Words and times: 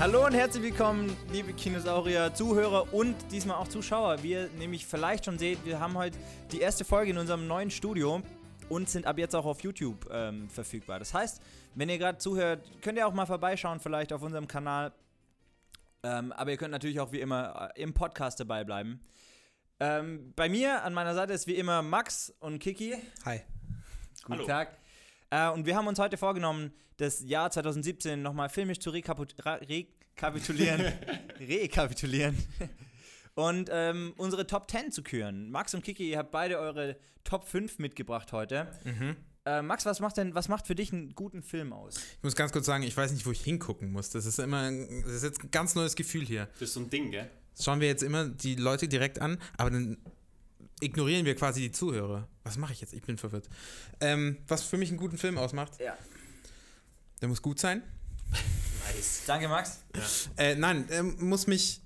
Hallo 0.00 0.24
und 0.24 0.32
herzlich 0.32 0.62
willkommen, 0.62 1.16
liebe 1.32 1.52
Kinosaurier, 1.52 2.32
Zuhörer 2.32 2.94
und 2.94 3.16
diesmal 3.32 3.56
auch 3.56 3.66
Zuschauer. 3.66 4.22
Wie 4.22 4.30
ihr 4.30 4.48
nämlich 4.50 4.86
vielleicht 4.86 5.24
schon 5.24 5.40
seht, 5.40 5.64
wir 5.64 5.80
haben 5.80 5.98
heute 5.98 6.16
die 6.52 6.60
erste 6.60 6.84
Folge 6.84 7.10
in 7.10 7.18
unserem 7.18 7.48
neuen 7.48 7.68
Studio 7.68 8.22
und 8.68 8.88
sind 8.88 9.06
ab 9.06 9.18
jetzt 9.18 9.34
auch 9.34 9.44
auf 9.44 9.60
YouTube 9.64 10.08
ähm, 10.12 10.48
verfügbar. 10.50 11.00
Das 11.00 11.12
heißt, 11.12 11.42
wenn 11.74 11.88
ihr 11.88 11.98
gerade 11.98 12.18
zuhört, 12.18 12.64
könnt 12.80 12.96
ihr 12.96 13.08
auch 13.08 13.12
mal 13.12 13.26
vorbeischauen, 13.26 13.80
vielleicht 13.80 14.12
auf 14.12 14.22
unserem 14.22 14.46
Kanal. 14.46 14.92
Ähm, 16.04 16.30
aber 16.30 16.52
ihr 16.52 16.58
könnt 16.58 16.70
natürlich 16.70 17.00
auch 17.00 17.10
wie 17.10 17.20
immer 17.20 17.72
äh, 17.74 17.82
im 17.82 17.92
Podcast 17.92 18.38
dabei 18.38 18.62
bleiben. 18.62 19.00
Ähm, 19.80 20.32
bei 20.36 20.48
mir 20.48 20.84
an 20.84 20.94
meiner 20.94 21.16
Seite 21.16 21.32
ist 21.32 21.48
wie 21.48 21.56
immer 21.56 21.82
Max 21.82 22.32
und 22.38 22.60
Kiki. 22.60 22.94
Hi. 23.24 23.40
Guten 24.22 24.32
Hallo. 24.32 24.46
Tag. 24.46 24.78
Äh, 25.30 25.50
und 25.50 25.66
wir 25.66 25.76
haben 25.76 25.86
uns 25.86 25.98
heute 25.98 26.16
vorgenommen, 26.16 26.72
das 26.96 27.22
Jahr 27.24 27.50
2017 27.50 28.22
nochmal 28.22 28.48
filmisch 28.48 28.80
zu 28.80 28.90
rekapitulieren. 28.90 30.92
rekapitulieren. 31.40 32.36
Und 33.34 33.70
ähm, 33.72 34.14
unsere 34.16 34.46
Top 34.46 34.70
10 34.70 34.90
zu 34.90 35.02
küren. 35.02 35.50
Max 35.50 35.74
und 35.74 35.84
Kiki, 35.84 36.10
ihr 36.10 36.18
habt 36.18 36.32
beide 36.32 36.58
eure 36.58 36.96
Top 37.22 37.46
5 37.46 37.78
mitgebracht 37.78 38.32
heute. 38.32 38.66
Äh, 39.44 39.62
Max, 39.62 39.86
was 39.86 40.00
macht 40.00 40.16
denn, 40.16 40.34
was 40.34 40.48
macht 40.48 40.66
für 40.66 40.74
dich 40.74 40.92
einen 40.92 41.14
guten 41.14 41.42
Film 41.42 41.72
aus? 41.72 41.96
Ich 42.16 42.22
muss 42.22 42.34
ganz 42.34 42.52
kurz 42.52 42.66
sagen, 42.66 42.82
ich 42.82 42.96
weiß 42.96 43.12
nicht, 43.12 43.24
wo 43.24 43.30
ich 43.30 43.40
hingucken 43.40 43.92
muss. 43.92 44.10
Das 44.10 44.26
ist 44.26 44.38
immer, 44.38 44.70
das 44.70 45.12
ist 45.12 45.22
jetzt 45.22 45.44
ein 45.44 45.50
ganz 45.50 45.74
neues 45.74 45.94
Gefühl 45.94 46.24
hier. 46.24 46.48
Das 46.54 46.62
ist 46.62 46.74
so 46.74 46.80
ein 46.80 46.90
Ding, 46.90 47.12
gell? 47.12 47.30
Das 47.54 47.64
schauen 47.64 47.80
wir 47.80 47.88
jetzt 47.88 48.02
immer 48.02 48.28
die 48.28 48.56
Leute 48.56 48.88
direkt 48.88 49.20
an, 49.20 49.38
aber 49.56 49.70
dann 49.70 49.98
ignorieren 50.80 51.24
wir 51.24 51.34
quasi 51.34 51.60
die 51.60 51.72
Zuhörer. 51.72 52.28
Was 52.44 52.56
mache 52.56 52.72
ich 52.72 52.80
jetzt? 52.80 52.92
Ich 52.92 53.02
bin 53.02 53.18
verwirrt. 53.18 53.48
Ähm, 54.00 54.38
was 54.48 54.62
für 54.62 54.76
mich 54.76 54.88
einen 54.90 54.98
guten 54.98 55.18
Film 55.18 55.38
ausmacht, 55.38 55.78
Ja. 55.80 55.96
der 57.20 57.28
muss 57.28 57.42
gut 57.42 57.58
sein. 57.60 57.82
Nice. 58.94 59.22
Danke, 59.26 59.48
Max. 59.48 59.80
Äh, 60.36 60.54
nein, 60.54 60.86
er 60.88 61.02
muss 61.02 61.46
mich, 61.46 61.80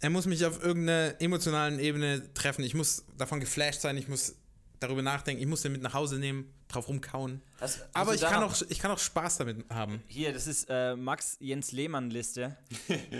er 0.00 0.10
muss 0.10 0.26
mich 0.26 0.44
auf 0.46 0.62
irgendeiner 0.62 1.20
emotionalen 1.20 1.78
Ebene 1.78 2.32
treffen. 2.34 2.64
Ich 2.64 2.74
muss 2.74 3.04
davon 3.16 3.40
geflasht 3.40 3.80
sein, 3.80 3.96
ich 3.96 4.08
muss 4.08 4.34
darüber 4.80 5.02
nachdenken, 5.02 5.42
ich 5.42 5.48
muss 5.48 5.62
den 5.62 5.72
mit 5.72 5.82
nach 5.82 5.94
Hause 5.94 6.18
nehmen, 6.18 6.52
drauf 6.72 6.88
rumkauen. 6.88 7.42
Hast- 7.60 7.80
hast 7.80 7.88
Aber 7.96 8.12
du 8.12 8.16
ich 8.16 8.22
kann, 8.22 8.42
auch, 8.42 8.62
ich 8.68 8.78
kann 8.78 8.90
auch 8.90 8.98
Spaß 8.98 9.38
damit 9.38 9.64
haben. 9.70 10.02
Hier, 10.06 10.32
das 10.32 10.46
ist 10.46 10.66
äh, 10.68 10.96
Max 10.96 11.36
Jens 11.40 11.72
Lehmann 11.72 12.10
Liste. 12.10 12.56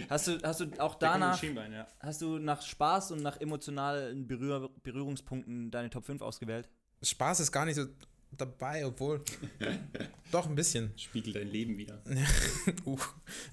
Hast 0.09 0.29
du, 0.29 0.39
hast 0.43 0.61
du 0.61 0.67
auch 0.79 0.95
danach, 0.95 1.43
ja. 1.43 1.87
hast 2.01 2.23
du 2.23 2.39
nach 2.39 2.63
Spaß 2.63 3.13
und 3.13 3.23
nach 3.23 3.41
emotionalen 3.41 4.27
Berühr 4.27 4.71
Berührungspunkten 4.83 5.71
deine 5.71 5.91
Top 5.91 6.05
5 6.07 6.23
ausgewählt? 6.23 6.69
Spaß 7.03 7.41
ist 7.41 7.53
gar 7.53 7.65
nicht 7.65 7.77
so 7.77 7.87
dabei, 8.37 8.87
obwohl. 8.87 9.23
Doch, 10.33 10.47
ein 10.47 10.55
bisschen. 10.55 10.93
Spiegelt 10.97 11.37
dein 11.37 11.49
Leben 11.49 11.77
wieder. 11.77 12.03
Uh. 12.85 12.99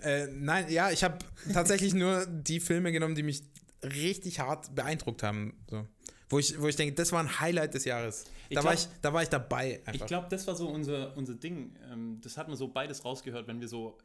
Äh, 0.01 0.27
nein, 0.27 0.69
ja, 0.69 0.91
ich 0.91 1.03
habe 1.03 1.17
tatsächlich 1.51 1.93
nur 1.93 2.25
die 2.25 2.59
Filme 2.59 2.91
genommen, 2.91 3.15
die 3.15 3.23
mich 3.23 3.41
richtig 3.83 4.39
hart 4.39 4.73
beeindruckt 4.75 5.23
haben. 5.23 5.53
So. 5.69 5.87
Wo, 6.29 6.39
ich, 6.39 6.59
wo 6.59 6.67
ich 6.67 6.75
denke, 6.75 6.93
das 6.95 7.11
war 7.11 7.21
ein 7.21 7.39
Highlight 7.39 7.73
des 7.73 7.85
Jahres. 7.85 8.25
Ich 8.49 8.55
Da, 8.57 8.63
war, 8.63 8.73
glaub- 8.73 8.85
ich, 8.93 9.01
da 9.01 9.13
war 9.13 9.23
ich 9.23 9.29
dabei. 9.29 9.75
Einfach. 9.85 9.93
Ich 9.93 10.05
glaube, 10.05 10.27
das 10.29 10.45
war 10.47 10.55
so 10.55 10.67
unser, 10.69 11.15
unser 11.15 11.35
Ding. 11.35 11.75
Ähm, 11.91 12.19
das 12.21 12.37
hat 12.37 12.47
man 12.47 12.57
so 12.57 12.67
beides 12.67 13.05
rausgehört, 13.05 13.47
wenn 13.47 13.61
wir 13.61 13.67
so 13.67 13.97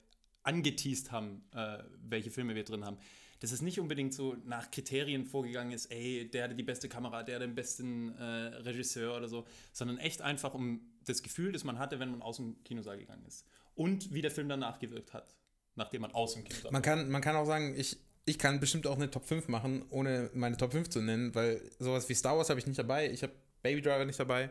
angeteased 0.44 1.10
haben, 1.12 1.42
äh, 1.54 1.78
welche 2.02 2.30
Filme 2.30 2.54
wir 2.54 2.64
drin 2.64 2.84
haben. 2.84 2.98
Dass 3.40 3.50
es 3.50 3.60
nicht 3.60 3.80
unbedingt 3.80 4.14
so 4.14 4.36
nach 4.44 4.70
Kriterien 4.70 5.24
vorgegangen 5.24 5.72
ist, 5.72 5.86
ey, 5.86 6.30
der 6.30 6.44
hatte 6.44 6.54
die 6.54 6.62
beste 6.62 6.88
Kamera, 6.88 7.24
der 7.24 7.36
hat 7.36 7.42
den 7.42 7.56
besten 7.56 8.14
äh, 8.16 8.22
Regisseur 8.22 9.16
oder 9.16 9.28
so, 9.28 9.44
sondern 9.72 9.98
echt 9.98 10.22
einfach 10.22 10.54
um 10.54 10.80
das 11.04 11.24
Gefühl, 11.24 11.50
das 11.50 11.64
man 11.64 11.78
hatte, 11.80 11.98
wenn 11.98 12.10
man 12.12 12.22
aus 12.22 12.36
dem 12.36 12.62
Kinosaal 12.62 12.98
gegangen 12.98 13.24
ist. 13.26 13.44
Und 13.74 14.12
wie 14.14 14.22
der 14.22 14.30
Film 14.30 14.48
danach 14.48 14.78
gewirkt 14.78 15.12
hat, 15.12 15.34
nachdem 15.74 16.02
man 16.02 16.12
aus 16.12 16.34
dem 16.34 16.44
Kinosaal 16.44 16.70
man, 16.70 16.82
kann, 16.82 17.10
man 17.10 17.20
kann 17.20 17.34
auch 17.34 17.46
sagen, 17.46 17.74
ich, 17.76 17.96
ich 18.24 18.38
kann 18.38 18.60
bestimmt 18.60 18.86
auch 18.86 18.96
eine 18.96 19.10
Top 19.10 19.26
5 19.26 19.48
machen, 19.48 19.84
ohne 19.90 20.30
meine 20.34 20.56
Top 20.56 20.72
5 20.72 20.88
zu 20.88 21.00
nennen, 21.00 21.34
weil 21.34 21.60
sowas 21.78 22.08
wie 22.08 22.14
Star 22.14 22.36
Wars 22.36 22.50
habe 22.50 22.60
ich 22.60 22.66
nicht 22.66 22.78
dabei. 22.78 23.10
Ich 23.10 23.22
habe 23.22 23.32
Baby 23.62 23.82
Driver 23.82 24.04
nicht 24.04 24.20
dabei. 24.20 24.50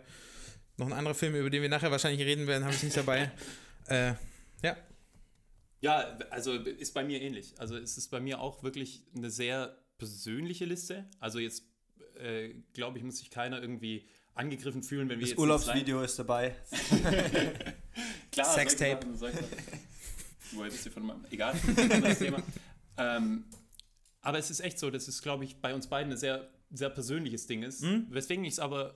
Noch 0.77 0.87
ein 0.87 0.93
anderer 0.93 1.15
Film, 1.15 1.35
über 1.35 1.49
den 1.49 1.61
wir 1.61 1.69
nachher 1.69 1.91
wahrscheinlich 1.91 2.25
reden 2.25 2.47
werden, 2.47 2.63
habe 2.63 2.73
ich 2.73 2.83
nicht 2.83 2.97
dabei. 2.97 3.31
äh, 3.87 4.13
ja, 4.63 4.77
Ja, 5.81 6.17
also 6.29 6.53
ist 6.53 6.93
bei 6.93 7.03
mir 7.03 7.21
ähnlich. 7.21 7.53
Also 7.57 7.77
es 7.77 7.97
ist 7.97 8.09
bei 8.09 8.19
mir 8.19 8.39
auch 8.39 8.63
wirklich 8.63 9.03
eine 9.15 9.29
sehr 9.29 9.77
persönliche 9.97 10.65
Liste. 10.65 11.05
Also 11.19 11.39
jetzt, 11.39 11.63
äh, 12.19 12.53
glaube 12.73 12.97
ich, 12.97 13.03
muss 13.03 13.19
sich 13.19 13.29
keiner 13.29 13.61
irgendwie 13.61 14.07
angegriffen 14.33 14.83
fühlen, 14.83 15.09
wenn 15.09 15.19
wir 15.19 15.27
jetzt 15.27 15.37
Urlaubsvideo 15.37 16.01
ist 16.01 16.17
dabei. 16.17 16.55
Klar, 18.31 18.53
Sextape. 18.53 19.05
solche 19.05 19.17
Sachen, 19.17 19.17
solche 19.17 19.37
Sachen. 19.37 19.79
Woher 20.53 20.69
bist 20.69 20.85
du 20.85 20.89
von 20.89 21.05
meinem? 21.05 21.25
Egal, 21.29 21.53
anderes 21.77 22.19
Thema. 22.19 22.41
Ähm, 22.97 23.45
aber 24.21 24.37
es 24.37 24.49
ist 24.49 24.59
echt 24.59 24.79
so, 24.79 24.89
dass 24.89 25.07
es, 25.07 25.21
glaube 25.21 25.43
ich, 25.43 25.57
bei 25.61 25.73
uns 25.73 25.87
beiden 25.87 26.11
ein 26.11 26.17
sehr, 26.17 26.49
sehr 26.71 26.89
persönliches 26.89 27.47
Ding 27.47 27.63
ist. 27.63 27.83
Weswegen 28.13 28.43
ich 28.45 28.53
es 28.53 28.59
aber, 28.59 28.95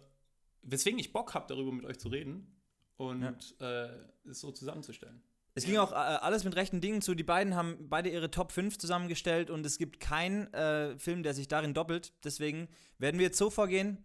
weswegen 0.61 0.99
ich 0.99 1.13
Bock 1.13 1.33
habe, 1.33 1.45
darüber 1.47 1.71
mit 1.71 1.85
euch 1.85 1.99
zu 1.99 2.09
reden 2.09 2.55
und 2.97 3.55
äh, 3.59 3.89
es 4.29 4.39
so 4.39 4.51
zusammenzustellen. 4.51 5.21
Es 5.57 5.65
ging 5.65 5.77
auch 5.77 5.93
äh, 5.93 5.95
alles 5.95 6.43
mit 6.43 6.55
rechten 6.57 6.81
Dingen 6.81 7.01
zu. 7.01 7.15
Die 7.15 7.23
beiden 7.23 7.55
haben 7.55 7.87
beide 7.89 8.09
ihre 8.09 8.29
Top 8.29 8.51
5 8.51 8.77
zusammengestellt 8.77 9.49
und 9.49 9.65
es 9.65 9.77
gibt 9.77 10.01
keinen 10.01 10.53
äh, 10.53 10.97
Film, 10.99 11.23
der 11.23 11.33
sich 11.33 11.47
darin 11.47 11.73
doppelt. 11.73 12.13
Deswegen 12.25 12.67
werden 12.97 13.17
wir 13.19 13.27
jetzt 13.27 13.37
so 13.37 13.49
vorgehen, 13.49 14.03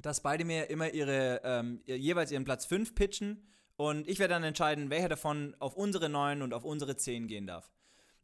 dass 0.00 0.22
beide 0.22 0.44
mir 0.44 0.70
immer 0.70 0.92
ihre 0.92 1.42
ähm, 1.44 1.82
jeweils 1.84 2.32
ihren 2.32 2.44
Platz 2.44 2.64
5 2.64 2.94
pitchen 2.94 3.46
und 3.76 4.08
ich 4.08 4.18
werde 4.18 4.34
dann 4.34 4.44
entscheiden, 4.44 4.88
welcher 4.88 5.08
davon 5.08 5.54
auf 5.58 5.76
unsere 5.76 6.08
9 6.08 6.40
und 6.42 6.54
auf 6.54 6.64
unsere 6.64 6.96
10 6.96 7.26
gehen 7.26 7.46
darf. 7.46 7.70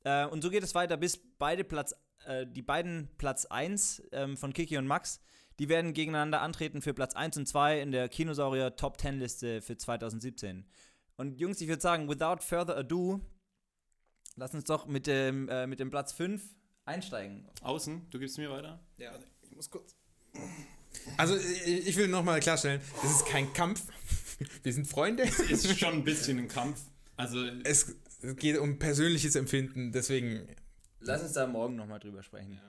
Äh, 0.04 0.26
und 0.26 0.42
so 0.42 0.50
geht 0.50 0.62
es 0.62 0.74
weiter, 0.74 0.96
bis 0.96 1.18
beide 1.38 1.64
Platz, 1.64 1.94
äh, 2.26 2.46
die 2.46 2.62
beiden 2.62 3.08
Platz 3.18 3.46
1 3.46 4.02
ähm, 4.12 4.36
von 4.36 4.52
Kiki 4.52 4.76
und 4.78 4.86
Max, 4.86 5.20
die 5.58 5.68
werden 5.68 5.92
gegeneinander 5.92 6.40
antreten 6.40 6.80
für 6.80 6.94
Platz 6.94 7.14
1 7.14 7.36
und 7.36 7.46
2 7.46 7.80
in 7.80 7.92
der 7.92 8.08
Kinosaurier 8.08 8.76
Top 8.76 9.00
10 9.00 9.18
Liste 9.18 9.60
für 9.60 9.76
2017. 9.76 10.66
Und 11.16 11.38
Jungs, 11.38 11.60
ich 11.60 11.68
würde 11.68 11.82
sagen, 11.82 12.08
without 12.08 12.38
further 12.40 12.76
ado, 12.76 13.20
lass 14.36 14.54
uns 14.54 14.64
doch 14.64 14.86
mit 14.86 15.06
dem, 15.06 15.48
äh, 15.48 15.66
mit 15.66 15.78
dem 15.80 15.90
Platz 15.90 16.12
5 16.12 16.42
einsteigen. 16.86 17.46
Außen, 17.60 18.08
du 18.10 18.18
gibst 18.18 18.38
mir 18.38 18.50
weiter? 18.50 18.80
Ja, 18.96 19.12
ich 19.42 19.54
muss 19.54 19.68
kurz. 19.70 19.94
Also, 21.18 21.36
ich 21.36 21.88
ich 21.88 21.96
will 21.96 22.08
nochmal 22.08 22.40
klarstellen: 22.40 22.80
Es 23.04 23.10
ist 23.10 23.26
kein 23.26 23.52
Kampf. 23.52 23.82
Wir 24.62 24.72
sind 24.72 24.86
Freunde. 24.88 25.24
ist 25.24 25.78
schon 25.78 25.92
ein 25.92 26.04
bisschen 26.04 26.38
ein 26.38 26.48
Kampf. 26.48 26.80
Also, 27.16 27.44
Es 27.64 27.94
es 28.22 28.36
geht 28.36 28.58
um 28.58 28.78
persönliches 28.78 29.34
Empfinden, 29.34 29.92
deswegen. 29.92 30.46
Lass 31.00 31.22
uns 31.22 31.32
da 31.32 31.46
morgen 31.46 31.76
nochmal 31.76 31.98
drüber 31.98 32.22
sprechen. 32.22 32.60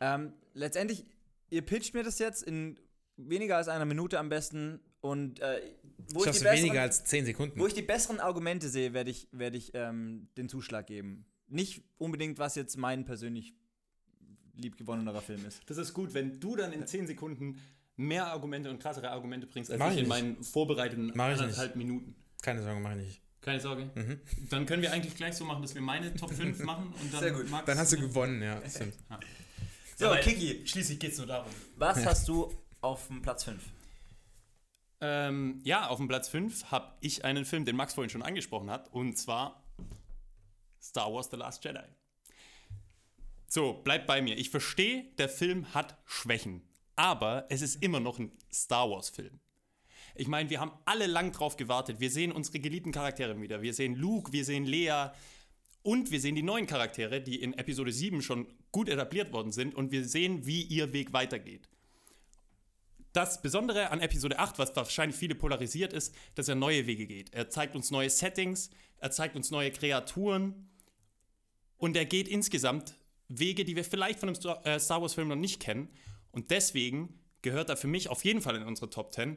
Ähm, 0.00 0.32
letztendlich, 0.54 1.04
ihr 1.50 1.62
pitcht 1.62 1.94
mir 1.94 2.02
das 2.02 2.18
jetzt 2.18 2.42
in 2.42 2.78
weniger 3.16 3.56
als 3.56 3.68
einer 3.68 3.84
Minute 3.84 4.18
am 4.18 4.28
besten 4.28 4.80
und 5.00 5.40
äh, 5.40 5.60
wo, 6.12 6.24
ich 6.24 6.30
die 6.30 6.38
du 6.38 6.44
weniger 6.44 6.52
besseren, 6.52 6.78
als 6.78 7.04
10 7.04 7.26
Sekunden. 7.26 7.60
wo 7.60 7.66
ich 7.66 7.74
die 7.74 7.82
besseren 7.82 8.20
Argumente 8.20 8.68
sehe, 8.68 8.94
werde 8.94 9.10
ich, 9.10 9.28
werde 9.32 9.56
ich 9.56 9.72
ähm, 9.74 10.28
den 10.36 10.48
Zuschlag 10.48 10.86
geben. 10.86 11.26
Nicht 11.48 11.84
unbedingt, 11.98 12.38
was 12.38 12.54
jetzt 12.54 12.76
mein 12.76 13.04
persönlich 13.04 13.54
liebgewonnenerer 14.56 15.20
Film 15.20 15.44
ist. 15.46 15.62
das 15.68 15.78
ist 15.78 15.92
gut, 15.92 16.14
wenn 16.14 16.40
du 16.40 16.56
dann 16.56 16.72
in 16.72 16.86
10 16.86 17.06
Sekunden 17.06 17.60
mehr 17.96 18.26
Argumente 18.28 18.70
und 18.70 18.78
krassere 18.78 19.10
Argumente 19.10 19.46
bringst, 19.46 19.70
als 19.70 19.78
Mach 19.78 19.90
ich 19.90 19.96
ich 19.96 20.02
in 20.02 20.08
meinen 20.08 20.42
vorbereiteten 20.42 21.18
anderthalb 21.18 21.76
Minuten. 21.76 22.16
Keine 22.42 22.62
Sorge, 22.62 22.80
mache 22.80 23.00
ich 23.00 23.06
nicht. 23.06 23.23
Keine 23.44 23.60
Sorge. 23.60 23.90
Dann 24.48 24.64
können 24.64 24.80
wir 24.80 24.90
eigentlich 24.92 25.14
gleich 25.16 25.34
so 25.36 25.44
machen, 25.44 25.60
dass 25.60 25.74
wir 25.74 25.82
meine 25.82 26.14
Top 26.16 26.32
5 26.32 26.58
machen 26.64 26.94
und 27.00 27.12
dann 27.12 27.20
Sehr 27.20 27.32
gut. 27.32 27.50
Max- 27.50 27.66
Dann 27.66 27.78
hast 27.78 27.92
du 27.92 27.98
gewonnen, 27.98 28.42
ja. 28.42 28.62
So, 29.96 30.06
Aber 30.06 30.16
Kiki, 30.18 30.66
Schließlich 30.66 30.98
geht 30.98 31.12
es 31.12 31.18
nur 31.18 31.26
darum. 31.26 31.50
was 31.76 32.04
hast 32.06 32.26
du 32.26 32.50
auf 32.80 33.06
dem 33.08 33.20
Platz 33.20 33.44
5? 33.44 33.62
Ähm, 35.02 35.60
ja, 35.64 35.88
auf 35.88 35.98
dem 35.98 36.08
Platz 36.08 36.28
5 36.28 36.70
habe 36.70 36.94
ich 37.00 37.24
einen 37.26 37.44
Film, 37.44 37.66
den 37.66 37.76
Max 37.76 37.92
vorhin 37.94 38.08
schon 38.10 38.22
angesprochen 38.22 38.70
hat, 38.70 38.90
und 38.92 39.18
zwar 39.18 39.62
Star 40.82 41.12
Wars 41.12 41.28
The 41.30 41.36
Last 41.36 41.62
Jedi. 41.64 41.80
So, 43.48 43.74
bleibt 43.74 44.06
bei 44.06 44.22
mir. 44.22 44.38
Ich 44.38 44.48
verstehe, 44.50 45.04
der 45.18 45.28
Film 45.28 45.74
hat 45.74 45.98
Schwächen, 46.06 46.62
aber 46.96 47.44
es 47.50 47.60
ist 47.62 47.82
immer 47.82 48.00
noch 48.00 48.18
ein 48.18 48.32
Star 48.52 48.88
Wars-Film. 48.90 49.38
Ich 50.14 50.28
meine, 50.28 50.48
wir 50.48 50.60
haben 50.60 50.72
alle 50.84 51.06
lang 51.06 51.32
drauf 51.32 51.56
gewartet. 51.56 51.98
Wir 51.98 52.10
sehen 52.10 52.30
unsere 52.30 52.60
geliebten 52.60 52.92
Charaktere 52.92 53.40
wieder. 53.40 53.62
Wir 53.62 53.74
sehen 53.74 53.96
Luke, 53.96 54.32
wir 54.32 54.44
sehen 54.44 54.64
Leia 54.64 55.12
und 55.82 56.10
wir 56.10 56.20
sehen 56.20 56.36
die 56.36 56.42
neuen 56.42 56.66
Charaktere, 56.66 57.20
die 57.20 57.42
in 57.42 57.52
Episode 57.54 57.92
7 57.92 58.22
schon 58.22 58.46
gut 58.70 58.88
etabliert 58.88 59.32
worden 59.32 59.52
sind 59.52 59.74
und 59.74 59.90
wir 59.92 60.04
sehen, 60.06 60.46
wie 60.46 60.62
ihr 60.62 60.92
Weg 60.92 61.12
weitergeht. 61.12 61.68
Das 63.12 63.42
Besondere 63.42 63.90
an 63.90 64.00
Episode 64.00 64.38
8, 64.38 64.58
was 64.58 64.74
wahrscheinlich 64.74 65.16
viele 65.16 65.34
polarisiert, 65.34 65.92
ist, 65.92 66.14
dass 66.34 66.48
er 66.48 66.54
neue 66.54 66.86
Wege 66.86 67.06
geht. 67.06 67.32
Er 67.32 67.48
zeigt 67.50 67.76
uns 67.76 67.90
neue 67.90 68.10
Settings, 68.10 68.70
er 68.98 69.10
zeigt 69.10 69.36
uns 69.36 69.50
neue 69.50 69.70
Kreaturen 69.70 70.68
und 71.76 71.96
er 71.96 72.06
geht 72.06 72.28
insgesamt 72.28 72.94
Wege, 73.28 73.64
die 73.64 73.76
wir 73.76 73.84
vielleicht 73.84 74.20
von 74.20 74.28
einem 74.28 74.36
Star 74.36 74.64
äh, 74.66 74.80
Wars-Film 74.80 75.28
noch 75.28 75.36
nicht 75.36 75.60
kennen. 75.60 75.88
Und 76.32 76.50
deswegen 76.50 77.20
gehört 77.42 77.68
er 77.68 77.76
für 77.76 77.86
mich 77.86 78.08
auf 78.08 78.24
jeden 78.24 78.40
Fall 78.40 78.56
in 78.56 78.64
unsere 78.64 78.90
Top 78.90 79.12
10. 79.12 79.36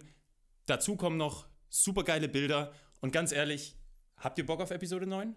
Dazu 0.67 0.95
kommen 0.95 1.17
noch 1.17 1.47
super 1.69 2.03
geile 2.03 2.27
Bilder 2.29 2.71
und 3.01 3.11
ganz 3.11 3.31
ehrlich, 3.31 3.75
habt 4.17 4.37
ihr 4.37 4.45
Bock 4.45 4.61
auf 4.61 4.69
Episode 4.71 5.07
9? 5.07 5.35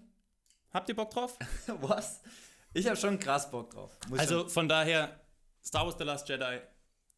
Habt 0.73 0.89
ihr 0.89 0.95
Bock 0.97 1.11
drauf? 1.11 1.39
Was? 1.81 2.21
Ich 2.75 2.87
habe 2.87 2.97
schon 2.97 3.19
krass 3.19 3.51
Bock 3.51 3.71
drauf. 3.71 3.97
Muss 4.09 4.19
Also 4.21 4.41
schon. 4.41 4.51
von 4.51 4.69
daher, 4.69 5.21
Star 5.65 5.85
Wars 5.87 5.97
The 5.99 6.05
Last 6.05 6.29
Jedi, 6.29 6.61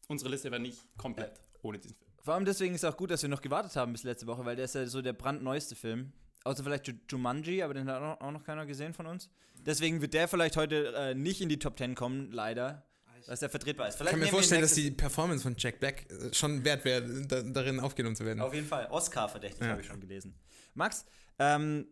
unsere 0.07 0.29
Liste 0.31 0.49
wäre 0.51 0.61
nicht 0.61 0.79
komplett 0.97 1.39
ohne 1.61 1.77
diesen 1.79 1.95
Film. 1.97 2.11
Vor 2.23 2.33
allem 2.35 2.45
deswegen 2.45 2.73
ist 2.73 2.83
es 2.83 2.89
auch 2.91 2.97
gut, 2.97 3.11
dass 3.11 3.21
wir 3.21 3.29
noch 3.29 3.41
gewartet 3.41 3.75
haben 3.75 3.91
bis 3.91 4.03
letzte 4.03 4.27
Woche, 4.27 4.45
weil 4.45 4.55
der 4.55 4.65
ist 4.65 4.75
ja 4.75 4.85
so 4.85 5.01
der 5.01 5.13
brandneueste 5.13 5.75
Film. 5.75 6.13
Außer 6.45 6.63
vielleicht 6.63 6.87
Ju- 6.87 6.99
Jumanji, 7.09 7.61
aber 7.63 7.73
den 7.73 7.87
hat 7.89 7.97
auch 8.01 8.19
noch, 8.19 8.21
auch 8.21 8.31
noch 8.31 8.43
keiner 8.43 8.65
gesehen 8.65 8.93
von 8.93 9.05
uns. 9.07 9.29
Deswegen 9.55 10.01
wird 10.01 10.13
der 10.13 10.27
vielleicht 10.27 10.57
heute 10.57 10.93
äh, 10.95 11.15
nicht 11.15 11.41
in 11.41 11.49
die 11.49 11.59
Top 11.59 11.77
10 11.77 11.95
kommen, 11.95 12.31
leider. 12.31 12.85
Dass 13.27 13.39
der 13.39 13.49
vertretbar 13.49 13.87
ist. 13.87 13.93
Ich 13.93 13.97
Vielleicht 13.97 14.11
kann 14.11 14.19
mir 14.19 14.27
vorstellen, 14.27 14.61
dass 14.61 14.73
die 14.73 14.91
Performance 14.91 15.43
von 15.43 15.55
Jack 15.57 15.79
Black 15.79 16.05
äh, 16.11 16.33
schon 16.33 16.63
wert 16.65 16.83
wäre, 16.85 17.25
da, 17.25 17.41
darin 17.41 17.79
aufgenommen 17.79 18.15
zu 18.15 18.25
werden. 18.25 18.41
Auf 18.41 18.53
jeden 18.53 18.67
Fall. 18.67 18.87
Oscar-verdächtig, 18.89 19.61
Ja. 19.61 19.69
habe 19.69 19.81
ich 19.81 19.87
schon 19.87 19.99
gelesen. 20.01 20.35
Max, 20.73 21.05
ähm, 21.39 21.87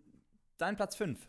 dein 0.57 0.75
Platz 0.75 0.95
5. 0.95 1.19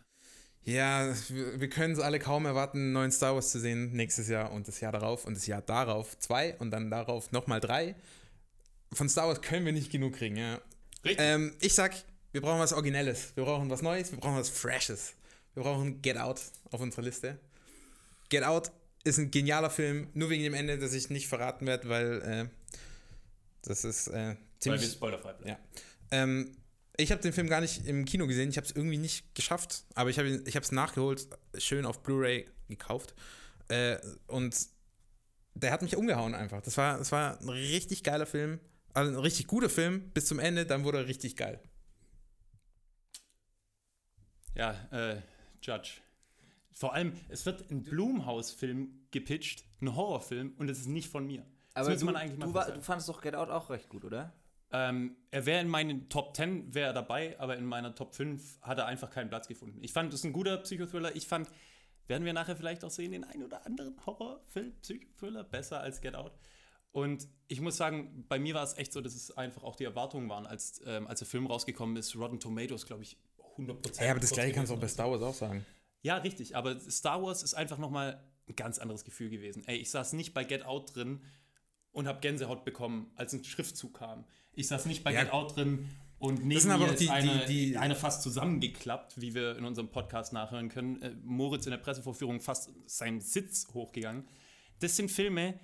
Ja, 0.64 1.12
wir, 1.28 1.60
wir 1.60 1.68
können 1.68 1.94
es 1.94 1.98
alle 2.00 2.18
kaum 2.18 2.46
erwarten, 2.46 2.78
einen 2.78 2.92
neuen 2.92 3.10
Star 3.12 3.34
Wars 3.34 3.50
zu 3.50 3.58
sehen 3.58 3.92
nächstes 3.92 4.28
Jahr 4.28 4.52
und 4.52 4.68
das 4.68 4.80
Jahr 4.80 4.92
darauf 4.92 5.24
und 5.24 5.34
das 5.34 5.46
Jahr 5.46 5.60
darauf 5.62 6.18
zwei 6.18 6.56
und 6.58 6.70
dann 6.70 6.90
darauf 6.90 7.32
nochmal 7.32 7.60
drei. 7.60 7.96
Von 8.92 9.08
Star 9.08 9.26
Wars 9.28 9.40
können 9.42 9.66
wir 9.66 9.72
nicht 9.72 9.90
genug 9.90 10.14
kriegen, 10.14 10.36
ja. 10.36 10.60
Richtig. 11.04 11.18
Ähm, 11.20 11.56
ich 11.60 11.74
sag, 11.74 11.94
wir 12.30 12.40
brauchen 12.40 12.60
was 12.60 12.72
Originelles, 12.72 13.32
wir 13.34 13.44
brauchen 13.44 13.68
was 13.70 13.82
Neues, 13.82 14.12
wir 14.12 14.18
brauchen 14.20 14.36
was 14.36 14.48
Freshes. 14.50 15.14
Wir 15.54 15.62
brauchen 15.64 16.00
Get 16.00 16.16
Out 16.16 16.40
auf 16.70 16.80
unserer 16.80 17.02
Liste. 17.02 17.38
Get 18.30 18.44
Out 18.44 18.70
ist 19.04 19.18
ein 19.18 19.30
genialer 19.30 19.70
Film, 19.70 20.08
nur 20.14 20.30
wegen 20.30 20.44
dem 20.44 20.54
Ende, 20.54 20.78
das 20.78 20.92
ich 20.92 21.10
nicht 21.10 21.28
verraten 21.28 21.66
werde, 21.66 21.88
weil 21.88 22.22
äh, 22.22 22.48
das 23.62 23.84
ist 23.84 24.08
äh, 24.08 24.12
Weil 24.12 24.28
wir 24.28 24.38
ziemlich. 24.60 24.92
spoilerfrei 24.92 25.32
bleiben. 25.32 25.48
Ja. 25.48 25.58
Ähm, 26.10 26.56
ich 26.96 27.10
habe 27.10 27.22
den 27.22 27.32
Film 27.32 27.48
gar 27.48 27.60
nicht 27.60 27.86
im 27.86 28.04
Kino 28.04 28.26
gesehen, 28.26 28.50
ich 28.50 28.56
habe 28.56 28.66
es 28.66 28.72
irgendwie 28.76 28.98
nicht 28.98 29.34
geschafft, 29.34 29.84
aber 29.94 30.10
ich 30.10 30.18
habe 30.18 30.28
es 30.44 30.72
nachgeholt, 30.72 31.26
schön 31.56 31.86
auf 31.86 32.02
Blu-ray 32.02 32.46
gekauft. 32.68 33.14
Äh, 33.68 33.98
und 34.26 34.54
der 35.54 35.72
hat 35.72 35.82
mich 35.82 35.96
umgehauen 35.96 36.34
einfach. 36.34 36.60
Das 36.62 36.76
war, 36.76 36.98
das 36.98 37.10
war 37.12 37.40
ein 37.40 37.48
richtig 37.48 38.02
geiler 38.04 38.26
Film, 38.26 38.60
also 38.92 39.10
ein 39.10 39.18
richtig 39.18 39.46
guter 39.46 39.70
Film 39.70 40.10
bis 40.10 40.26
zum 40.26 40.38
Ende, 40.38 40.66
dann 40.66 40.84
wurde 40.84 40.98
er 40.98 41.08
richtig 41.08 41.36
geil. 41.36 41.60
Ja, 44.54 44.72
äh, 44.92 45.22
Judge. 45.62 46.02
Vor 46.74 46.94
allem, 46.94 47.12
es 47.28 47.44
wird 47.46 47.70
ein 47.70 47.82
Blumhaus-Film 47.82 49.06
gepitcht, 49.10 49.64
ein 49.80 49.94
Horrorfilm, 49.94 50.54
und 50.58 50.70
es 50.70 50.80
ist 50.80 50.88
nicht 50.88 51.08
von 51.08 51.26
mir. 51.26 51.46
Das 51.74 51.86
Aber 51.86 51.96
du, 51.96 52.04
man 52.04 52.16
eigentlich 52.16 52.38
mal 52.38 52.46
du, 52.46 52.54
war, 52.54 52.70
du 52.70 52.80
fandest 52.82 53.08
doch 53.08 53.20
Get 53.20 53.34
Out 53.34 53.50
auch 53.50 53.70
recht 53.70 53.88
gut, 53.88 54.04
oder? 54.04 54.32
Ähm, 54.72 55.16
er 55.30 55.44
wäre 55.44 55.60
in 55.60 55.68
meinen 55.68 56.08
Top 56.08 56.34
10 56.34 56.74
wäre 56.74 56.88
er 56.88 56.92
dabei, 56.94 57.38
aber 57.38 57.56
in 57.56 57.66
meiner 57.66 57.94
Top 57.94 58.14
5 58.14 58.60
hat 58.62 58.78
er 58.78 58.86
einfach 58.86 59.10
keinen 59.10 59.28
Platz 59.28 59.46
gefunden. 59.46 59.78
Ich 59.82 59.92
fand, 59.92 60.12
es 60.12 60.20
ist 60.20 60.24
ein 60.24 60.32
guter 60.32 60.56
Psychothriller. 60.58 61.14
Ich 61.14 61.28
fand, 61.28 61.48
werden 62.06 62.24
wir 62.24 62.32
nachher 62.32 62.56
vielleicht 62.56 62.84
auch 62.84 62.90
sehen, 62.90 63.12
den 63.12 63.24
einen 63.24 63.42
oder 63.42 63.66
anderen 63.66 63.94
Horrorfilm, 64.06 64.72
Psychothriller 64.80 65.44
besser 65.44 65.80
als 65.80 66.00
Get 66.00 66.14
Out. 66.14 66.32
Und 66.90 67.26
ich 67.48 67.60
muss 67.60 67.76
sagen, 67.76 68.24
bei 68.28 68.38
mir 68.38 68.54
war 68.54 68.62
es 68.62 68.76
echt 68.76 68.92
so, 68.92 69.00
dass 69.00 69.14
es 69.14 69.36
einfach 69.36 69.62
auch 69.62 69.76
die 69.76 69.84
Erwartungen 69.84 70.28
waren, 70.28 70.46
als, 70.46 70.80
ähm, 70.86 71.06
als 71.06 71.20
der 71.20 71.28
Film 71.28 71.46
rausgekommen 71.46 71.96
ist. 71.96 72.14
Rotten 72.16 72.40
Tomatoes, 72.40 72.86
glaube 72.86 73.02
ich, 73.02 73.18
100%. 73.56 74.02
Ja, 74.02 74.10
aber 74.10 74.20
das 74.20 74.30
gleiche 74.30 74.54
kannst 74.54 74.70
du 74.70 74.76
auch 74.76 74.80
bei. 74.80 74.88
Star 74.88 75.10
Wars 75.10 75.22
auch 75.22 75.34
sagen. 75.34 75.64
Ja, 76.02 76.16
richtig, 76.16 76.56
aber 76.56 76.78
Star 76.80 77.22
Wars 77.22 77.42
ist 77.42 77.54
einfach 77.54 77.78
nochmal 77.78 78.22
ein 78.48 78.56
ganz 78.56 78.78
anderes 78.78 79.04
Gefühl 79.04 79.30
gewesen. 79.30 79.62
Ey, 79.66 79.76
ich 79.78 79.90
saß 79.90 80.12
nicht 80.14 80.34
bei 80.34 80.44
Get 80.44 80.64
Out 80.64 80.94
drin 80.96 81.22
und 81.92 82.06
habe 82.08 82.20
Gänsehaut 82.20 82.64
bekommen, 82.64 83.10
als 83.14 83.32
ein 83.32 83.44
Schriftzug 83.44 83.94
kam. 83.94 84.24
Ich 84.52 84.68
saß 84.68 84.86
nicht 84.86 85.04
bei 85.04 85.12
Ja. 85.12 85.22
Get 85.24 85.32
Out 85.32 85.56
drin 85.56 85.88
und 86.18 86.44
neben 86.44 86.60
sind 86.60 86.70
aber 86.72 86.86
mir 86.86 86.92
ist 86.92 87.00
die- 87.00 87.10
eine, 87.10 87.46
die- 87.46 87.70
die- 87.70 87.76
eine 87.78 87.94
fast 87.94 88.22
zusammengeklappt, 88.22 89.20
wie 89.20 89.34
wir 89.34 89.56
in 89.56 89.64
unserem 89.64 89.88
Podcast 89.90 90.32
nachhören 90.32 90.68
können. 90.68 91.00
Äh, 91.02 91.14
Moritz 91.24 91.66
in 91.66 91.70
der 91.70 91.78
Pressevorführung 91.78 92.40
fast 92.40 92.70
seinen 92.86 93.20
Sitz 93.20 93.68
hochgegangen. 93.72 94.26
Das 94.80 94.96
sind 94.96 95.10
Filme, 95.10 95.58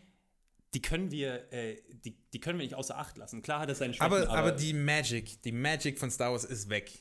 die 0.74 0.82
können 0.82 1.10
wir, 1.10 1.50
äh, 1.52 1.76
die, 2.04 2.16
die 2.32 2.40
können 2.40 2.58
wir 2.58 2.64
nicht 2.64 2.74
außer 2.74 2.96
Acht 2.98 3.16
lassen. 3.16 3.40
Klar 3.42 3.60
hat 3.60 3.68
er 3.70 3.74
seine 3.74 3.94
Schwächen, 3.94 4.04
Aber, 4.12 4.28
aber 4.28 4.52
die 4.52 4.74
Magic, 4.74 5.40
die 5.42 5.52
Magic 5.52 5.98
von 5.98 6.10
Star 6.10 6.32
Wars 6.32 6.44
ist 6.44 6.68
weg. 6.68 6.92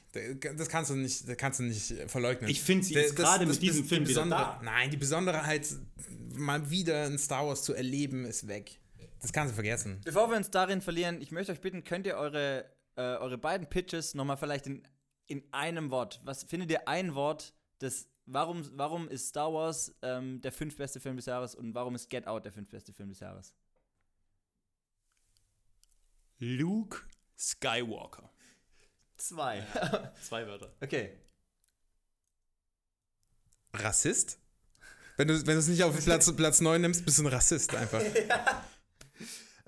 Das 0.56 0.69
kannst 0.69 0.90
du 0.92 0.96
nicht, 0.96 1.28
das 1.28 1.38
kannst 1.38 1.60
du 1.60 1.64
nicht 1.64 1.94
verleugnen. 2.08 2.50
Ich 2.50 2.62
finde, 2.62 2.86
sie 2.86 2.94
gerade 2.94 3.46
mit 3.46 3.62
diesem 3.62 3.84
die 3.84 3.90
Film 3.90 4.08
wieder 4.08 4.22
Besondere- 4.22 4.60
da. 4.60 4.62
Nein, 4.64 4.90
die 4.90 4.98
Besonderheit, 4.98 5.68
mal 6.34 6.69
wieder 6.69 7.06
ein 7.06 7.18
Star 7.18 7.46
Wars 7.46 7.64
zu 7.64 7.74
erleben, 7.74 8.25
ist 8.25 8.48
weg. 8.48 8.80
Das 9.22 9.34
kannst 9.34 9.52
du 9.52 9.56
vergessen. 9.56 10.00
Bevor 10.06 10.30
wir 10.30 10.38
uns 10.38 10.50
darin 10.52 10.80
verlieren, 10.81 11.22
ich 11.22 11.31
möchte 11.31 11.52
euch 11.52 11.60
bitten, 11.60 11.84
könnt 11.84 12.06
ihr 12.08 12.16
eure, 12.16 12.66
äh, 12.96 13.02
eure 13.02 13.38
beiden 13.38 13.68
Pitches 13.68 14.14
nochmal 14.14 14.38
vielleicht 14.38 14.68
in, 14.68 14.88
in 15.25 15.44
einem 15.52 15.90
Wort, 15.92 16.22
was 16.24 16.44
findet 16.44 16.72
ihr 16.72 16.88
ein 16.88 17.16
Wort, 17.16 17.54
das, 17.80 18.08
warum, 18.27 18.69
warum 18.77 19.09
ist 19.09 19.29
Star 19.29 19.51
Wars 19.51 19.95
ähm, 20.01 20.39
der 20.41 20.51
fünftbeste 20.51 21.00
Film 21.00 21.15
des 21.15 21.25
Jahres 21.25 21.56
und 21.56 21.74
warum 21.74 21.95
ist 21.95 22.09
Get 22.09 22.27
Out 22.27 22.45
der 22.45 22.51
fünftbeste 22.51 22.94
Film 22.94 23.09
des 23.09 23.19
Jahres? 23.19 23.56
Luke 26.39 27.00
Skywalker. 27.38 28.29
Zwei. 29.18 29.65
Zwei 30.21 30.45
Wörter. 30.45 30.71
okay. 30.81 31.18
Rassist? 33.74 34.39
Wenn 35.18 35.27
du 35.27 35.47
wenn 35.47 35.57
es 35.57 35.68
nicht 35.68 35.83
auf 35.83 35.97
Platz, 36.03 36.31
Platz 36.35 36.62
9 36.62 36.80
nimmst, 36.80 37.03
bist 37.03 37.18
du 37.18 37.23
ein 37.23 37.27
Rassist 37.27 37.73
einfach. 37.73 38.01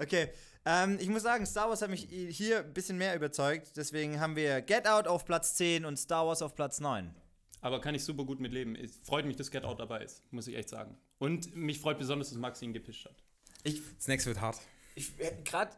Okay. 0.01 0.29
Ähm, 0.65 0.97
ich 1.01 1.09
muss 1.09 1.23
sagen, 1.23 1.45
Star 1.45 1.67
Wars 1.67 1.81
hat 1.81 1.89
mich 1.89 2.07
hier 2.09 2.59
ein 2.59 2.73
bisschen 2.73 2.97
mehr 2.97 3.15
überzeugt. 3.15 3.75
Deswegen 3.75 4.21
haben 4.21 4.37
wir 4.37 4.61
Get 4.61 4.87
Out 4.87 5.07
auf 5.07 5.25
Platz 5.25 5.55
10 5.55 5.83
und 5.83 5.97
Star 5.97 6.25
Wars 6.25 6.41
auf 6.41 6.55
Platz 6.55 6.79
9. 6.79 7.13
Aber 7.61 7.81
kann 7.81 7.93
ich 7.95 8.03
super 8.03 8.23
gut 8.23 8.39
mit 8.39 8.53
leben. 8.53 8.75
Es 8.75 8.95
freut 9.03 9.25
mich, 9.25 9.35
dass 9.35 9.51
Get 9.51 9.65
Out 9.65 9.79
dabei 9.79 10.03
ist, 10.03 10.21
muss 10.31 10.47
ich 10.47 10.55
echt 10.55 10.69
sagen. 10.69 10.97
Und 11.17 11.53
mich 11.55 11.79
freut 11.79 11.97
besonders, 11.99 12.29
dass 12.29 12.37
Max 12.37 12.61
ihn 12.61 12.71
gepischt 12.73 13.05
hat. 13.05 13.15
Ich, 13.63 13.81
Das 13.97 14.07
nächste 14.07 14.29
wird 14.29 14.39
hart. 14.41 14.59
ich 14.95 15.13
gerade, 15.43 15.75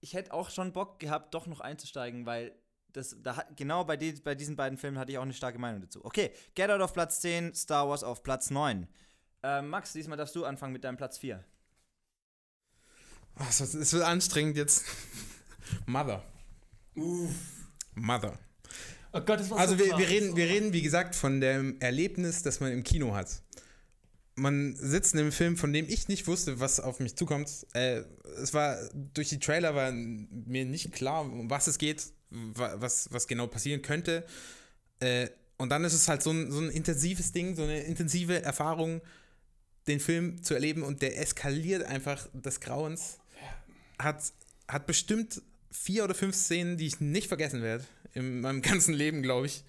ich 0.00 0.14
hätte 0.14 0.32
auch 0.32 0.50
schon 0.50 0.72
Bock 0.72 1.00
gehabt, 1.00 1.34
doch 1.34 1.46
noch 1.48 1.60
einzusteigen, 1.60 2.24
weil 2.26 2.54
das, 2.92 3.16
da, 3.20 3.36
hat- 3.38 3.56
genau 3.56 3.82
bei, 3.84 3.96
die, 3.96 4.12
bei 4.12 4.36
diesen 4.36 4.54
beiden 4.54 4.78
Filmen 4.78 4.98
hatte 4.98 5.10
ich 5.10 5.18
auch 5.18 5.22
eine 5.22 5.32
starke 5.32 5.58
Meinung 5.58 5.80
dazu. 5.80 6.04
Okay, 6.04 6.30
Get 6.54 6.70
Out 6.70 6.80
auf 6.80 6.92
Platz 6.92 7.20
10, 7.20 7.52
Star 7.54 7.88
Wars 7.88 8.04
auf 8.04 8.22
Platz 8.22 8.50
9. 8.50 8.86
Äh, 9.42 9.62
Max, 9.62 9.92
diesmal 9.92 10.16
darfst 10.16 10.36
du 10.36 10.44
anfangen 10.44 10.72
mit 10.72 10.84
deinem 10.84 10.96
Platz 10.96 11.18
4. 11.18 11.42
Oh, 13.40 13.42
es 13.48 13.60
wird- 13.60 13.82
es 13.82 13.92
wird 13.92 14.04
anstrengend 14.04 14.56
jetzt. 14.56 14.84
Mother. 15.86 16.22
Mother. 17.94 18.38
Oh 19.16 19.20
Gott, 19.20 19.38
das 19.40 19.48
war 19.50 19.58
Also 19.58 19.76
so 19.76 19.84
wir, 19.84 19.96
wir, 19.96 20.08
reden, 20.08 20.36
wir 20.36 20.46
reden, 20.48 20.72
wie 20.72 20.82
gesagt, 20.82 21.14
von 21.14 21.40
dem 21.40 21.76
Erlebnis, 21.80 22.42
das 22.42 22.58
man 22.58 22.72
im 22.72 22.82
Kino 22.82 23.14
hat. 23.14 23.42
Man 24.34 24.74
sitzt 24.74 25.14
in 25.14 25.20
einem 25.20 25.30
Film, 25.30 25.56
von 25.56 25.72
dem 25.72 25.88
ich 25.88 26.08
nicht 26.08 26.26
wusste, 26.26 26.58
was 26.58 26.80
auf 26.80 26.98
mich 26.98 27.14
zukommt. 27.14 27.48
Äh, 27.74 28.02
es 28.42 28.52
war, 28.52 28.76
durch 29.14 29.28
die 29.28 29.38
Trailer 29.38 29.76
war 29.76 29.92
mir 29.92 30.64
nicht 30.64 30.90
klar, 30.92 31.22
um 31.22 31.48
was 31.48 31.68
es 31.68 31.78
geht, 31.78 32.06
wa- 32.30 32.74
was, 32.78 33.06
was 33.12 33.28
genau 33.28 33.46
passieren 33.46 33.82
könnte. 33.82 34.26
Äh, 34.98 35.28
und 35.58 35.68
dann 35.68 35.84
ist 35.84 35.92
es 35.92 36.08
halt 36.08 36.20
so 36.20 36.32
ein, 36.32 36.50
so 36.50 36.58
ein 36.58 36.70
intensives 36.70 37.30
Ding, 37.30 37.54
so 37.54 37.62
eine 37.62 37.82
intensive 37.84 38.42
Erfahrung, 38.42 39.00
den 39.86 40.00
Film 40.00 40.42
zu 40.42 40.54
erleben 40.54 40.82
und 40.82 41.02
der 41.02 41.20
eskaliert 41.20 41.84
einfach 41.84 42.26
des 42.32 42.58
Grauens. 42.58 43.18
Hat, 44.00 44.20
hat 44.66 44.86
bestimmt 44.88 45.40
vier 45.70 46.02
oder 46.02 46.14
fünf 46.16 46.34
Szenen, 46.34 46.76
die 46.76 46.88
ich 46.88 47.00
nicht 47.00 47.28
vergessen 47.28 47.62
werde 47.62 47.84
in 48.14 48.40
meinem 48.40 48.62
ganzen 48.62 48.94
Leben, 48.94 49.22
glaube 49.22 49.46
ich. 49.46 49.64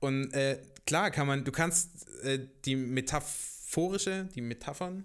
Und 0.00 0.32
äh, 0.32 0.60
klar 0.86 1.10
kann 1.10 1.26
man, 1.26 1.44
du 1.44 1.52
kannst 1.52 2.08
äh, 2.24 2.40
die 2.64 2.76
metaphorische, 2.76 4.28
die 4.34 4.40
Metaphern, 4.40 5.04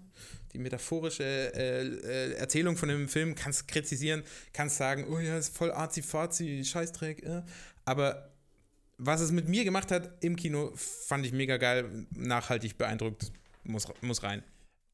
die 0.52 0.58
metaphorische 0.58 1.24
äh, 1.24 1.86
äh, 1.86 2.32
Erzählung 2.34 2.76
von 2.76 2.88
dem 2.88 3.08
Film 3.08 3.34
kannst 3.34 3.68
kritisieren, 3.68 4.22
kannst 4.52 4.76
sagen, 4.76 5.06
oh 5.08 5.18
ja, 5.18 5.38
ist 5.38 5.56
voll 5.56 5.70
arzi-fazi, 5.70 6.64
Scheißdreck, 6.64 7.22
äh. 7.22 7.42
aber 7.84 8.32
was 8.98 9.20
es 9.20 9.30
mit 9.30 9.48
mir 9.48 9.64
gemacht 9.64 9.92
hat 9.92 10.24
im 10.24 10.34
Kino, 10.34 10.72
fand 10.74 11.24
ich 11.24 11.32
mega 11.32 11.56
geil, 11.56 12.06
nachhaltig 12.10 12.76
beeindruckt, 12.76 13.30
muss, 13.62 13.86
muss 14.00 14.22
rein. 14.24 14.42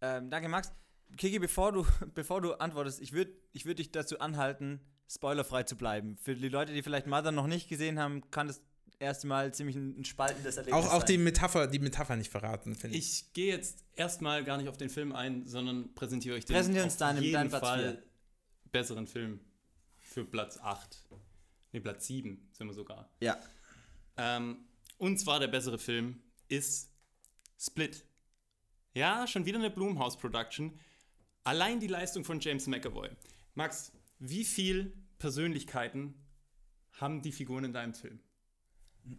Ähm, 0.03 0.29
danke, 0.29 0.49
Max. 0.49 0.71
Kiki, 1.17 1.39
bevor 1.39 1.73
du, 1.73 1.87
bevor 2.15 2.41
du 2.41 2.53
antwortest, 2.55 3.01
ich 3.01 3.13
würde 3.13 3.33
ich 3.53 3.65
würd 3.65 3.79
dich 3.79 3.93
dazu 3.93 4.21
anhalten, 4.21 4.81
spoilerfrei 5.09 5.63
zu 5.65 5.77
bleiben. 5.77 6.17
Für 6.23 6.35
die 6.35 6.49
Leute, 6.49 6.73
die 6.73 6.83
vielleicht 6.83 7.07
Mother 7.07 7.33
noch 7.33 7.47
nicht 7.47 7.69
gesehen 7.69 7.99
haben, 7.99 8.31
kann 8.31 8.47
das 8.49 8.61
erste 8.99 9.27
Mal 9.27 9.53
ziemlich 9.53 9.77
ein, 9.77 10.05
spaltendes 10.05 10.57
Erlebnis 10.57 10.85
Auch, 10.87 10.93
auch 10.93 11.01
sein. 11.01 11.07
die 11.09 11.19
Metapher, 11.19 11.67
die 11.67 11.79
Metapher 11.79 12.17
nicht 12.17 12.31
verraten, 12.31 12.75
finde 12.75 12.97
ich. 12.97 13.05
Ich 13.27 13.33
gehe 13.33 13.53
jetzt 13.55 13.85
erstmal 13.97 14.45
gar 14.45 14.57
nicht 14.57 14.69
auf 14.69 14.77
den 14.77 14.89
Film 14.89 15.13
ein, 15.13 15.47
sondern 15.47 15.95
präsentiere 15.95 16.37
euch 16.37 16.45
den 16.45 16.55
Präsentiere 16.55 16.85
uns 16.85 16.95
auf 16.95 16.99
deinen- 17.01 17.23
jeden 17.23 17.35
deinen 17.35 17.49
Platz 17.51 17.63
Fall 17.63 18.03
besseren 18.71 19.07
Film 19.07 19.41
für 19.99 20.25
Platz 20.25 20.59
8. 20.59 21.05
Ne, 21.73 21.81
Platz 21.81 22.07
7 22.07 22.49
sind 22.53 22.67
wir 22.67 22.75
sogar. 22.75 23.11
Ja. 23.21 23.39
Ähm, 24.17 24.59
und 24.99 25.19
zwar 25.19 25.41
der 25.41 25.49
bessere 25.49 25.79
Film 25.79 26.21
ist 26.49 26.91
Split. 27.59 28.05
Ja, 28.95 29.27
schon 29.27 29.45
wieder 29.45 29.59
eine 29.59 29.71
Blumhouse-Production. 29.71 30.79
Allein 31.43 31.81
die 31.81 31.89
Leistung 31.89 32.25
von 32.25 32.39
James 32.41 32.67
McAvoy. 32.69 33.11
Max, 33.55 33.93
wie 34.19 34.45
viel 34.45 34.93
Persönlichkeiten 35.19 36.15
haben 36.93 37.23
die 37.23 37.33
Figuren 37.33 37.65
in 37.65 37.73
deinem 37.73 37.95
Film? 37.95 38.21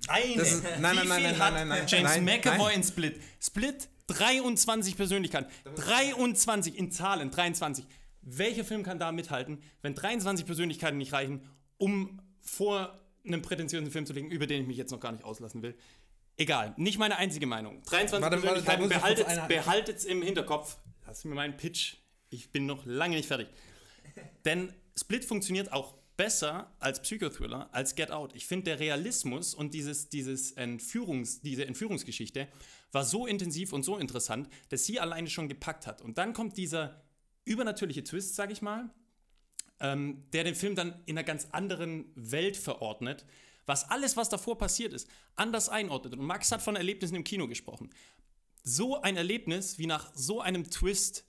Eine. 0.07 0.41
Ist- 0.41 0.63
nein, 0.63 0.81
nein, 0.81 1.03
Wie 1.03 1.07
nein, 1.07 1.21
viel 1.21 1.31
nein, 1.31 1.39
hat 1.39 1.53
nein, 1.53 1.67
nein, 1.67 1.87
James 1.87 2.15
nein, 2.15 2.25
McAvoy 2.25 2.57
nein. 2.71 2.75
in 2.77 2.83
Split. 2.83 3.21
Split 3.39 3.89
23 4.07 4.95
Persönlichkeiten. 4.97 5.51
23 5.75 6.77
in 6.77 6.91
Zahlen, 6.91 7.31
23. 7.31 7.85
Welcher 8.21 8.65
Film 8.65 8.83
kann 8.83 8.97
da 8.97 9.11
mithalten, 9.11 9.61
wenn 9.81 9.93
23 9.93 10.45
Persönlichkeiten 10.45 10.97
nicht 10.97 11.13
reichen, 11.13 11.47
um 11.77 12.19
vor 12.41 12.99
einem 13.23 13.41
prätentiösen 13.41 13.91
Film 13.91 14.05
zu 14.05 14.13
legen, 14.13 14.31
über 14.31 14.47
den 14.47 14.61
ich 14.61 14.67
mich 14.67 14.77
jetzt 14.77 14.91
noch 14.91 14.99
gar 14.99 15.11
nicht 15.11 15.23
auslassen 15.23 15.61
will? 15.61 15.75
Egal, 16.37 16.73
nicht 16.77 16.97
meine 16.97 17.17
einzige 17.17 17.45
Meinung. 17.45 17.81
23 17.83 18.21
Warte, 18.21 18.37
Persönlichkeiten, 18.37 18.89
behaltet's, 18.89 19.47
behaltet's 19.47 20.05
im 20.05 20.21
Hinterkopf. 20.21 20.77
Lass 21.05 21.23
mir 21.23 21.35
meinen 21.35 21.55
Pitch. 21.55 21.97
Ich 22.29 22.51
bin 22.51 22.65
noch 22.65 22.85
lange 22.85 23.15
nicht 23.15 23.27
fertig. 23.27 23.47
Denn 24.43 24.73
Split 24.97 25.25
funktioniert 25.25 25.71
auch 25.71 25.95
besser 26.17 26.73
als 26.79 27.01
Psychothriller, 27.01 27.69
als 27.73 27.95
Get 27.95 28.11
Out. 28.11 28.33
Ich 28.35 28.47
finde, 28.47 28.65
der 28.65 28.79
Realismus 28.79 29.53
und 29.53 29.73
dieses, 29.73 30.09
dieses 30.09 30.53
Entführungs, 30.53 31.41
diese 31.41 31.65
Entführungsgeschichte 31.65 32.47
war 32.91 33.03
so 33.03 33.27
intensiv 33.27 33.73
und 33.73 33.83
so 33.83 33.97
interessant, 33.97 34.49
dass 34.69 34.85
sie 34.85 34.99
alleine 34.99 35.29
schon 35.29 35.49
gepackt 35.49 35.87
hat. 35.87 36.01
Und 36.01 36.17
dann 36.17 36.33
kommt 36.33 36.57
dieser 36.57 37.03
übernatürliche 37.43 38.03
Twist, 38.03 38.35
sag 38.35 38.51
ich 38.51 38.61
mal, 38.61 38.89
ähm, 39.81 40.23
der 40.31 40.45
den 40.45 40.55
Film 40.55 40.75
dann 40.75 41.01
in 41.05 41.17
einer 41.17 41.25
ganz 41.25 41.49
anderen 41.51 42.11
Welt 42.15 42.55
verordnet, 42.55 43.25
was 43.65 43.89
alles, 43.89 44.15
was 44.15 44.29
davor 44.29 44.57
passiert 44.57 44.93
ist, 44.93 45.09
anders 45.35 45.69
einordnet. 45.69 46.13
Und 46.13 46.21
Max 46.25 46.51
hat 46.51 46.61
von 46.61 46.75
Erlebnissen 46.75 47.15
im 47.15 47.23
Kino 47.23 47.47
gesprochen. 47.47 47.89
So 48.63 49.01
ein 49.01 49.17
Erlebnis 49.17 49.77
wie 49.77 49.87
nach 49.87 50.11
so 50.15 50.39
einem 50.39 50.69
Twist, 50.69 51.25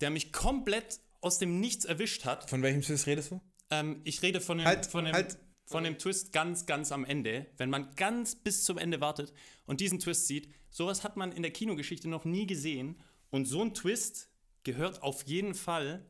der 0.00 0.10
mich 0.10 0.32
komplett 0.32 1.00
aus 1.26 1.38
dem 1.38 1.60
Nichts 1.60 1.84
erwischt 1.84 2.24
hat, 2.24 2.48
Von 2.48 2.62
welchem 2.62 2.82
Twist 2.82 3.06
redest 3.06 3.32
du? 3.32 3.40
ähm, 3.70 4.00
ich 4.04 4.22
rede 4.22 4.40
von 4.40 4.58
dem, 4.58 4.66
Halt, 4.66 4.86
von, 4.86 5.04
dem, 5.04 5.12
halt. 5.12 5.36
von 5.66 5.82
dem 5.84 5.98
Twist 5.98 6.32
ganz, 6.32 6.66
ganz 6.66 6.92
am 6.92 7.04
Ende. 7.04 7.46
Wenn 7.56 7.68
man 7.68 7.94
ganz 7.96 8.36
bis 8.36 8.64
zum 8.64 8.78
Ende 8.78 9.00
wartet 9.00 9.32
und 9.66 9.80
diesen 9.80 9.98
Twist 9.98 10.26
sieht, 10.28 10.48
sowas 10.70 11.02
hat 11.04 11.16
man 11.16 11.32
in 11.32 11.42
der 11.42 11.50
Kinogeschichte 11.52 12.08
noch 12.08 12.24
nie 12.24 12.46
gesehen. 12.46 13.00
Und 13.30 13.46
so 13.46 13.60
ein 13.62 13.74
Twist 13.74 14.30
gehört 14.62 15.02
auf 15.02 15.24
jeden 15.24 15.54
Fall 15.54 16.06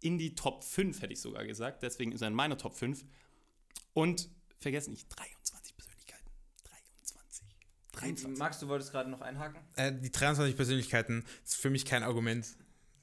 in 0.00 0.16
die 0.18 0.34
Top 0.36 0.62
5, 0.62 1.02
hätte 1.02 1.12
ich 1.12 1.20
sogar 1.20 1.44
gesagt. 1.44 1.82
Deswegen 1.82 2.12
ist 2.12 2.20
er 2.20 2.28
in 2.28 2.34
meiner 2.34 2.56
Top 2.56 2.74
5. 2.76 3.04
Und 3.94 4.28
vergessen 4.60 4.90
nicht, 4.92 5.08
23 5.08 5.76
Persönlichkeiten. 5.76 6.30
23. 6.64 7.44
23. 7.92 8.38
Max, 8.38 8.60
du 8.60 8.68
wolltest 8.68 8.92
gerade 8.92 9.10
noch 9.10 9.22
einhaken? 9.22 9.60
Äh, 9.74 9.92
die 9.92 10.10
23 10.12 10.54
Persönlichkeiten 10.54 11.24
ist 11.44 11.56
für 11.56 11.70
mich 11.70 11.84
kein 11.84 12.02
Argument. 12.04 12.46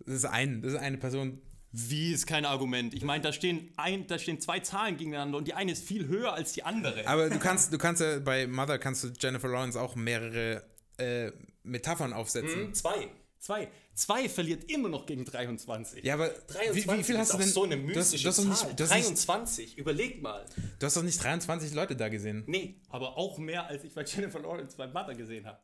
Das 0.05 0.15
ist 0.15 0.25
ein, 0.25 0.62
das 0.62 0.74
ist 0.74 0.79
eine 0.79 0.98
Person. 0.98 1.41
Wie 1.72 2.13
ist 2.13 2.27
kein 2.27 2.45
Argument? 2.45 2.93
Ich 2.93 3.03
meine, 3.03 3.24
da 3.24 3.33
stehen, 3.33 3.74
ein, 3.77 4.05
da 4.05 4.19
stehen 4.19 4.39
zwei 4.39 4.60
Zahlen 4.60 4.95
gegeneinander 4.95 5.39
und 5.39 5.48
die 5.48 5.55
eine 5.55 5.72
ist 5.72 5.83
viel 5.83 6.07
höher 6.07 6.33
als 6.33 6.53
die 6.53 6.63
andere. 6.63 7.07
Aber 7.07 7.29
du 7.29 7.39
kannst, 7.39 7.74
du 7.74 7.79
kannst 7.79 8.01
ja 8.01 8.19
bei 8.19 8.45
Mother 8.45 8.77
kannst 8.77 9.03
du 9.03 9.07
Jennifer 9.19 9.48
Lawrence 9.48 9.81
auch 9.81 9.95
mehrere 9.95 10.63
äh, 10.98 11.31
Metaphern 11.63 12.13
aufsetzen. 12.13 12.67
Hm, 12.67 12.74
Zwei. 12.75 13.10
Zwei. 13.39 13.67
Zwei 13.93 14.29
verliert 14.29 14.72
immer 14.72 14.88
noch 14.88 15.05
gegen 15.05 15.25
23. 15.25 16.03
Ja, 16.03 16.13
aber 16.13 16.29
23 16.29 16.75
wie, 16.88 16.98
wie 16.98 17.03
viel 17.03 17.17
hast 17.17 17.33
du 17.33 17.38
denn? 17.38 17.48
so 17.48 17.63
eine 17.63 17.75
mystische 17.75 18.27
hast 18.29 18.39
doch 18.39 18.43
Zahl. 18.43 18.67
nicht, 18.69 18.79
du, 18.79 18.83
hast 18.83 18.95
nicht, 18.95 19.27
23, 19.27 19.77
überleg 19.77 20.22
mal. 20.22 20.45
du 20.79 20.86
hast 20.86 20.95
doch 20.95 21.03
nicht 21.03 21.22
23 21.22 21.74
Leute 21.74 21.95
da 21.95 22.07
gesehen. 22.07 22.43
Nee, 22.48 22.79
aber 22.89 23.17
auch 23.17 23.38
mehr, 23.39 23.67
als 23.67 23.83
ich 23.83 23.93
bei 23.93 24.03
Jennifer 24.03 24.39
Lawrence 24.39 24.77
bei 24.77 24.88
Mother 24.88 25.13
gesehen 25.15 25.45
habe. 25.45 25.60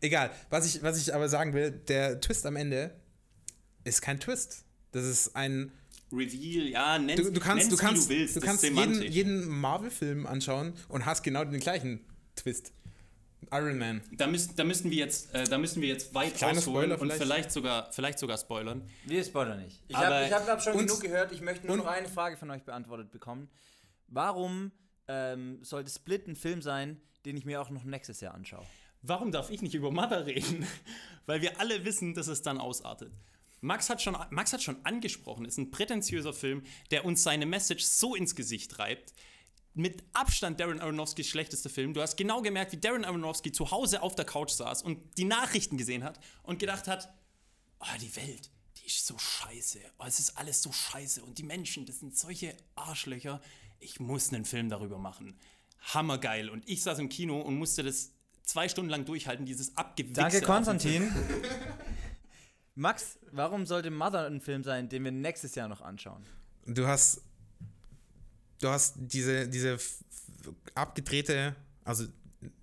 Egal. 0.00 0.30
Was 0.50 0.66
ich, 0.66 0.82
was 0.82 0.98
ich 1.00 1.14
aber 1.14 1.28
sagen 1.28 1.54
will, 1.54 1.70
der 1.70 2.20
Twist 2.20 2.44
am 2.46 2.56
Ende 2.56 3.00
ist 3.84 4.02
kein 4.02 4.20
Twist. 4.20 4.64
Das 4.92 5.04
ist 5.04 5.34
ein. 5.36 5.72
Reveal, 6.12 6.68
ja, 6.68 6.98
nenn's, 6.98 7.22
Du, 7.22 7.32
du 7.32 7.40
kannst, 7.40 7.72
du 7.72 7.76
kannst, 7.76 8.10
wie 8.10 8.14
du 8.14 8.20
willst. 8.20 8.36
du 8.36 8.40
kannst 8.40 8.62
jeden, 8.62 9.02
jeden 9.02 9.48
Marvel-Film 9.48 10.26
anschauen 10.26 10.74
und 10.88 11.06
hast 11.06 11.22
genau 11.22 11.42
den 11.44 11.58
gleichen 11.58 12.04
Twist. 12.36 12.72
Iron 13.50 13.78
Man. 13.78 14.02
Da, 14.12 14.26
müssen, 14.26 14.54
da, 14.56 14.64
müssen 14.64 14.90
wir 14.90 14.98
jetzt, 14.98 15.34
äh, 15.34 15.44
da 15.44 15.58
müssen 15.58 15.82
wir 15.82 15.88
jetzt 15.88 16.14
weit 16.14 16.34
Kleiner 16.36 16.58
ausholen 16.58 16.90
Spoiler 16.90 17.00
und 17.00 17.08
vielleicht? 17.12 17.22
vielleicht 17.22 17.52
sogar, 17.52 17.92
vielleicht 17.92 18.18
sogar 18.18 18.38
spoilern. 18.38 18.82
Wir 19.04 19.24
spoilern 19.24 19.62
nicht. 19.62 19.82
Ich 19.88 19.96
habe 19.96 20.26
ich 20.26 20.32
hab, 20.32 20.44
glaub, 20.44 20.62
schon 20.62 20.78
genug 20.78 21.00
gehört. 21.00 21.32
Ich 21.32 21.40
möchte 21.40 21.66
nur 21.66 21.76
noch 21.76 21.86
eine 21.86 22.08
Frage 22.08 22.36
von 22.36 22.50
euch 22.50 22.62
beantwortet 22.62 23.10
bekommen. 23.10 23.48
Warum 24.08 24.70
ähm, 25.08 25.58
sollte 25.62 25.90
Split 25.90 26.28
ein 26.28 26.36
Film 26.36 26.62
sein, 26.62 27.00
den 27.24 27.36
ich 27.36 27.44
mir 27.44 27.60
auch 27.60 27.70
noch 27.70 27.84
nächstes 27.84 28.20
Jahr 28.20 28.34
anschaue? 28.34 28.64
Warum 29.02 29.32
darf 29.32 29.50
ich 29.50 29.62
nicht 29.62 29.74
über 29.74 29.90
Mother 29.90 30.26
reden? 30.26 30.66
Weil 31.26 31.42
wir 31.42 31.58
alle 31.60 31.84
wissen, 31.84 32.14
dass 32.14 32.28
es 32.28 32.42
dann 32.42 32.58
ausartet. 32.58 33.12
Max 33.62 33.88
hat, 33.88 34.02
schon, 34.02 34.16
Max 34.30 34.52
hat 34.52 34.60
schon 34.60 34.84
angesprochen, 34.84 35.46
es 35.46 35.54
ist 35.54 35.58
ein 35.58 35.70
prätentiöser 35.70 36.32
Film, 36.32 36.64
der 36.90 37.04
uns 37.04 37.22
seine 37.22 37.46
Message 37.46 37.84
so 37.84 38.14
ins 38.16 38.34
Gesicht 38.34 38.78
reibt. 38.78 39.14
Mit 39.74 40.04
Abstand 40.12 40.60
Darren 40.60 40.80
Aronofskys 40.80 41.28
schlechtester 41.28 41.70
Film. 41.70 41.94
Du 41.94 42.02
hast 42.02 42.16
genau 42.16 42.42
gemerkt, 42.42 42.72
wie 42.72 42.76
Darren 42.76 43.06
Aronofsky 43.06 43.52
zu 43.52 43.70
Hause 43.70 44.02
auf 44.02 44.14
der 44.14 44.26
Couch 44.26 44.50
saß 44.50 44.82
und 44.82 45.16
die 45.16 45.24
Nachrichten 45.24 45.78
gesehen 45.78 46.04
hat 46.04 46.20
und 46.42 46.58
gedacht 46.58 46.88
hat, 46.88 47.14
oh, 47.80 47.98
die 48.00 48.14
Welt, 48.16 48.50
die 48.76 48.86
ist 48.86 49.06
so 49.06 49.16
scheiße. 49.16 49.78
Oh, 49.98 50.04
es 50.06 50.18
ist 50.18 50.36
alles 50.36 50.60
so 50.60 50.72
scheiße. 50.72 51.22
Und 51.22 51.38
die 51.38 51.44
Menschen, 51.44 51.86
das 51.86 52.00
sind 52.00 52.18
solche 52.18 52.54
Arschlöcher. 52.74 53.40
Ich 53.78 53.98
muss 53.98 54.30
einen 54.30 54.44
Film 54.44 54.68
darüber 54.68 54.98
machen. 54.98 55.38
Hammergeil. 55.80 56.50
Und 56.50 56.68
ich 56.68 56.82
saß 56.82 56.98
im 56.98 57.08
Kino 57.08 57.40
und 57.40 57.56
musste 57.56 57.82
das 57.82 58.10
zwei 58.42 58.68
Stunden 58.68 58.90
lang 58.90 59.04
durchhalten, 59.06 59.46
dieses 59.46 59.76
Abgewichse. 59.76 60.20
Danke. 60.20 60.42
Konstantin. 60.42 61.10
Max, 62.74 63.18
warum 63.30 63.66
sollte 63.66 63.90
Mother 63.90 64.26
ein 64.26 64.40
Film 64.40 64.64
sein, 64.64 64.88
den 64.88 65.04
wir 65.04 65.12
nächstes 65.12 65.54
Jahr 65.54 65.68
noch 65.68 65.80
anschauen? 65.80 66.24
Du 66.66 66.86
hast. 66.86 67.22
Du 68.60 68.68
hast 68.68 68.94
diese, 68.96 69.48
diese 69.48 69.76
abgedrehte, 70.74 71.56
also 71.84 72.06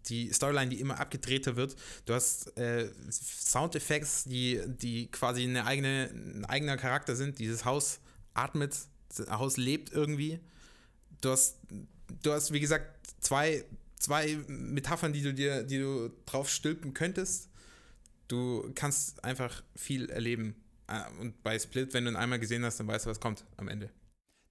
die 0.05 0.31
Storyline, 0.31 0.69
die 0.69 0.79
immer 0.79 0.99
abgedrehter 0.99 1.55
wird. 1.55 1.75
Du 2.05 2.13
hast 2.13 2.57
äh, 2.57 2.89
Soundeffekte, 3.09 4.29
die, 4.29 4.61
die 4.65 5.11
quasi 5.11 5.43
eine 5.43 5.65
eigene, 5.65 6.09
ein 6.13 6.45
eigener 6.45 6.77
Charakter 6.77 7.15
sind. 7.15 7.39
Dieses 7.39 7.65
Haus 7.65 7.99
atmet, 8.33 8.75
das 9.09 9.29
Haus 9.29 9.57
lebt 9.57 9.91
irgendwie. 9.91 10.39
Du 11.21 11.31
hast, 11.31 11.57
du 12.21 12.31
hast, 12.31 12.53
wie 12.53 12.59
gesagt, 12.59 12.85
zwei, 13.19 13.65
zwei 13.97 14.37
Metaphern, 14.47 15.13
die 15.13 15.21
du 15.21 15.33
dir, 15.33 15.63
die 15.63 15.79
du 15.79 16.11
drauf 16.25 16.49
stülpen 16.49 16.93
könntest. 16.93 17.49
Du 18.29 18.71
kannst 18.75 19.23
einfach 19.25 19.61
viel 19.75 20.09
erleben. 20.09 20.55
Ah, 20.87 21.07
Und 21.19 21.43
bei 21.43 21.59
Split, 21.59 21.93
wenn 21.93 22.05
du 22.05 22.11
ihn 22.11 22.15
einmal 22.15 22.39
gesehen 22.39 22.63
hast, 22.63 22.79
dann 22.79 22.87
weißt 22.87 23.05
du, 23.05 23.09
was 23.09 23.19
kommt 23.19 23.43
am 23.57 23.67
Ende. 23.67 23.89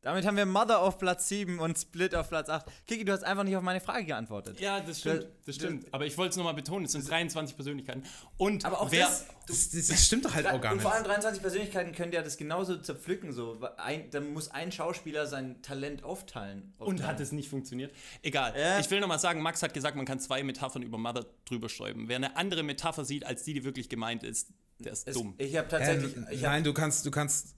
Damit 0.02 0.24
haben 0.26 0.36
wir 0.36 0.46
Mother 0.46 0.80
auf 0.80 0.96
Platz 0.98 1.26
7 1.28 1.58
und 1.58 1.76
Split 1.76 2.14
auf 2.14 2.28
Platz 2.28 2.48
8. 2.48 2.66
Kiki, 2.86 3.04
du 3.04 3.12
hast 3.12 3.24
einfach 3.24 3.42
nicht 3.42 3.56
auf 3.56 3.64
meine 3.64 3.80
Frage 3.80 4.04
geantwortet. 4.04 4.60
Ja, 4.60 4.78
das 4.78 5.00
stimmt. 5.00 5.22
Das- 5.24 5.28
Das 5.46 5.54
stimmt. 5.56 5.92
Aber 5.92 6.06
ich 6.06 6.16
wollte 6.16 6.30
es 6.30 6.36
nochmal 6.36 6.54
betonen, 6.54 6.84
es 6.84 6.92
sind 6.92 7.08
23 7.08 7.56
Persönlichkeiten. 7.56 8.04
Und 8.36 8.64
Aber 8.64 8.80
auch 8.80 8.92
wer, 8.92 9.06
das, 9.06 9.26
Das, 9.48 9.70
das, 9.70 9.88
das 9.88 10.06
stimmt 10.06 10.24
doch 10.24 10.34
halt 10.34 10.46
auch 10.46 10.60
gar 10.60 10.70
und 10.70 10.76
nicht. 10.78 10.82
vor 10.84 10.94
allem 10.94 11.02
23 11.02 11.42
Persönlichkeiten 11.42 11.92
können 11.92 12.12
ja 12.12 12.22
das 12.22 12.36
genauso 12.36 12.76
zerpflücken. 12.76 13.32
So. 13.32 13.58
Ein, 13.78 14.08
dann 14.10 14.32
muss 14.32 14.50
ein 14.52 14.70
Schauspieler 14.70 15.26
sein 15.26 15.62
Talent 15.62 16.04
aufteilen. 16.04 16.74
Und 16.78 16.86
aufteilen. 16.86 17.06
hat 17.08 17.18
es 17.20 17.32
nicht 17.32 17.48
funktioniert? 17.48 17.92
Egal. 18.22 18.54
Ja. 18.56 18.78
Ich 18.78 18.88
will 18.92 19.00
nochmal 19.00 19.18
sagen, 19.18 19.42
Max 19.42 19.62
hat 19.64 19.74
gesagt, 19.74 19.96
man 19.96 20.06
kann 20.06 20.20
zwei 20.20 20.44
Metaphern 20.44 20.82
über 20.82 20.96
Mother 20.98 21.26
drüber 21.44 21.68
sträuben. 21.68 22.08
Wer 22.08 22.16
eine 22.16 22.36
andere 22.36 22.62
Metapher 22.62 23.04
sieht, 23.04 23.24
als 23.26 23.42
die, 23.42 23.54
die 23.54 23.64
wirklich 23.64 23.88
gemeint 23.88 24.22
ist, 24.22 24.52
der 24.78 24.92
ist 24.92 25.08
es, 25.08 25.14
dumm. 25.16 25.34
Ich 25.38 25.56
habe 25.56 25.66
tatsächlich. 25.66 26.16
Ähm, 26.16 26.26
ich 26.30 26.44
hab, 26.44 26.52
nein, 26.52 26.62
du 26.62 26.72
kannst, 26.72 27.04
du 27.04 27.10
kannst. 27.10 27.56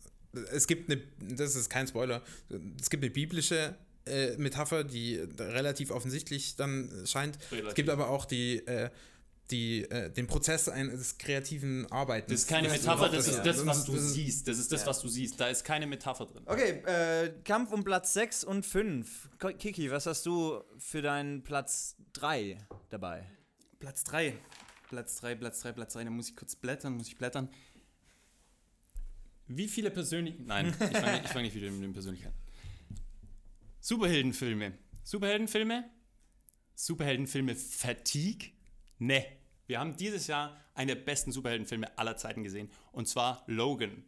Es 0.52 0.66
gibt 0.66 0.90
eine, 0.90 1.02
das 1.34 1.56
ist 1.56 1.68
kein 1.70 1.86
Spoiler. 1.88 2.22
Es 2.80 2.90
gibt 2.90 3.02
eine 3.02 3.10
biblische 3.10 3.76
äh, 4.06 4.36
Metapher, 4.38 4.84
die 4.84 5.16
relativ 5.38 5.90
offensichtlich 5.90 6.56
dann 6.56 7.04
scheint. 7.06 7.38
Relativ. 7.50 7.68
Es 7.68 7.74
gibt 7.74 7.88
aber 7.90 8.08
auch 8.10 8.24
die, 8.24 8.58
äh, 8.66 8.90
die, 9.50 9.82
äh, 9.90 10.10
den 10.10 10.26
Prozess 10.28 10.68
eines 10.68 11.18
kreativen 11.18 11.90
Arbeitens. 11.90 12.30
Das 12.32 12.40
ist 12.42 12.48
keine 12.48 12.68
Das- 12.68 12.78
Metapher, 12.80 13.08
das 13.08 13.26
das- 13.26 13.36
ist 13.36 13.46
das, 13.46 13.66
was 13.66 13.84
du 13.84 13.92
das- 13.94 14.12
siehst. 14.14 14.46
Das 14.48 14.58
ist 14.58 14.70
das, 14.72 14.82
Ja. 14.82 14.86
was 14.86 15.00
du 15.00 15.08
siehst. 15.08 15.38
Da 15.40 15.48
ist 15.48 15.64
keine 15.64 15.86
Metapher 15.86 16.26
drin. 16.26 16.42
okay, 16.46 16.82
äh, 16.86 17.32
Kampf 17.44 17.72
um 17.72 17.82
Platz 17.84 18.12
6 18.14 18.44
und 18.44 18.64
5. 18.64 19.28
Ko- 19.38 19.52
Kiki, 19.52 19.90
was 19.90 20.06
hast 20.06 20.24
du 20.26 20.62
für 20.78 21.02
deinen 21.02 21.42
Platz 21.42 21.96
3 22.12 22.56
dabei? 22.90 23.26
Platz 23.80 24.04
3. 24.04 24.34
Platz 24.88 25.16
3, 25.20 25.34
Platz 25.34 25.60
3, 25.60 25.72
Platz 25.72 25.92
3. 25.94 26.04
Da 26.04 26.10
muss 26.10 26.28
ich 26.30 26.36
kurz 26.36 26.56
blättern, 26.56 26.94
muss 26.94 27.08
ich 27.08 27.16
blättern. 27.18 27.48
Wie 29.52 29.66
viele 29.66 29.90
Persönlichkeiten. 29.90 30.46
Nein, 30.46 30.68
ich 30.68 30.74
fange 30.74 31.28
fang 31.28 31.42
nicht 31.42 31.56
wieder 31.56 31.70
mit 31.72 31.82
den 31.82 31.92
Persönlichkeiten. 31.92 32.36
Superheldenfilme. 33.80 34.78
Superheldenfilme? 35.02 35.90
Superheldenfilme 36.76 37.56
Fatigue? 37.56 38.52
Ne. 38.98 39.24
Wir 39.66 39.80
haben 39.80 39.96
dieses 39.96 40.28
Jahr 40.28 40.56
eine 40.74 40.94
der 40.94 41.02
besten 41.02 41.32
Superheldenfilme 41.32 41.98
aller 41.98 42.16
Zeiten 42.16 42.44
gesehen. 42.44 42.70
Und 42.92 43.08
zwar 43.08 43.42
Logan. 43.48 44.04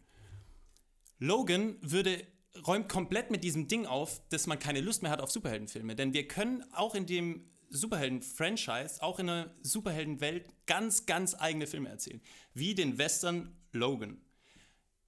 Logan 1.19 1.77
würde, 1.81 2.25
räumt 2.65 2.89
komplett 2.89 3.33
mit 3.33 3.43
diesem 3.43 3.67
Ding 3.67 3.85
auf, 3.85 4.23
dass 4.29 4.47
man 4.47 4.61
keine 4.61 4.81
Lust 4.81 5.03
mehr 5.03 5.11
hat 5.11 5.21
auf 5.21 5.33
Superheldenfilme. 5.33 5.97
Denn 5.97 6.13
wir 6.13 6.29
können 6.29 6.65
auch 6.73 6.95
in 6.95 7.07
dem 7.07 7.51
Superhelden-Franchise, 7.71 9.03
auch 9.03 9.19
in 9.19 9.27
der 9.27 9.53
Superheldenwelt, 9.63 10.47
ganz, 10.67 11.05
ganz 11.07 11.35
eigene 11.35 11.67
Filme 11.67 11.89
erzählen. 11.89 12.21
Wie 12.55 12.77
den 12.77 12.97
Western 12.99 13.57
Logan. 13.73 14.21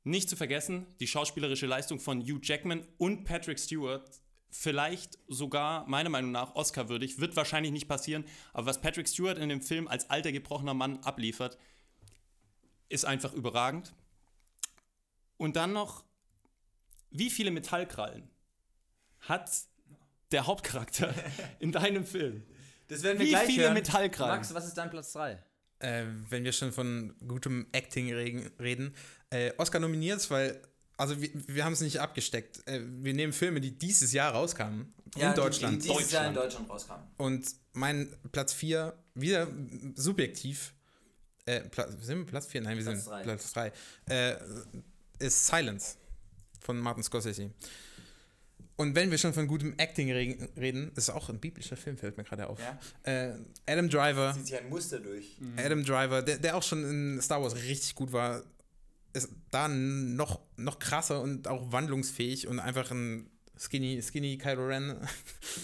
Nicht 0.04 0.28
zu 0.28 0.36
vergessen, 0.36 0.86
die 1.00 1.06
schauspielerische 1.06 1.66
Leistung 1.66 1.98
von 1.98 2.20
Hugh 2.20 2.40
Jackman 2.42 2.86
und 2.98 3.24
Patrick 3.24 3.58
Stewart 3.58 4.08
vielleicht 4.54 5.18
sogar, 5.26 5.86
meiner 5.88 6.10
Meinung 6.10 6.30
nach, 6.30 6.54
Oscar-würdig. 6.54 7.18
Wird 7.18 7.36
wahrscheinlich 7.36 7.72
nicht 7.72 7.88
passieren. 7.88 8.24
Aber 8.52 8.66
was 8.66 8.80
Patrick 8.80 9.08
Stewart 9.08 9.36
in 9.36 9.48
dem 9.48 9.60
Film 9.60 9.88
als 9.88 10.08
alter, 10.10 10.30
gebrochener 10.30 10.74
Mann 10.74 10.98
abliefert, 10.98 11.58
ist 12.88 13.04
einfach 13.04 13.32
überragend. 13.32 13.92
Und 15.36 15.56
dann 15.56 15.72
noch, 15.72 16.04
wie 17.10 17.30
viele 17.30 17.50
Metallkrallen 17.50 18.30
hat 19.20 19.50
der 20.30 20.46
Hauptcharakter 20.46 21.12
in 21.58 21.72
deinem 21.72 22.06
Film? 22.06 22.44
Das 22.88 23.02
werden 23.02 23.18
wir 23.18 23.26
Wie 23.26 23.30
gleich 23.30 23.46
viele 23.46 23.64
hören. 23.64 23.74
Metallkrallen? 23.74 24.36
Max, 24.36 24.54
was 24.54 24.66
ist 24.66 24.74
dein 24.74 24.90
Platz 24.90 25.12
3? 25.14 25.42
Äh, 25.80 26.04
wenn 26.28 26.44
wir 26.44 26.52
schon 26.52 26.72
von 26.72 27.14
gutem 27.26 27.66
Acting 27.72 28.12
reden. 28.12 28.94
Äh, 29.34 29.52
Oscar 29.58 29.80
nominiert, 29.80 30.30
weil, 30.30 30.60
also 30.96 31.20
wir, 31.20 31.28
wir 31.48 31.64
haben 31.64 31.72
es 31.72 31.80
nicht 31.80 32.00
abgesteckt. 32.00 32.66
Äh, 32.68 32.80
wir 32.84 33.14
nehmen 33.14 33.32
Filme, 33.32 33.60
die 33.60 33.76
dieses 33.76 34.12
Jahr 34.12 34.32
rauskamen 34.32 34.94
in 35.16 35.34
Deutschland. 35.34 35.82
Die, 35.82 35.88
die 35.88 35.94
dieses 35.96 36.12
Jahr 36.12 36.28
in 36.28 36.34
Deutschland. 36.34 36.68
Deutschland 36.68 36.70
rauskamen. 36.70 37.08
Und 37.16 37.46
mein 37.72 38.14
Platz 38.30 38.52
4, 38.52 38.94
wieder 39.14 39.48
subjektiv, 39.96 40.72
äh, 41.46 41.62
Pla 41.62 41.90
sind 42.00 42.18
wir 42.18 42.26
Platz 42.26 42.46
4? 42.46 42.60
Nein, 42.60 42.76
wir 42.78 42.84
Platz 42.84 43.04
sind 43.04 43.10
drei. 43.10 43.22
Platz 43.24 43.52
3, 43.52 43.72
äh, 44.08 44.36
ist 45.18 45.46
Silence 45.46 45.96
von 46.60 46.78
Martin 46.78 47.02
Scorsese. 47.02 47.50
Und 48.76 48.94
wenn 48.94 49.10
wir 49.10 49.18
schon 49.18 49.32
von 49.32 49.46
gutem 49.48 49.74
Acting 49.78 50.10
re 50.12 50.48
reden, 50.56 50.92
ist 50.96 51.10
auch 51.10 51.28
ein 51.28 51.40
biblischer 51.40 51.76
Film, 51.76 51.96
fällt 51.96 52.16
mir 52.16 52.24
gerade 52.24 52.48
auf. 52.48 52.58
Ja. 52.60 52.78
Äh, 53.02 53.34
Adam 53.66 53.88
Driver, 53.88 54.32
Zieht 54.34 54.46
sich 54.46 54.56
ein 54.56 54.68
Muster 54.68 55.00
durch. 55.00 55.36
Adam 55.56 55.84
Driver, 55.84 56.22
der, 56.22 56.38
der 56.38 56.56
auch 56.56 56.62
schon 56.62 56.84
in 56.84 57.20
Star 57.20 57.42
Wars 57.42 57.54
richtig 57.56 57.94
gut 57.94 58.12
war, 58.12 58.42
ist 59.14 59.30
da 59.50 59.68
noch, 59.68 60.40
noch 60.56 60.78
krasser 60.78 61.22
und 61.22 61.48
auch 61.48 61.72
wandlungsfähig 61.72 62.46
und 62.48 62.58
einfach 62.60 62.90
ein 62.90 63.30
skinny, 63.58 64.02
skinny 64.02 64.36
Kylo 64.38 64.66
Ren. 64.66 64.96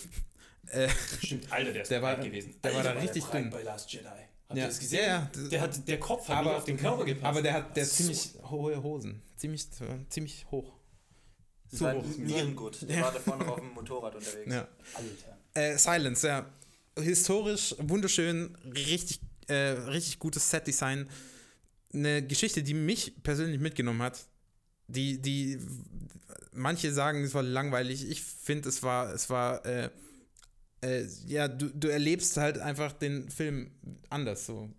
äh, 0.68 0.88
Stimmt, 1.22 1.50
Alter, 1.52 1.72
der 1.72 1.82
ist 1.82 1.90
Der 1.90 2.02
war- 2.02 2.16
gewesen. 2.16 2.54
der 2.62 2.74
war 2.74 2.82
da 2.82 2.90
Alter, 2.90 3.02
richtig 3.02 3.24
dünn. 3.24 3.50
bei 3.50 3.62
Last 3.62 3.92
Jedi. 3.92 4.06
Habt 4.06 4.58
Ja. 4.58 4.64
ihr 4.64 4.66
das 4.68 4.78
gesehen? 4.80 5.00
Ja, 5.00 5.06
ja. 5.34 5.48
Der, 5.48 5.60
hat, 5.60 5.88
der 5.88 6.00
Kopf 6.00 6.28
hat 6.28 6.36
aber 6.38 6.56
auf 6.56 6.64
den 6.64 6.76
Körper 6.76 7.04
gepasst. 7.04 7.24
Aber 7.26 7.42
der 7.42 7.52
hat 7.54 7.76
der 7.76 7.84
So- 7.84 7.94
ziemlich 7.96 8.30
hohe 8.50 8.82
Hosen. 8.82 9.22
Ziemlich, 9.36 9.66
ziemlich 10.08 10.46
hoch. 10.50 10.72
War 11.72 11.94
hoch. 11.94 12.04
Nierengut. 12.18 12.88
Der 12.88 13.00
war 13.02 13.12
da 13.12 13.20
vorne 13.20 13.44
noch 13.44 13.52
auf 13.54 13.60
dem 13.60 13.70
Motorrad 13.74 14.14
unterwegs. 14.16 14.52
Ja. 14.52 14.66
Alter. 14.94 15.38
Äh, 15.54 15.78
Silence, 15.78 16.26
ja. 16.26 16.46
Historisch, 16.98 17.74
wunderschön, 17.78 18.56
richtig, 18.74 19.20
äh, 19.46 19.54
richtig 19.54 20.18
gutes 20.18 20.50
Setdesign. 20.50 21.08
Eine 21.92 22.26
Geschichte, 22.26 22.62
die 22.62 22.74
mich 22.74 23.22
persönlich 23.22 23.60
mitgenommen 23.60 24.02
hat. 24.02 24.26
Die, 24.86 25.20
die, 25.20 25.58
manche 26.52 26.92
sagen, 26.92 27.24
es 27.24 27.34
war 27.34 27.42
langweilig. 27.42 28.08
Ich 28.08 28.22
finde, 28.22 28.68
es 28.68 28.82
war, 28.82 29.12
es 29.12 29.30
war, 29.30 29.64
äh, 29.66 29.90
äh, 30.82 31.06
ja, 31.26 31.48
du, 31.48 31.68
du 31.68 31.88
erlebst 31.88 32.36
halt 32.36 32.58
einfach 32.58 32.92
den 32.92 33.30
Film 33.30 33.70
anders, 34.08 34.46
so, 34.46 34.70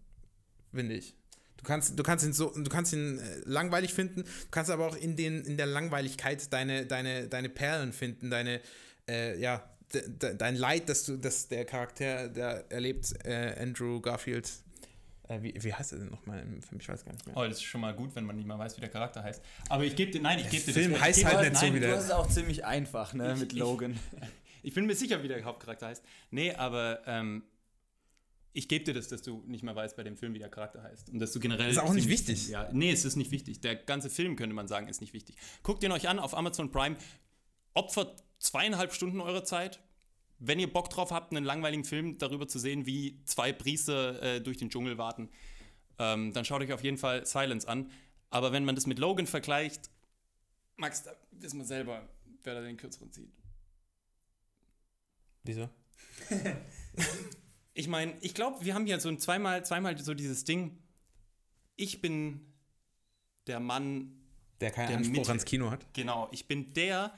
finde 0.74 0.96
ich. 0.96 1.16
Du 1.58 1.64
kannst, 1.64 1.98
du 1.98 2.04
kannst 2.04 2.26
ihn 2.26 2.34
so, 2.34 2.52
du 2.56 2.70
kannst 2.70 2.92
ihn 2.94 3.20
äh, 3.20 3.42
langweilig 3.46 3.94
finden, 3.94 4.24
du 4.24 4.48
kannst 4.50 4.72
aber 4.72 4.88
auch 4.88 4.96
in, 4.96 5.16
den, 5.16 5.46
in 5.46 5.58
der 5.58 5.68
Langweiligkeit 5.68 6.52
deine, 6.52 6.86
deine, 6.86 7.28
deine 7.28 7.50
Perlen 7.50 7.94
finden, 7.94 8.32
deine, 8.32 8.62
äh, 9.08 9.40
ja, 9.40 9.64
de, 9.94 10.10
de, 10.10 10.36
dein 10.36 10.56
Leid, 10.56 10.90
dass 10.90 11.06
du, 11.06 11.18
dass 11.18 11.50
der 11.50 11.66
Charakter, 11.66 12.30
der 12.30 12.72
erlebt, 12.72 13.14
äh, 13.26 13.56
Andrew 13.60 14.02
Garfield, 14.02 14.50
äh, 15.32 15.42
wie, 15.42 15.54
wie 15.64 15.74
heißt 15.74 15.94
er 15.94 16.00
denn 16.00 16.10
nochmal 16.10 16.40
im 16.42 16.62
Film? 16.62 16.80
Ich 16.82 16.90
weiß 16.90 17.06
gar 17.06 17.14
nicht 17.14 17.26
mehr. 17.26 17.36
Oh, 17.38 17.42
das 17.44 17.54
ist 17.58 17.64
schon 17.64 17.82
mal 17.82 17.94
gut, 17.94 18.16
wenn 18.16 18.26
man 18.26 18.36
nicht 18.36 18.48
mal 18.48 18.60
weiß, 18.60 18.76
wie 18.78 18.82
der 18.82 18.90
Charakter 18.90 19.24
heißt. 19.24 19.42
Aber 19.70 19.84
ich 19.86 19.96
gebe 19.96 20.12
dir, 20.12 20.22
nein, 20.22 20.40
ich 20.40 20.50
gebe 20.50 20.64
dir 20.64 20.74
Film 20.74 20.92
das. 20.92 21.02
heißt 21.02 21.20
ich 21.20 21.26
geb- 21.26 21.34
halt 21.34 21.50
nicht 21.50 21.60
so 21.60 21.66
nein, 21.66 21.76
wie 21.76 21.80
der- 21.80 21.90
Du 21.92 21.96
hast 21.98 22.06
es 22.06 22.12
auch 22.12 22.28
ziemlich 22.28 22.66
einfach, 22.66 23.14
ne, 23.14 23.36
mit 23.38 23.54
Ich- 23.54 23.60
Logan. 23.60 23.98
Ich 24.64 24.76
bin 24.76 24.86
mir 24.86 24.94
sicher, 24.96 25.24
wie 25.24 25.28
der 25.28 25.44
Hauptcharakter 25.44 25.88
heißt. 25.88 26.04
Nee, 26.30 26.54
aber 26.54 27.02
ähm, 27.08 27.42
ich 28.54 28.68
gebe 28.68 28.84
dir 28.86 28.94
das, 28.94 29.08
dass 29.08 29.24
du 29.24 29.44
nicht 29.48 29.64
mehr 29.64 29.76
weißt 29.76 29.96
bei 29.96 30.04
dem 30.04 30.16
Film, 30.18 30.36
wie 30.36 30.40
der 30.40 30.50
Charakter 30.50 30.84
heißt. 30.84 31.10
Und 31.10 31.18
dass 31.18 31.32
du 31.32 31.40
generell. 31.40 31.72
Ist 31.72 31.80
auch 31.80 31.92
nicht 31.94 32.10
wichtig. 32.10 32.48
Ja, 32.50 32.70
nee, 32.72 32.92
es 32.92 33.04
ist 33.04 33.16
nicht 33.16 33.32
wichtig. 33.32 33.62
Der 33.62 33.76
ganze 33.76 34.12
Film, 34.12 34.36
könnte 34.36 34.54
man 34.56 34.68
sagen, 34.68 34.88
ist 34.88 35.02
nicht 35.02 35.14
wichtig. 35.14 35.36
Guckt 35.64 35.84
ihn 35.84 35.92
euch 35.92 36.08
an 36.10 36.20
auf 36.20 36.38
Amazon 36.38 36.70
Prime. 36.70 36.96
Opfert 37.74 38.24
zweieinhalb 38.38 38.94
Stunden 38.94 39.20
eurer 39.20 39.44
Zeit. 39.44 39.80
Wenn 40.44 40.60
ihr 40.60 40.72
Bock 40.72 40.90
drauf 40.90 41.12
habt, 41.12 41.32
einen 41.32 41.46
langweiligen 41.46 41.86
Film 41.86 42.18
darüber 42.18 42.48
zu 42.48 42.58
sehen, 42.58 42.86
wie 42.88 43.24
zwei 43.26 43.54
Priester 43.54 44.22
äh, 44.24 44.42
durch 44.42 44.58
den 44.58 44.70
Dschungel 44.72 44.98
warten, 44.98 45.30
ähm, 46.00 46.34
dann 46.34 46.46
schaut 46.46 46.62
euch 46.62 46.74
auf 46.74 46.84
jeden 46.84 46.98
Fall 46.98 47.26
Silence 47.28 47.68
an. 47.68 47.92
Aber 48.32 48.52
wenn 48.52 48.66
man 48.66 48.74
das 48.76 48.88
mit 48.88 48.98
Logan 48.98 49.28
vergleicht, 49.28 49.92
Max, 50.78 51.04
da 51.04 51.12
wissen 51.32 51.60
wir 51.60 51.66
selber, 51.66 52.10
wer 52.44 52.56
da 52.56 52.62
den 52.62 52.76
kürzeren 52.78 53.12
zieht. 53.12 53.32
Wieso? 55.44 55.70
Ich 57.74 57.88
meine, 57.88 58.14
ich 58.22 58.34
glaube, 58.34 58.64
wir 58.66 58.74
haben 58.74 58.88
ja 58.88 59.00
so 59.00 59.10
ein 59.10 59.20
zweimal, 59.20 59.64
zweimal 59.66 59.98
so 59.98 60.14
dieses 60.14 60.44
Ding. 60.44 60.78
Ich 61.76 62.02
bin 62.02 62.54
der 63.48 63.60
Mann, 63.60 64.22
Der 64.60 64.72
keinen 64.72 64.88
Der 64.88 64.98
Anspruch 64.98 65.16
Mitte. 65.18 65.30
ans 65.30 65.46
Kino 65.46 65.72
hat. 65.72 65.94
genau, 65.94 66.28
ich 66.32 66.48
bin 66.48 66.74
der, 66.74 67.18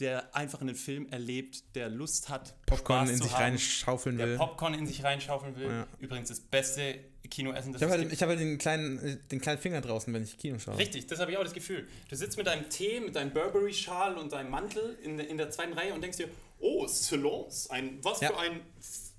der 0.00 0.34
einfach 0.36 0.60
einen 0.60 0.74
Film 0.76 1.08
erlebt, 1.08 1.74
der 1.74 1.88
Lust 1.88 2.28
hat, 2.28 2.54
Popcorn 2.66 3.06
Spaß 3.06 3.16
in 3.16 3.22
sich 3.22 3.32
haben, 3.32 3.42
reinschaufeln 3.42 4.16
der 4.16 4.26
will. 4.28 4.36
Popcorn 4.36 4.74
in 4.74 4.86
sich 4.86 5.02
reinschaufeln 5.02 5.56
will. 5.56 5.66
Ja. 5.68 5.86
Übrigens 5.98 6.28
das 6.28 6.40
beste 6.40 7.00
Kinoessen, 7.30 7.72
das 7.72 7.82
Ich 7.82 7.88
habe 7.88 7.98
halt, 8.00 8.12
ich 8.12 8.22
hab 8.22 8.28
halt 8.28 8.40
den, 8.40 8.58
kleinen, 8.58 8.98
äh, 9.00 9.16
den 9.30 9.40
kleinen 9.40 9.58
Finger 9.60 9.80
draußen, 9.80 10.12
wenn 10.14 10.22
ich 10.22 10.38
Kino 10.38 10.58
schaue. 10.58 10.78
Richtig, 10.78 11.06
das 11.08 11.18
habe 11.18 11.30
ich 11.32 11.36
auch 11.36 11.42
das 11.44 11.52
Gefühl. 11.52 11.86
Du 12.08 12.16
sitzt 12.16 12.36
mit 12.38 12.46
deinem 12.46 12.68
Tee, 12.70 13.00
mit 13.00 13.16
deinem 13.16 13.32
Burberry-Schal 13.32 14.16
und 14.16 14.32
deinem 14.32 14.50
Mantel 14.50 14.98
in, 15.02 15.16
der- 15.18 15.28
in 15.28 15.36
der 15.36 15.50
zweiten 15.50 15.72
Reihe 15.74 15.92
und 15.92 16.00
denkst 16.00 16.16
dir, 16.18 16.28
oh, 16.60 16.86
Silence, 16.86 17.70
ein, 17.70 17.98
was 18.02 18.20
Ja. 18.20 18.28
für 18.28 18.38
ein 18.38 18.60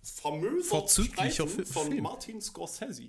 famöser 0.02 0.66
Vorzüglicher 0.70 1.30
Streifen 1.48 1.66
Fi- 1.66 1.72
von 1.74 1.88
Film. 1.92 2.04
Martin 2.04 2.42
Scorsese. 2.42 3.04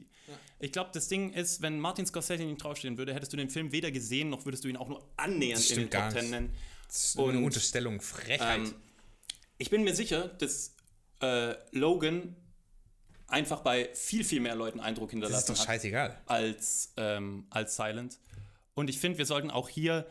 Ich 0.60 0.70
glaube, 0.72 0.90
das 0.92 1.08
Ding 1.08 1.32
ist, 1.32 1.62
wenn 1.62 1.80
Martin 1.80 2.06
Scorsese 2.06 2.44
nicht 2.44 2.62
draufstehen 2.62 2.98
würde, 2.98 3.14
hättest 3.14 3.32
du 3.32 3.36
den 3.36 3.48
Film 3.48 3.72
weder 3.72 3.90
gesehen, 3.90 4.28
noch 4.30 4.44
würdest 4.44 4.62
du 4.64 4.68
ihn 4.68 4.76
auch 4.76 4.88
nur 4.88 5.02
annähernd 5.16 5.68
in 5.70 5.76
den 5.76 5.90
Top 5.90 6.10
Ten 6.10 6.30
nennen. 6.30 6.50
Das 6.90 7.04
ist 7.04 7.18
eine 7.18 7.38
Und, 7.38 7.44
Unterstellung, 7.44 8.00
Frechheit. 8.00 8.58
Ähm, 8.58 8.74
ich 9.58 9.70
bin 9.70 9.84
mir 9.84 9.94
sicher, 9.94 10.28
dass 10.28 10.74
äh, 11.22 11.54
Logan 11.70 12.34
einfach 13.28 13.60
bei 13.60 13.90
viel, 13.94 14.24
viel 14.24 14.40
mehr 14.40 14.56
Leuten 14.56 14.80
Eindruck 14.80 15.10
das 15.10 15.12
hinterlassen 15.12 15.52
ist 15.52 15.60
doch 15.60 15.68
hat 15.68 15.74
scheißegal. 15.74 16.20
als, 16.26 16.92
ähm, 16.96 17.46
als 17.50 17.76
Silent. 17.76 18.18
Und 18.74 18.90
ich 18.90 18.98
finde, 18.98 19.18
wir 19.18 19.26
sollten 19.26 19.50
auch 19.52 19.68
hier 19.68 20.04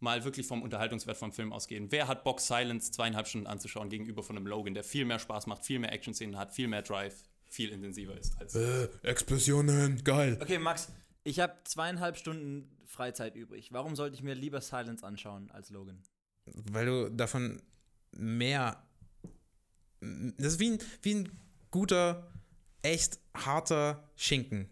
mal 0.00 0.24
wirklich 0.24 0.46
vom 0.46 0.62
Unterhaltungswert 0.62 1.18
vom 1.18 1.32
Film 1.32 1.52
ausgehen. 1.52 1.92
Wer 1.92 2.08
hat 2.08 2.24
Bock, 2.24 2.40
Silence 2.40 2.90
zweieinhalb 2.92 3.26
Stunden 3.28 3.46
anzuschauen 3.46 3.90
gegenüber 3.90 4.22
von 4.22 4.36
einem 4.36 4.46
Logan, 4.46 4.72
der 4.72 4.84
viel 4.84 5.04
mehr 5.04 5.18
Spaß 5.18 5.46
macht, 5.46 5.64
viel 5.66 5.78
mehr 5.78 5.92
Action-Szenen 5.92 6.38
hat, 6.38 6.54
viel 6.54 6.68
mehr 6.68 6.82
Drive, 6.82 7.14
viel 7.50 7.70
intensiver 7.70 8.16
ist 8.16 8.38
als. 8.40 8.54
Äh, 8.54 8.88
Explosionen, 9.02 10.02
geil. 10.02 10.38
Okay, 10.40 10.58
Max, 10.58 10.88
ich 11.24 11.40
habe 11.40 11.54
zweieinhalb 11.64 12.16
Stunden 12.16 12.73
Freizeit 12.94 13.34
übrig. 13.36 13.72
Warum 13.72 13.96
sollte 13.96 14.14
ich 14.16 14.22
mir 14.22 14.34
lieber 14.34 14.60
Silence 14.60 15.04
anschauen 15.04 15.50
als 15.50 15.70
Logan? 15.70 16.02
Weil 16.46 16.86
du 16.86 17.10
davon 17.10 17.60
mehr. 18.12 18.82
Das 20.00 20.54
ist 20.54 20.60
wie 20.60 20.70
ein, 20.72 20.78
wie 21.02 21.14
ein 21.14 21.28
guter, 21.70 22.30
echt 22.82 23.18
harter 23.34 24.08
Schinken. 24.16 24.68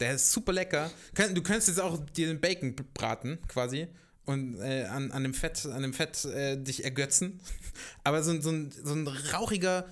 Der 0.00 0.14
ist 0.16 0.30
super 0.30 0.52
lecker. 0.52 0.90
Du 1.14 1.42
könntest 1.42 1.68
jetzt 1.68 1.80
auch 1.80 1.98
dir 2.10 2.26
den 2.26 2.40
Bacon 2.40 2.76
braten, 2.94 3.38
quasi. 3.48 3.88
Und 4.26 4.56
äh, 4.60 4.84
an, 4.84 5.12
an 5.12 5.22
dem 5.22 5.32
Fett, 5.34 5.64
an 5.66 5.82
dem 5.82 5.94
Fett 5.94 6.24
äh, 6.26 6.60
dich 6.62 6.84
ergötzen. 6.84 7.40
Aber 8.04 8.22
so, 8.22 8.32
ein- 8.32 8.42
so, 8.42 8.50
ein, 8.50 8.72
so 8.72 8.92
ein 8.92 9.06
rauchiger, 9.06 9.88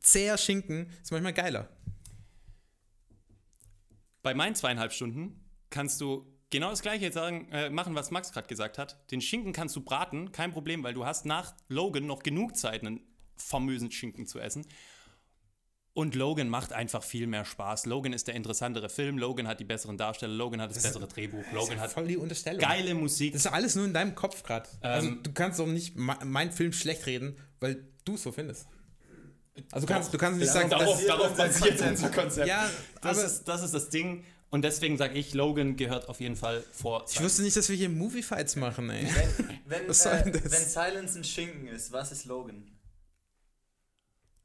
zäher 0.00 0.36
Schinken 0.36 0.90
ist 1.02 1.12
manchmal 1.12 1.32
geiler. 1.32 1.68
Bei 4.22 4.34
meinen 4.34 4.56
zweieinhalb 4.56 4.92
Stunden 4.92 5.40
kannst 5.70 6.00
du 6.00 6.26
genau 6.50 6.70
das 6.70 6.82
gleiche 6.82 7.04
jetzt 7.04 7.14
sagen, 7.14 7.48
äh, 7.50 7.70
machen, 7.70 7.94
was 7.94 8.10
Max 8.10 8.32
gerade 8.32 8.46
gesagt 8.48 8.78
hat. 8.78 9.10
Den 9.10 9.20
Schinken 9.20 9.52
kannst 9.52 9.74
du 9.76 9.80
braten, 9.80 10.32
kein 10.32 10.52
Problem, 10.52 10.82
weil 10.82 10.94
du 10.94 11.04
hast 11.04 11.26
nach 11.26 11.54
Logan 11.68 12.06
noch 12.06 12.22
genug 12.22 12.56
Zeit, 12.56 12.82
einen 12.82 13.00
famösen 13.36 13.90
Schinken 13.90 14.26
zu 14.26 14.38
essen. 14.38 14.66
Und 15.92 16.14
Logan 16.14 16.50
macht 16.50 16.74
einfach 16.74 17.02
viel 17.02 17.26
mehr 17.26 17.46
Spaß. 17.46 17.86
Logan 17.86 18.12
ist 18.12 18.26
der 18.28 18.34
interessantere 18.34 18.90
Film. 18.90 19.16
Logan 19.16 19.48
hat 19.48 19.60
die 19.60 19.64
besseren 19.64 19.96
Darsteller. 19.96 20.34
Logan 20.34 20.60
hat 20.60 20.68
das, 20.70 20.82
bessere 20.82 21.08
Drehbuch. 21.08 21.42
Logan 21.54 21.80
hat 21.80 21.90
Voll 21.90 22.06
die 22.06 22.18
Unterstellung. 22.18 22.60
geile 22.60 22.94
Musik. 22.94 23.32
Das 23.32 23.46
ist 23.46 23.50
alles 23.50 23.76
nur 23.76 23.86
in 23.86 23.94
deinem 23.94 24.14
Kopf 24.14 24.42
gerade. 24.42 24.68
also 24.82 25.08
Ähm, 25.08 25.22
du 25.22 25.32
kannst 25.32 25.58
doch 25.58 25.66
nicht 25.66 25.96
meinen 25.96 26.52
Film 26.52 26.74
schlecht 26.74 27.06
reden, 27.06 27.38
weil 27.60 27.88
du 28.04 28.14
es 28.16 28.22
so 28.24 28.30
findest. 28.30 28.66
Also 29.72 29.86
du 29.86 29.92
kannst, 29.94 30.12
du 30.12 30.18
kannst 30.18 30.38
nicht 30.38 30.52
sagen, 30.52 30.68
darauf, 30.68 30.98
dass, 30.98 31.06
darauf 31.06 31.34
basiert 31.34 31.80
unser 31.80 32.10
Konzept. 32.10 32.46
Ja, 32.46 32.68
das, 33.00 33.16
aber- 33.18 33.26
ist, 33.26 33.44
das 33.44 33.62
ist 33.62 33.72
das 33.72 33.88
Ding. 33.88 34.22
Und 34.50 34.62
deswegen 34.62 34.96
sage 34.96 35.18
ich, 35.18 35.34
Logan 35.34 35.76
gehört 35.76 36.08
auf 36.08 36.20
jeden 36.20 36.36
Fall 36.36 36.62
vor. 36.72 37.04
ich 37.10 37.20
wusste 37.20 37.42
nicht, 37.42 37.56
dass 37.56 37.68
wir 37.68 37.76
hier 37.76 37.88
Movie-Fights 37.88 38.56
machen, 38.56 38.88
ey. 38.90 39.04
Wenn, 39.04 39.60
wenn, 39.66 39.88
Was 39.88 40.02
soll 40.04 40.14
äh, 40.14 40.22
denn 40.24 40.32
das? 40.32 40.52
wenn 40.52 40.64
Silence 40.64 41.18
ein 41.18 41.24
Schinken 41.24 41.68
ist, 41.68 41.90
was 41.92 42.12
ist 42.12 42.26
Logan? 42.26 42.70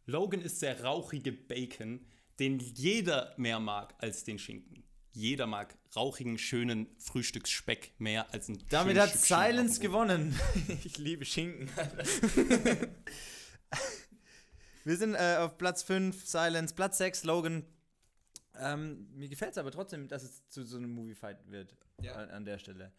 Logan 0.05 0.41
ist 0.41 0.61
der 0.61 0.83
rauchige 0.83 1.31
Bacon, 1.31 2.05
den 2.39 2.59
jeder 2.59 3.33
mehr 3.37 3.59
mag 3.59 3.93
als 3.99 4.23
den 4.23 4.39
Schinken. 4.39 4.83
Jeder 5.13 5.45
mag 5.45 5.77
rauchigen, 5.95 6.37
schönen 6.37 6.87
Frühstücksspeck 6.97 7.93
mehr 7.99 8.33
als 8.33 8.47
ein 8.47 8.63
Damit 8.69 8.97
hat 8.97 9.09
Stück 9.09 9.25
Schinken 9.25 9.43
Silence 9.45 9.79
gewonnen. 9.79 10.39
ich 10.83 10.97
liebe 10.97 11.25
Schinken. 11.25 11.69
Wir 14.83 14.97
sind 14.97 15.13
äh, 15.13 15.37
auf 15.37 15.57
Platz 15.57 15.83
5, 15.83 16.25
Silence. 16.25 16.73
Platz 16.73 16.97
6, 16.97 17.25
Logan. 17.25 17.65
Ähm, 18.61 19.07
mir 19.13 19.27
gefällt 19.27 19.51
es 19.51 19.57
aber 19.57 19.71
trotzdem, 19.71 20.07
dass 20.07 20.23
es 20.23 20.47
zu 20.47 20.63
so 20.63 20.77
einem 20.77 20.91
Movie-Fight 20.91 21.49
wird. 21.49 21.75
Ja. 22.01 22.13
An, 22.13 22.29
an 22.29 22.45
der 22.45 22.57
Stelle. 22.59 22.91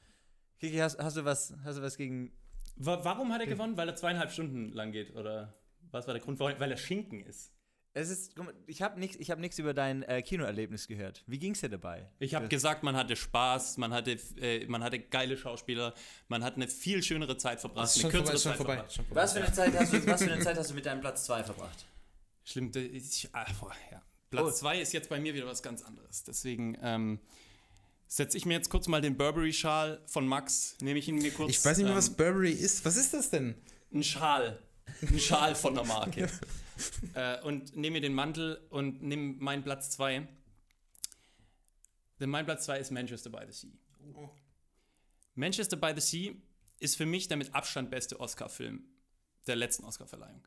Kiki, 0.59 0.77
hast, 0.79 0.99
hast, 0.99 1.17
du 1.17 1.25
was, 1.25 1.55
hast 1.65 1.79
du 1.79 1.83
was 1.83 1.97
gegen. 1.97 2.33
Wa 2.77 3.05
warum 3.05 3.33
hat 3.33 3.41
er 3.41 3.47
gewonnen? 3.47 3.77
Weil 3.77 3.89
er 3.89 3.97
zweieinhalb 3.97 4.31
Stunden 4.31 4.73
lang 4.73 4.93
geht? 4.93 5.15
Oder 5.15 5.55
was 5.91 6.07
war 6.07 6.15
der 6.15 6.23
Grund? 6.23 6.39
Weil 6.41 6.71
er 6.71 6.77
Schinken 6.77 7.21
ist. 7.21 7.53
Es 7.95 8.09
ist, 8.09 8.35
ich 8.67 8.81
habe 8.81 8.99
nichts 8.99 9.19
ich 9.19 9.31
hab 9.31 9.39
nichts 9.39 9.59
über 9.59 9.75
dein 9.75 10.03
äh, 10.05 10.23
Kinoerlebnis 10.23 10.89
gehört. 10.89 11.23
Wie 11.27 11.39
ging 11.39 11.53
es 11.53 11.61
dir 11.61 11.69
dabei? 11.69 12.09
Ich 12.21 12.35
habe 12.35 12.49
gesagt, 12.49 12.83
man 12.83 12.97
hatte 12.97 13.17
Spaß, 13.17 13.77
man 13.77 13.93
hatte, 13.93 14.13
äh, 14.41 14.67
man 14.67 14.83
hatte 14.83 14.99
geile 14.99 15.37
Schauspieler, 15.37 15.93
man 16.29 16.43
hat 16.43 16.55
eine 16.55 16.69
viel 16.69 17.03
schönere 17.03 17.37
Zeit 17.37 17.61
verbracht, 17.61 17.95
eine 17.95 18.03
schon 18.03 18.11
vorbei, 18.11 18.19
kürzere 18.19 18.37
ist 18.37 18.43
schon 18.43 18.53
Zeit 18.53 18.57
vorbei. 18.57 18.77
verbracht. 18.77 18.95
Vorbei. 18.95 19.15
Was 19.15 19.33
für, 19.35 19.41
eine 19.41 19.53
Zeit 19.53 19.79
hast 19.79 19.93
du, 19.93 20.07
was 20.07 20.25
für 20.25 20.33
eine 20.33 20.43
Zeit 20.43 20.57
hast 20.57 20.71
du 20.71 20.75
mit 20.75 20.87
deinem 20.87 21.01
Platz 21.03 21.27
2 21.27 21.45
verbracht? 21.45 21.85
Schlimm, 22.45 22.73
das 22.73 22.83
ist, 22.83 23.29
ah, 23.33 23.47
boah, 23.61 23.73
ja. 23.91 24.03
Platz 24.33 24.47
Oh. 24.47 24.51
2 24.51 24.81
ist 24.81 24.93
jetzt 24.93 25.09
bei 25.09 25.21
mir 25.21 25.35
wieder 25.35 25.47
was 25.47 25.63
ganz 25.63 25.83
anderes. 25.83 26.25
Deswegen 26.25 26.77
ähm, 26.83 27.21
setze 28.09 28.37
ich 28.37 28.47
mir 28.47 28.55
jetzt 28.55 28.71
kurz 28.71 28.89
mal 28.89 29.01
den 29.01 29.17
Burberry-Schal 29.17 30.03
von 30.07 30.27
Max, 30.27 30.77
nehme 30.81 30.99
ich 30.99 31.07
ihn 31.07 31.17
mir 31.17 31.31
kurz. 31.31 31.51
Ich 31.51 31.65
weiß 31.65 31.79
nicht 31.79 31.87
mehr, 31.87 31.95
was 31.95 32.09
ähm, 32.09 32.17
Burberry 32.17 32.53
ist. 32.53 32.85
Was 32.85 32.97
ist 32.97 33.15
das 33.15 33.31
denn? 33.31 33.55
Ein 33.93 34.03
Schal. 34.03 34.59
Ein 35.03 35.21
Schal 35.21 35.55
von 35.55 35.75
der 35.75 35.85
Marke. 35.85 36.29
äh, 37.15 37.41
und 37.43 37.77
nehme 37.77 37.95
mir 37.95 38.01
den 38.01 38.15
Mantel 38.15 38.61
und 38.71 39.03
nehme 39.03 39.35
meinen 39.39 39.63
Platz 39.63 39.91
2. 39.91 40.27
Denn 42.21 42.31
mein 42.31 42.45
Platz 42.45 42.65
2 42.65 42.79
ist 42.79 42.91
Manchester 42.91 43.31
by 43.31 43.45
the 43.47 43.53
Sea. 43.53 43.71
Manchester 45.35 45.77
by 45.77 45.93
the 45.95 46.01
Sea 46.01 46.35
ist 46.79 46.97
für 46.97 47.07
mich 47.07 47.29
der 47.29 47.37
mit 47.37 47.55
Abstand 47.55 47.91
beste 47.91 48.19
Oscar-Film 48.19 48.85
der 49.47 49.57
letzten 49.57 49.85
Oscar-Verleihung. 49.85 50.43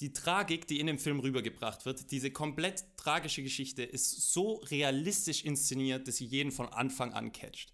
Die 0.00 0.12
Tragik, 0.12 0.66
die 0.66 0.78
in 0.78 0.86
dem 0.86 0.98
Film 0.98 1.20
rübergebracht 1.20 1.86
wird, 1.86 2.10
diese 2.10 2.30
komplett 2.30 2.84
tragische 2.96 3.42
Geschichte, 3.42 3.82
ist 3.82 4.32
so 4.32 4.56
realistisch 4.56 5.44
inszeniert, 5.44 6.06
dass 6.06 6.16
sie 6.16 6.26
jeden 6.26 6.52
von 6.52 6.68
Anfang 6.68 7.14
an 7.14 7.32
catcht. 7.32 7.72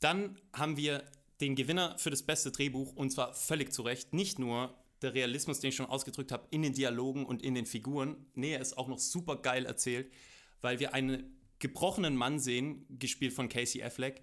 Dann 0.00 0.40
haben 0.52 0.76
wir 0.76 1.04
den 1.40 1.54
Gewinner 1.54 1.98
für 1.98 2.10
das 2.10 2.22
beste 2.22 2.50
Drehbuch 2.50 2.94
und 2.94 3.10
zwar 3.10 3.34
völlig 3.34 3.72
zu 3.72 3.82
Recht. 3.82 4.14
Nicht 4.14 4.38
nur 4.38 4.74
der 5.02 5.14
Realismus, 5.14 5.60
den 5.60 5.68
ich 5.68 5.76
schon 5.76 5.86
ausgedrückt 5.86 6.32
habe, 6.32 6.46
in 6.50 6.62
den 6.62 6.72
Dialogen 6.72 7.26
und 7.26 7.42
in 7.42 7.54
den 7.54 7.66
Figuren. 7.66 8.26
Nee, 8.34 8.54
er 8.54 8.60
ist 8.60 8.78
auch 8.78 8.88
noch 8.88 8.98
super 8.98 9.36
geil 9.36 9.66
erzählt, 9.66 10.10
weil 10.62 10.80
wir 10.80 10.94
einen 10.94 11.38
gebrochenen 11.58 12.16
Mann 12.16 12.38
sehen, 12.38 12.86
gespielt 12.88 13.32
von 13.32 13.48
Casey 13.48 13.82
Affleck, 13.82 14.22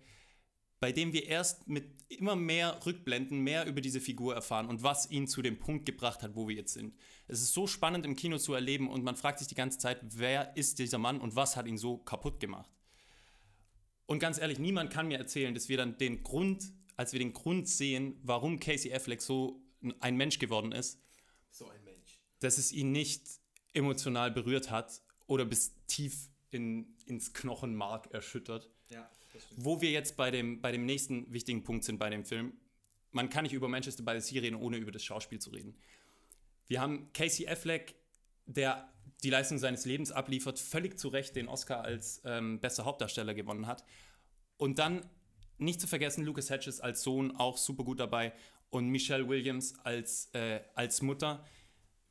bei 0.81 0.91
dem 0.91 1.13
wir 1.13 1.27
erst 1.27 1.67
mit 1.67 1.85
immer 2.09 2.35
mehr 2.35 2.79
Rückblenden 2.85 3.39
mehr 3.39 3.67
über 3.67 3.81
diese 3.81 4.01
Figur 4.01 4.33
erfahren 4.33 4.67
und 4.67 4.83
was 4.83 5.09
ihn 5.09 5.27
zu 5.27 5.41
dem 5.41 5.59
Punkt 5.59 5.85
gebracht 5.85 6.23
hat, 6.23 6.35
wo 6.35 6.47
wir 6.47 6.55
jetzt 6.55 6.73
sind. 6.73 6.93
Es 7.27 7.41
ist 7.41 7.53
so 7.53 7.67
spannend 7.67 8.03
im 8.03 8.15
Kino 8.15 8.37
zu 8.39 8.53
erleben 8.53 8.89
und 8.89 9.03
man 9.03 9.15
fragt 9.15 9.39
sich 9.39 9.47
die 9.47 9.55
ganze 9.55 9.77
Zeit, 9.77 9.99
wer 10.01 10.57
ist 10.57 10.79
dieser 10.79 10.97
Mann 10.97 11.21
und 11.21 11.35
was 11.35 11.55
hat 11.55 11.67
ihn 11.67 11.77
so 11.77 11.97
kaputt 11.99 12.39
gemacht. 12.39 12.69
Und 14.07 14.19
ganz 14.19 14.39
ehrlich, 14.39 14.57
niemand 14.57 14.91
kann 14.91 15.07
mir 15.07 15.19
erzählen, 15.19 15.53
dass 15.53 15.69
wir 15.69 15.77
dann 15.77 15.97
den 15.99 16.23
Grund, 16.23 16.73
als 16.97 17.13
wir 17.13 17.19
den 17.19 17.31
Grund 17.31 17.69
sehen, 17.69 18.19
warum 18.23 18.59
Casey 18.59 18.91
Affleck 18.91 19.21
so 19.21 19.61
ein 19.99 20.17
Mensch 20.17 20.39
geworden 20.39 20.71
ist, 20.71 20.99
So 21.51 21.69
ein 21.69 21.83
Mensch. 21.85 22.19
dass 22.39 22.57
es 22.57 22.71
ihn 22.71 22.91
nicht 22.91 23.23
emotional 23.73 24.31
berührt 24.31 24.71
hat 24.71 25.01
oder 25.27 25.45
bis 25.45 25.75
tief 25.85 26.27
in, 26.49 26.95
ins 27.05 27.33
Knochenmark 27.33 28.11
erschüttert. 28.11 28.69
Wo 29.55 29.81
wir 29.81 29.91
jetzt 29.91 30.17
bei 30.17 30.31
dem, 30.31 30.61
bei 30.61 30.71
dem 30.71 30.85
nächsten 30.85 31.31
wichtigen 31.31 31.63
Punkt 31.63 31.83
sind 31.83 31.97
bei 31.97 32.09
dem 32.09 32.25
Film. 32.25 32.53
Man 33.11 33.29
kann 33.29 33.43
nicht 33.43 33.53
über 33.53 33.67
Manchester 33.67 34.03
by 34.03 34.19
the 34.19 34.21
Sea 34.21 34.41
reden, 34.41 34.55
ohne 34.55 34.77
über 34.77 34.91
das 34.91 35.03
Schauspiel 35.03 35.39
zu 35.39 35.49
reden. 35.49 35.75
Wir 36.67 36.79
haben 36.79 37.11
Casey 37.13 37.47
Affleck, 37.47 37.95
der 38.45 38.89
die 39.23 39.29
Leistung 39.29 39.57
seines 39.59 39.85
Lebens 39.85 40.11
abliefert, 40.11 40.59
völlig 40.59 40.97
zu 40.97 41.09
Recht 41.09 41.35
den 41.35 41.47
Oscar 41.47 41.83
als 41.83 42.21
ähm, 42.25 42.59
bester 42.59 42.85
Hauptdarsteller 42.85 43.33
gewonnen 43.33 43.67
hat. 43.67 43.83
Und 44.57 44.79
dann 44.79 45.05
nicht 45.57 45.79
zu 45.79 45.87
vergessen, 45.87 46.23
Lucas 46.25 46.49
Hedges 46.49 46.79
als 46.79 47.03
Sohn 47.03 47.35
auch 47.35 47.57
super 47.57 47.83
gut 47.83 47.99
dabei 47.99 48.33
und 48.69 48.87
Michelle 48.87 49.27
Williams 49.27 49.75
als, 49.83 50.29
äh, 50.33 50.61
als 50.73 51.01
Mutter. 51.01 51.45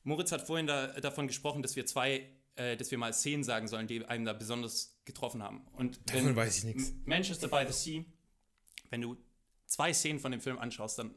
Moritz 0.05 0.31
hat 0.31 0.47
vorhin 0.47 0.67
da, 0.67 0.89
davon 1.01 1.27
gesprochen, 1.27 1.63
dass 1.63 1.75
wir 1.75 1.87
zwei, 1.87 2.29
äh, 2.57 2.77
dass 2.77 2.91
wir 2.91 2.99
mal 2.99 3.13
Szenen 3.13 3.45
sagen 3.45 3.69
sollen, 3.69 3.87
die 3.87 4.05
einem 4.05 4.25
da 4.25 4.33
besonders 4.33 5.01
getroffen 5.05 5.43
haben. 5.43 5.67
Und 5.73 6.01
Davon 6.11 6.27
wenn- 6.27 6.37
weiß 6.37 6.59
ich 6.59 6.65
nichts. 6.65 6.93
Manchester 7.05 7.49
by 7.49 7.65
the 7.67 7.73
Sea, 7.73 8.05
wenn 8.91 9.01
du 9.03 9.17
zwei 9.67 9.93
Szenen 9.93 10.19
von 10.21 10.33
dem 10.33 10.41
Film 10.41 10.59
anschaust, 10.59 10.99
dann 10.99 11.15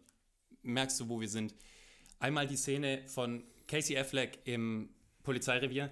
merkst 0.61 0.99
du, 0.99 1.09
wo 1.09 1.19
wir 1.19 1.29
sind. 1.29 1.55
Einmal 2.19 2.47
die 2.47 2.55
Szene 2.57 3.03
von 3.07 3.43
Casey 3.67 3.97
Affleck 3.97 4.39
im 4.45 4.89
Polizeirevier 5.23 5.91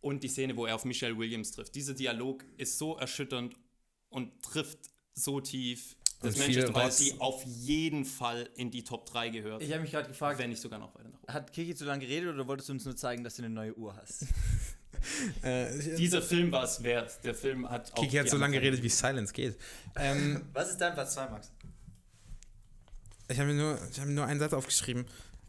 und 0.00 0.22
die 0.22 0.28
Szene, 0.28 0.56
wo 0.56 0.66
er 0.66 0.74
auf 0.76 0.84
Michelle 0.84 1.16
Williams 1.18 1.52
trifft. 1.52 1.74
Dieser 1.74 1.94
Dialog 1.94 2.44
ist 2.56 2.78
so 2.78 2.96
erschütternd 2.96 3.56
und 4.08 4.42
trifft 4.42 4.78
so 5.14 5.40
tief, 5.40 5.96
dass 6.20 6.34
Und 6.34 6.40
Manchester 6.40 6.72
Rotz. 6.72 6.98
the 6.98 7.04
Sea 7.10 7.14
auf 7.20 7.44
jeden 7.44 8.04
Fall 8.04 8.48
in 8.56 8.70
die 8.70 8.82
Top 8.84 9.06
3 9.06 9.28
gehört, 9.30 9.62
Ich 9.62 9.70
habe 9.72 9.82
mich 9.82 9.90
gerade 9.90 10.08
gefragt, 10.08 10.38
wenn 10.38 10.50
nicht 10.50 10.60
sogar 10.62 10.78
noch 10.78 10.94
weiter 10.94 11.08
nach 11.10 11.22
oben. 11.22 11.32
hat 11.32 11.52
Kiki 11.52 11.74
zu 11.74 11.84
lange 11.84 12.00
geredet 12.06 12.32
oder 12.34 12.46
wolltest 12.46 12.68
du 12.68 12.72
uns 12.72 12.84
nur 12.84 12.96
zeigen, 12.96 13.22
dass 13.24 13.36
du 13.36 13.42
eine 13.42 13.52
neue 13.54 13.74
Uhr 13.76 13.94
hast? 13.96 14.26
Äh, 15.42 15.94
Dieser 15.96 16.20
Film 16.22 16.50
war 16.50 16.64
es 16.64 16.82
wert. 16.82 17.22
Der 17.22 17.34
Film 17.34 17.68
hat 17.68 17.92
auch 17.92 17.96
Kiki 18.02 18.16
hat 18.16 18.26
die 18.26 18.30
so 18.30 18.38
lange 18.38 18.54
geredet, 18.58 18.82
wie 18.82 18.88
Silence 18.88 19.32
geht. 19.32 19.56
Ähm, 19.94 20.42
Was 20.52 20.70
ist 20.70 20.78
dein 20.80 20.94
Platz 20.94 21.14
2, 21.14 21.28
Max? 21.28 21.52
ich 23.28 23.38
habe 23.38 23.52
mir, 23.52 23.54
nur- 23.62 23.78
ich 23.90 24.00
hab 24.00 24.06
mir 24.06 24.14
nur 24.14 24.24
einen 24.26 24.40
Satz 24.40 24.52
aufgeschrieben. 24.52 25.06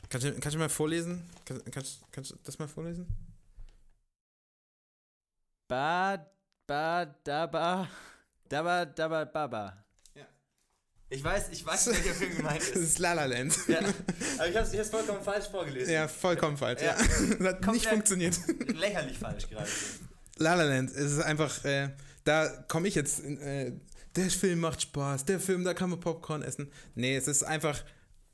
Kannst 0.09 0.27
du, 0.27 0.33
kannst 0.33 0.53
du 0.53 0.59
mal 0.59 0.69
vorlesen? 0.69 1.27
Kannst, 1.45 1.71
kannst, 1.71 1.99
kannst 2.11 2.31
du 2.31 2.35
das 2.43 2.59
mal 2.59 2.67
vorlesen? 2.67 3.07
Ba, 5.67 6.17
ba, 6.67 7.05
daba, 7.23 7.87
daba, 8.49 8.85
daba, 8.85 9.25
baba. 9.25 9.65
Ja. 9.65 9.86
Ich 11.09 11.23
weiß, 11.23 11.49
ich 11.51 11.65
weiß, 11.65 11.87
welcher 11.87 12.13
Film 12.13 12.35
gemeint 12.35 12.59
Das 12.67 12.69
ist. 12.69 12.75
ist 12.75 12.99
La 12.99 13.13
La 13.13 13.25
Land. 13.25 13.57
ja. 13.67 13.79
Aber 13.79 14.49
ich 14.49 14.55
habe 14.57 14.67
es 14.77 14.89
vollkommen 14.89 15.23
falsch 15.23 15.45
vorgelesen. 15.49 15.93
Ja, 15.93 16.07
vollkommen 16.07 16.57
falsch. 16.57 16.81
Ja. 16.81 16.97
Ja. 16.97 17.35
Das 17.39 17.47
hat 17.47 17.73
nicht 17.73 17.87
funktioniert. 17.87 18.37
Lächerlich 18.73 19.17
falsch 19.17 19.49
gerade. 19.49 19.69
La 20.37 20.55
La 20.55 20.63
Land, 20.63 20.91
es 20.91 21.13
ist 21.13 21.19
einfach, 21.21 21.63
äh, 21.65 21.89
da 22.23 22.47
komme 22.67 22.87
ich 22.87 22.95
jetzt, 22.95 23.19
in, 23.21 23.39
äh, 23.39 23.71
der 24.15 24.29
Film 24.29 24.59
macht 24.59 24.81
Spaß, 24.81 25.25
der 25.25 25.39
Film, 25.39 25.63
da 25.63 25.73
kann 25.73 25.89
man 25.89 25.99
Popcorn 25.99 26.41
essen. 26.41 26.71
Nee, 26.95 27.15
es 27.15 27.27
ist 27.27 27.43
einfach 27.43 27.83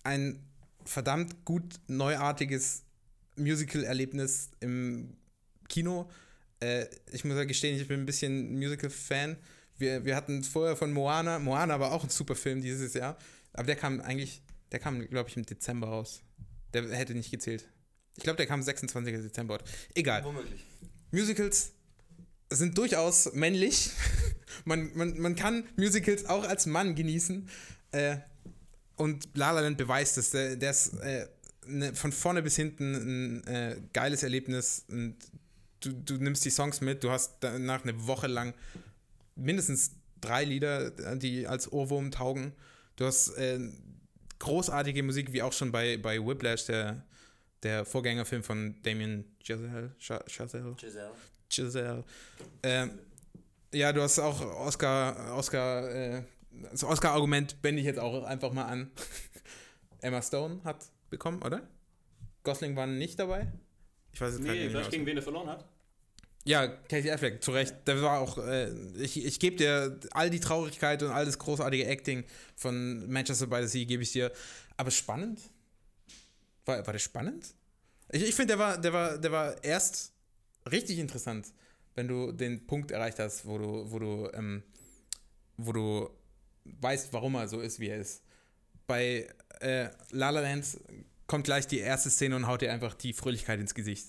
ein 0.03 0.43
verdammt 0.85 1.45
gut 1.45 1.75
neuartiges 1.87 2.83
Musical-Erlebnis 3.35 4.49
im 4.59 5.15
Kino. 5.69 6.09
Äh, 6.59 6.87
ich 7.11 7.23
muss 7.23 7.35
ja 7.37 7.43
gestehen, 7.45 7.79
ich 7.79 7.87
bin 7.87 8.01
ein 8.01 8.05
bisschen 8.05 8.53
Musical-Fan. 8.57 9.37
Wir, 9.77 10.05
wir 10.05 10.15
hatten 10.15 10.43
vorher 10.43 10.75
von 10.75 10.93
Moana, 10.93 11.39
Moana 11.39 11.79
war 11.79 11.91
auch 11.91 12.03
ein 12.03 12.09
super 12.09 12.35
Film 12.35 12.61
dieses 12.61 12.93
Jahr, 12.93 13.17
aber 13.53 13.65
der 13.65 13.75
kam 13.75 14.01
eigentlich, 14.01 14.41
der 14.71 14.79
kam, 14.79 15.07
glaube 15.07 15.29
ich, 15.29 15.37
im 15.37 15.45
Dezember 15.45 15.87
raus. 15.87 16.21
Der 16.73 16.87
hätte 16.89 17.13
nicht 17.13 17.31
gezählt. 17.31 17.67
Ich 18.15 18.23
glaube, 18.23 18.37
der 18.37 18.47
kam 18.47 18.61
26. 18.61 19.13
Dezember. 19.21 19.59
Egal. 19.95 20.23
Womöglich. 20.23 20.65
Musicals 21.11 21.73
sind 22.49 22.77
durchaus 22.77 23.33
männlich. 23.33 23.91
man, 24.65 24.91
man, 24.95 25.19
man 25.19 25.35
kann 25.35 25.67
Musicals 25.75 26.25
auch 26.25 26.43
als 26.47 26.65
Mann 26.65 26.95
genießen. 26.95 27.49
Äh, 27.91 28.17
und 28.95 29.29
La 29.33 29.51
La 29.51 29.61
Land 29.61 29.77
beweist 29.77 30.17
es. 30.17 30.31
Der, 30.31 30.55
der 30.55 30.71
ist 30.71 30.93
äh, 31.01 31.27
ne, 31.65 31.93
von 31.93 32.11
vorne 32.11 32.41
bis 32.41 32.55
hinten 32.55 33.41
ein 33.41 33.47
äh, 33.47 33.81
geiles 33.93 34.23
Erlebnis. 34.23 34.85
Und 34.89 35.17
du, 35.79 35.91
du 35.91 36.17
nimmst 36.17 36.45
die 36.45 36.51
Songs 36.51 36.81
mit. 36.81 37.03
Du 37.03 37.09
hast 37.09 37.37
danach 37.41 37.83
eine 37.83 38.05
Woche 38.07 38.27
lang 38.27 38.53
mindestens 39.35 39.95
drei 40.21 40.43
Lieder, 40.45 40.91
die 41.17 41.47
als 41.47 41.71
Ohrwurm 41.71 42.11
taugen. 42.11 42.53
Du 42.95 43.05
hast 43.05 43.29
äh, 43.37 43.59
großartige 44.39 45.03
Musik, 45.03 45.33
wie 45.33 45.41
auch 45.41 45.53
schon 45.53 45.71
bei, 45.71 45.97
bei 45.97 46.25
Whiplash, 46.25 46.65
der, 46.65 47.03
der 47.63 47.85
Vorgängerfilm 47.85 48.43
von 48.43 48.75
Damien 48.83 49.25
Chazelle. 49.41 49.95
Cha- 49.99 50.23
Chazelle. 50.27 50.75
Giselle. 50.75 51.11
Giselle. 51.49 52.03
Ähm, 52.63 52.91
ja, 53.73 53.91
du 53.91 54.01
hast 54.01 54.19
auch 54.19 54.39
Oscar, 54.41 55.35
Oscar, 55.35 55.89
äh, 55.89 56.23
das 56.71 56.83
Oscar-Argument 56.83 57.57
wende 57.63 57.79
ich 57.81 57.85
jetzt 57.87 57.99
auch 57.99 58.23
einfach 58.23 58.53
mal 58.53 58.65
an. 58.65 58.91
Emma 60.01 60.21
Stone 60.21 60.61
hat 60.63 60.85
bekommen, 61.09 61.41
oder? 61.41 61.61
Gosling 62.43 62.75
war 62.75 62.85
nicht 62.87 63.17
dabei? 63.19 63.51
Ich 64.11 64.21
weiß 64.21 64.33
jetzt 64.35 64.43
Nee, 64.43 64.51
nicht 64.51 64.63
weißt 64.65 64.73
mehr. 64.73 64.83
du, 64.83 64.89
gegen 64.91 65.05
wen 65.05 65.17
er 65.17 65.23
verloren 65.23 65.49
hat? 65.49 65.65
Ja, 66.45 66.67
Casey 66.67 67.09
Affleck, 67.09 67.41
zu 67.41 67.51
Recht. 67.51 67.75
Der 67.87 68.01
war 68.01 68.19
auch, 68.19 68.37
äh, 68.37 68.69
ich, 68.97 69.23
ich 69.23 69.39
gebe 69.39 69.55
dir 69.55 69.99
all 70.11 70.29
die 70.29 70.41
Traurigkeit 70.41 71.01
und 71.01 71.11
all 71.11 71.25
das 71.25 71.39
großartige 71.39 71.85
Acting 71.85 72.25
von 72.55 73.09
Manchester 73.09 73.47
by 73.47 73.61
the 73.61 73.67
Sea, 73.67 73.85
gebe 73.85 74.03
ich 74.03 74.11
dir. 74.11 74.31
Aber 74.75 74.91
spannend? 74.91 75.39
War, 76.65 76.85
war 76.85 76.93
das 76.93 77.01
spannend? 77.01 77.53
Ich, 78.11 78.23
ich 78.23 78.35
finde, 78.35 78.55
der 78.55 78.59
war, 78.59 78.77
der, 78.77 78.93
war, 78.93 79.17
der 79.17 79.31
war 79.31 79.63
erst 79.63 80.11
richtig 80.69 80.99
interessant. 80.99 81.47
wenn 81.95 82.07
du 82.07 82.31
den 82.31 82.65
Punkt 82.65 82.91
erreicht 82.91 83.19
hast, 83.19 83.45
wo 83.45 83.57
du, 83.57 83.91
wo 83.91 83.99
du, 83.99 84.29
ähm, 84.33 84.63
wo 85.57 85.71
du 85.71 86.09
weißt, 86.65 87.13
warum 87.13 87.35
er 87.35 87.47
so 87.47 87.61
ist, 87.61 87.79
wie 87.79 87.89
er 87.89 87.97
ist. 87.97 88.23
Bei 88.87 89.27
äh, 89.59 89.89
La 90.11 90.29
La 90.29 90.41
Land 90.41 90.65
kommt 91.27 91.45
gleich 91.45 91.67
die 91.67 91.79
erste 91.79 92.09
Szene 92.09 92.35
und 92.35 92.47
haut 92.47 92.61
dir 92.61 92.71
einfach 92.71 92.93
die 92.93 93.13
Fröhlichkeit 93.13 93.59
ins 93.59 93.73
Gesicht. 93.73 94.07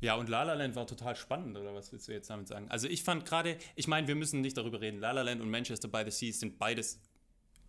Ja, 0.00 0.14
und 0.14 0.28
La 0.28 0.44
La 0.44 0.54
Land 0.54 0.76
war 0.76 0.86
total 0.86 1.14
spannend, 1.14 1.56
oder 1.56 1.74
was 1.74 1.92
willst 1.92 2.08
du 2.08 2.12
jetzt 2.12 2.30
damit 2.30 2.48
sagen? 2.48 2.66
Also 2.70 2.88
ich 2.88 3.02
fand 3.02 3.26
gerade, 3.26 3.58
ich 3.76 3.86
meine, 3.86 4.08
wir 4.08 4.14
müssen 4.14 4.40
nicht 4.40 4.56
darüber 4.56 4.80
reden. 4.80 4.98
La 4.98 5.12
La 5.12 5.22
Land 5.22 5.42
und 5.42 5.50
Manchester 5.50 5.88
by 5.88 6.02
the 6.04 6.10
Sea 6.10 6.32
sind 6.32 6.58
beides 6.58 7.00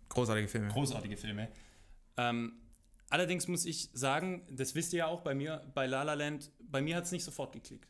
Großartige 0.09 0.47
Filme. 0.47 0.67
großartige 0.69 1.17
Filme. 1.17 1.49
Ähm, 2.17 2.53
allerdings 3.09 3.47
muss 3.47 3.65
ich 3.65 3.89
sagen, 3.93 4.45
das 4.49 4.75
wisst 4.75 4.93
ihr 4.93 4.99
ja 4.99 5.07
auch 5.07 5.21
bei 5.21 5.33
mir, 5.33 5.69
bei 5.73 5.87
La 5.87 6.03
La 6.03 6.13
Land, 6.13 6.51
bei 6.59 6.81
mir 6.81 6.95
hat 6.95 7.05
es 7.05 7.11
nicht 7.11 7.23
sofort 7.23 7.53
geklickt. 7.53 7.87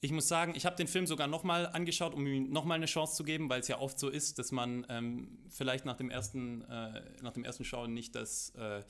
Ich 0.00 0.12
muss 0.12 0.28
sagen, 0.28 0.52
ich 0.54 0.66
habe 0.66 0.76
den 0.76 0.88
Film 0.88 1.06
sogar 1.06 1.26
nochmal 1.26 1.66
angeschaut, 1.66 2.14
um 2.14 2.26
ihm 2.26 2.50
nochmal 2.50 2.76
eine 2.76 2.86
Chance 2.86 3.16
zu 3.16 3.24
geben, 3.24 3.48
weil 3.48 3.60
es 3.60 3.68
ja 3.68 3.78
oft 3.78 3.98
so 3.98 4.08
ist, 4.08 4.38
dass 4.38 4.52
man 4.52 4.86
ähm, 4.88 5.38
vielleicht 5.48 5.84
nach 5.84 5.96
dem 5.96 6.10
ersten, 6.10 6.62
äh, 6.62 7.02
nach 7.22 7.32
dem 7.32 7.44
ersten 7.44 7.64
Schauen 7.64 7.94
nicht 7.94 8.14
das, 8.14 8.50
äh, 8.50 8.82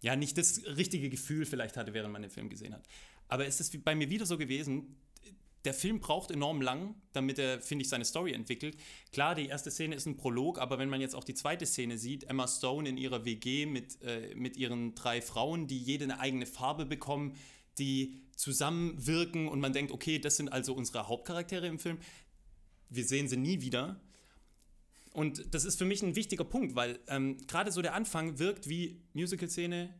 ja, 0.00 0.16
nicht 0.16 0.38
das 0.38 0.62
richtige 0.76 1.10
Gefühl 1.10 1.46
vielleicht 1.46 1.76
hatte, 1.76 1.94
während 1.94 2.12
man 2.12 2.22
den 2.22 2.30
Film 2.30 2.48
gesehen 2.48 2.74
hat. 2.74 2.82
Aber 3.32 3.46
es 3.46 3.60
ist 3.60 3.82
bei 3.82 3.94
mir 3.94 4.10
wieder 4.10 4.26
so 4.26 4.36
gewesen, 4.36 4.94
der 5.64 5.72
Film 5.72 6.00
braucht 6.00 6.30
enorm 6.30 6.60
lang, 6.60 6.94
damit 7.14 7.38
er, 7.38 7.62
finde 7.62 7.82
ich, 7.82 7.88
seine 7.88 8.04
Story 8.04 8.34
entwickelt. 8.34 8.76
Klar, 9.10 9.34
die 9.34 9.46
erste 9.46 9.70
Szene 9.70 9.94
ist 9.94 10.04
ein 10.04 10.18
Prolog, 10.18 10.58
aber 10.58 10.78
wenn 10.78 10.90
man 10.90 11.00
jetzt 11.00 11.14
auch 11.14 11.24
die 11.24 11.32
zweite 11.32 11.64
Szene 11.64 11.96
sieht, 11.96 12.24
Emma 12.24 12.46
Stone 12.46 12.86
in 12.86 12.98
ihrer 12.98 13.24
WG 13.24 13.64
mit, 13.64 14.02
äh, 14.02 14.34
mit 14.34 14.58
ihren 14.58 14.94
drei 14.94 15.22
Frauen, 15.22 15.66
die 15.66 15.78
jede 15.78 16.04
eine 16.04 16.20
eigene 16.20 16.44
Farbe 16.44 16.84
bekommen, 16.84 17.34
die 17.78 18.20
zusammenwirken 18.36 19.48
und 19.48 19.60
man 19.60 19.72
denkt, 19.72 19.92
okay, 19.92 20.18
das 20.18 20.36
sind 20.36 20.52
also 20.52 20.74
unsere 20.74 21.08
Hauptcharaktere 21.08 21.66
im 21.66 21.78
Film. 21.78 22.00
Wir 22.90 23.06
sehen 23.06 23.28
sie 23.28 23.38
nie 23.38 23.62
wieder. 23.62 23.98
Und 25.14 25.54
das 25.54 25.64
ist 25.64 25.78
für 25.78 25.86
mich 25.86 26.02
ein 26.02 26.16
wichtiger 26.16 26.44
Punkt, 26.44 26.74
weil 26.74 26.98
ähm, 27.06 27.38
gerade 27.46 27.72
so 27.72 27.80
der 27.80 27.94
Anfang 27.94 28.38
wirkt 28.38 28.68
wie 28.68 29.00
Musical-Szene, 29.14 29.94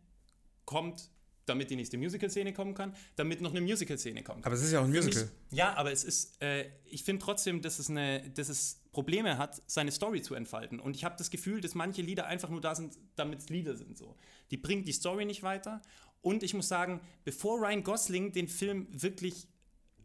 kommt, 0.67 1.11
damit 1.47 1.71
die 1.71 1.77
nächste 1.77 1.99
Musical-Szene 1.99 2.53
kommen 2.53 2.75
kann, 2.75 2.95
damit 3.17 3.41
noch 3.41 3.51
eine 3.51 3.61
Musical-Szene 3.61 4.23
kommt. 4.23 4.45
Aber 4.45 4.55
es 4.55 4.63
ist 4.63 4.73
ja 4.73 4.81
auch 4.81 4.85
ein 4.85 4.91
Musical. 4.91 5.25
Mich, 5.25 5.59
ja, 5.59 5.75
aber 5.75 5.93
es 5.93 6.05
ist, 6.05 6.41
äh, 6.43 6.71
ich 6.85 7.03
finde 7.03 7.25
trotzdem, 7.25 7.63
dass 7.63 7.79
es, 7.79 7.91
eine, 7.91 8.31
dass 8.31 8.49
es 8.49 8.81
Probleme 8.93 9.39
hat, 9.39 9.61
seine 9.67 9.91
Story 9.91 10.23
zu 10.23 10.35
entfalten. 10.35 10.79
Und 10.79 10.97
ich 10.97 11.05
habe 11.05 11.17
das 11.17 11.31
Gefühl, 11.31 11.61
dass 11.61 11.75
manche 11.75 12.03
Lieder 12.03 12.27
einfach 12.27 12.49
nur 12.49 12.61
da 12.61 12.75
sind, 12.75 12.97
damit 13.17 13.41
es 13.41 13.49
Lieder 13.49 13.77
sind. 13.77 13.99
So. 13.99 14.17
Die 14.51 14.57
bringt 14.57 14.87
die 14.87 14.93
Story 14.93 15.25
nicht 15.25 15.43
weiter. 15.43 15.83
Und 16.21 16.43
ich 16.43 16.55
muss 16.55 16.69
sagen, 16.69 17.01
bevor 17.25 17.61
Ryan 17.61 17.83
Gosling 17.83 18.33
den 18.33 18.49
Film 18.49 18.87
wirklich 18.91 19.49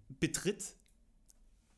betritt, 0.10 0.76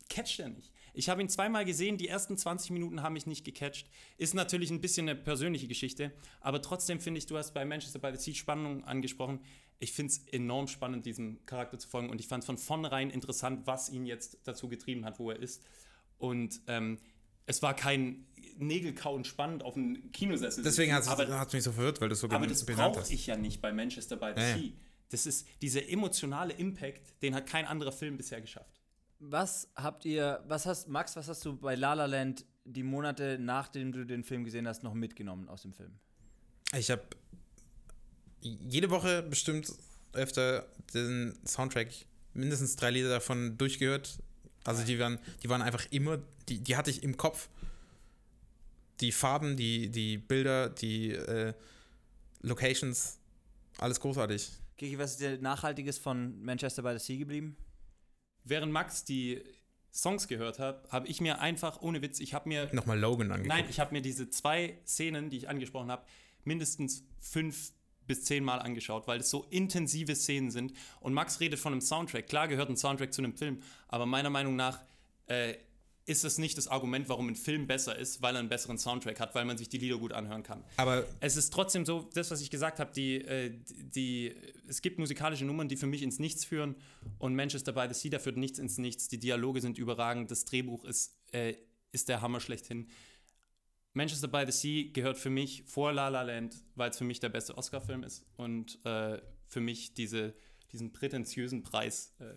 catcht 0.07 0.39
er 0.39 0.49
nicht. 0.49 0.71
Ich 0.93 1.09
habe 1.09 1.21
ihn 1.21 1.29
zweimal 1.29 1.65
gesehen, 1.65 1.97
die 1.97 2.07
ersten 2.07 2.37
20 2.37 2.71
Minuten 2.71 3.01
haben 3.01 3.13
mich 3.13 3.25
nicht 3.25 3.45
gecatcht. 3.45 3.89
Ist 4.17 4.33
natürlich 4.33 4.71
ein 4.71 4.81
bisschen 4.81 5.09
eine 5.09 5.19
persönliche 5.19 5.67
Geschichte, 5.67 6.11
aber 6.41 6.61
trotzdem 6.61 6.99
finde 6.99 7.19
ich, 7.19 7.25
du 7.25 7.37
hast 7.37 7.53
bei 7.53 7.65
Manchester 7.65 7.99
by 7.99 8.11
the 8.15 8.21
Sea 8.21 8.33
Spannung 8.33 8.83
angesprochen. 8.83 9.39
Ich 9.79 9.93
finde 9.93 10.11
es 10.11 10.27
enorm 10.27 10.67
spannend, 10.67 11.05
diesem 11.05 11.45
Charakter 11.45 11.79
zu 11.79 11.87
folgen 11.87 12.09
und 12.09 12.19
ich 12.19 12.27
fand 12.27 12.43
es 12.43 12.45
von 12.45 12.57
vornherein 12.57 13.09
interessant, 13.09 13.65
was 13.65 13.89
ihn 13.89 14.05
jetzt 14.05 14.39
dazu 14.43 14.67
getrieben 14.67 15.05
hat, 15.05 15.19
wo 15.19 15.31
er 15.31 15.39
ist. 15.39 15.63
Und 16.17 16.61
ähm, 16.67 16.99
es 17.45 17.61
war 17.61 17.75
kein 17.75 18.25
Nägelkauen 18.57 19.23
spannend 19.23 19.63
auf 19.63 19.73
dem 19.73 20.11
Kinosessel. 20.11 20.63
Deswegen 20.63 20.93
hat 20.93 21.03
es 21.03 21.53
mich 21.53 21.63
so 21.63 21.71
verwirrt, 21.71 22.01
weil 22.01 22.09
du 22.09 22.13
es 22.13 22.19
so 22.19 22.29
aber 22.29 22.45
das 22.45 22.65
brauche 22.65 23.13
ich 23.13 23.25
ja 23.25 23.37
nicht 23.37 23.61
bei 23.61 23.71
Manchester 23.71 24.17
by 24.17 24.33
the 24.35 24.41
Ja, 24.41 24.49
ja. 24.49 24.57
Sea. 24.57 24.71
Das 25.09 25.25
ist 25.25 25.47
dieser 25.61 25.89
emotionale 25.89 26.53
Impact, 26.53 27.21
den 27.21 27.33
hat 27.33 27.47
kein 27.47 27.65
anderer 27.65 27.91
Film 27.91 28.17
bisher 28.17 28.41
geschafft. 28.41 28.78
Was 29.19 29.67
habt 29.75 30.05
ihr, 30.05 30.41
was 30.47 30.65
hast, 30.65 30.87
Max, 30.87 31.15
was 31.17 31.27
hast 31.27 31.43
du 31.43 31.55
bei 31.57 31.75
La 31.75 31.93
La 31.93 32.05
Land 32.05 32.45
die 32.63 32.83
Monate, 32.83 33.37
nachdem 33.39 33.91
du 33.91 34.05
den 34.05 34.23
Film 34.23 34.45
gesehen 34.45 34.67
hast, 34.67 34.81
noch 34.81 34.93
mitgenommen 34.93 35.49
aus 35.49 35.63
dem 35.63 35.73
Film? 35.73 35.91
Ich 36.77 36.89
habe 36.89 37.03
jede 38.41 38.89
Woche 38.89 39.23
bestimmt 39.23 39.73
öfter 40.13 40.65
den 40.93 41.37
Soundtrack, 41.45 41.89
mindestens 42.33 42.77
drei 42.77 42.91
Lieder 42.91 43.09
davon 43.09 43.57
durchgehört. 43.57 44.19
Also 44.63 44.83
die 44.83 44.97
waren, 44.99 45.19
die 45.43 45.49
waren 45.49 45.61
einfach 45.61 45.85
immer, 45.91 46.19
die, 46.47 46.59
die 46.59 46.77
hatte 46.77 46.89
ich 46.89 47.03
im 47.03 47.17
Kopf. 47.17 47.49
Die 49.01 49.11
Farben, 49.11 49.57
die, 49.57 49.89
die 49.89 50.17
Bilder, 50.17 50.69
die 50.69 51.11
äh, 51.11 51.53
Locations, 52.41 53.17
alles 53.77 53.99
großartig. 53.99 54.49
Kiki, 54.77 54.97
was 54.97 55.11
ist 55.11 55.21
dir 55.21 55.37
Nachhaltiges 55.41 55.97
von 55.97 56.41
Manchester 56.41 56.83
by 56.83 56.97
the 56.97 57.03
Sea 57.03 57.17
geblieben? 57.17 57.57
Während 58.43 58.71
Max 58.71 59.03
die 59.03 59.43
Songs 59.91 60.27
gehört 60.27 60.59
hat, 60.59 60.91
habe 60.91 61.07
ich 61.07 61.21
mir 61.21 61.39
einfach, 61.39 61.81
ohne 61.81 62.01
Witz, 62.01 62.19
ich 62.19 62.33
habe 62.33 62.47
mir, 62.47 62.69
Nochmal 62.73 62.99
Logan 62.99 63.31
angeguckt. 63.31 63.47
nein, 63.47 63.65
ich 63.69 63.79
habe 63.79 63.93
mir 63.93 64.01
diese 64.01 64.29
zwei 64.29 64.77
Szenen, 64.85 65.29
die 65.29 65.37
ich 65.37 65.49
angesprochen 65.49 65.91
habe, 65.91 66.03
mindestens 66.43 67.03
fünf 67.19 67.73
bis 68.05 68.23
zehn 68.23 68.43
Mal 68.43 68.59
angeschaut, 68.59 69.07
weil 69.07 69.19
es 69.19 69.29
so 69.29 69.45
intensive 69.49 70.15
Szenen 70.15 70.51
sind. 70.51 70.73
Und 70.99 71.13
Max 71.13 71.39
redet 71.39 71.59
von 71.59 71.73
einem 71.73 71.81
Soundtrack. 71.81 72.27
Klar 72.27 72.47
gehört 72.47 72.69
ein 72.69 72.77
Soundtrack 72.77 73.13
zu 73.13 73.21
einem 73.21 73.35
Film, 73.35 73.61
aber 73.87 74.05
meiner 74.05 74.29
Meinung 74.31 74.55
nach 74.55 74.79
äh, 75.27 75.55
ist 76.09 76.25
es 76.25 76.39
nicht 76.39 76.57
das 76.57 76.67
Argument, 76.67 77.07
warum 77.07 77.27
ein 77.27 77.35
Film 77.35 77.67
besser 77.67 77.95
ist, 77.95 78.23
weil 78.23 78.35
er 78.35 78.39
einen 78.39 78.49
besseren 78.49 78.79
Soundtrack 78.79 79.19
hat, 79.19 79.35
weil 79.35 79.45
man 79.45 79.59
sich 79.59 79.69
die 79.69 79.77
Lieder 79.77 79.99
gut 79.99 80.11
anhören 80.11 80.41
kann. 80.41 80.63
Aber 80.75 81.05
Es 81.19 81.37
ist 81.37 81.53
trotzdem 81.53 81.85
so, 81.85 82.09
das, 82.15 82.31
was 82.31 82.41
ich 82.41 82.49
gesagt 82.49 82.79
habe, 82.79 82.91
die, 82.91 83.21
äh, 83.21 83.51
die, 83.67 84.33
es 84.67 84.81
gibt 84.81 84.97
musikalische 84.97 85.45
Nummern, 85.45 85.67
die 85.67 85.77
für 85.77 85.85
mich 85.85 86.01
ins 86.01 86.17
Nichts 86.17 86.43
führen 86.43 86.75
und 87.19 87.35
Manchester 87.35 87.73
by 87.73 87.85
the 87.87 87.93
Sea, 87.93 88.09
da 88.09 88.17
führt 88.17 88.37
nichts 88.37 88.57
ins 88.57 88.79
Nichts. 88.79 89.07
Die 89.07 89.19
Dialoge 89.19 89.61
sind 89.61 89.77
überragend, 89.77 90.31
das 90.31 90.45
Drehbuch 90.45 90.83
ist, 90.83 91.15
äh, 91.31 91.53
ist 91.91 92.09
der 92.09 92.21
Hammer 92.21 92.39
schlechthin. 92.39 92.87
Manchester 93.93 94.27
by 94.27 94.45
the 94.47 94.51
Sea 94.51 94.91
gehört 94.91 95.17
für 95.19 95.29
mich 95.29 95.63
vor 95.67 95.93
La 95.93 96.07
La 96.07 96.23
Land, 96.23 96.55
weil 96.73 96.89
es 96.89 96.97
für 96.97 97.03
mich 97.03 97.19
der 97.19 97.29
beste 97.29 97.55
Oscar-Film 97.55 98.01
ist 98.01 98.25
und 98.35 98.83
äh, 98.83 99.21
für 99.47 99.61
mich 99.61 99.93
diese, 99.93 100.33
diesen 100.71 100.91
prätentiösen 100.91 101.61
Preis 101.61 102.15
äh, 102.17 102.33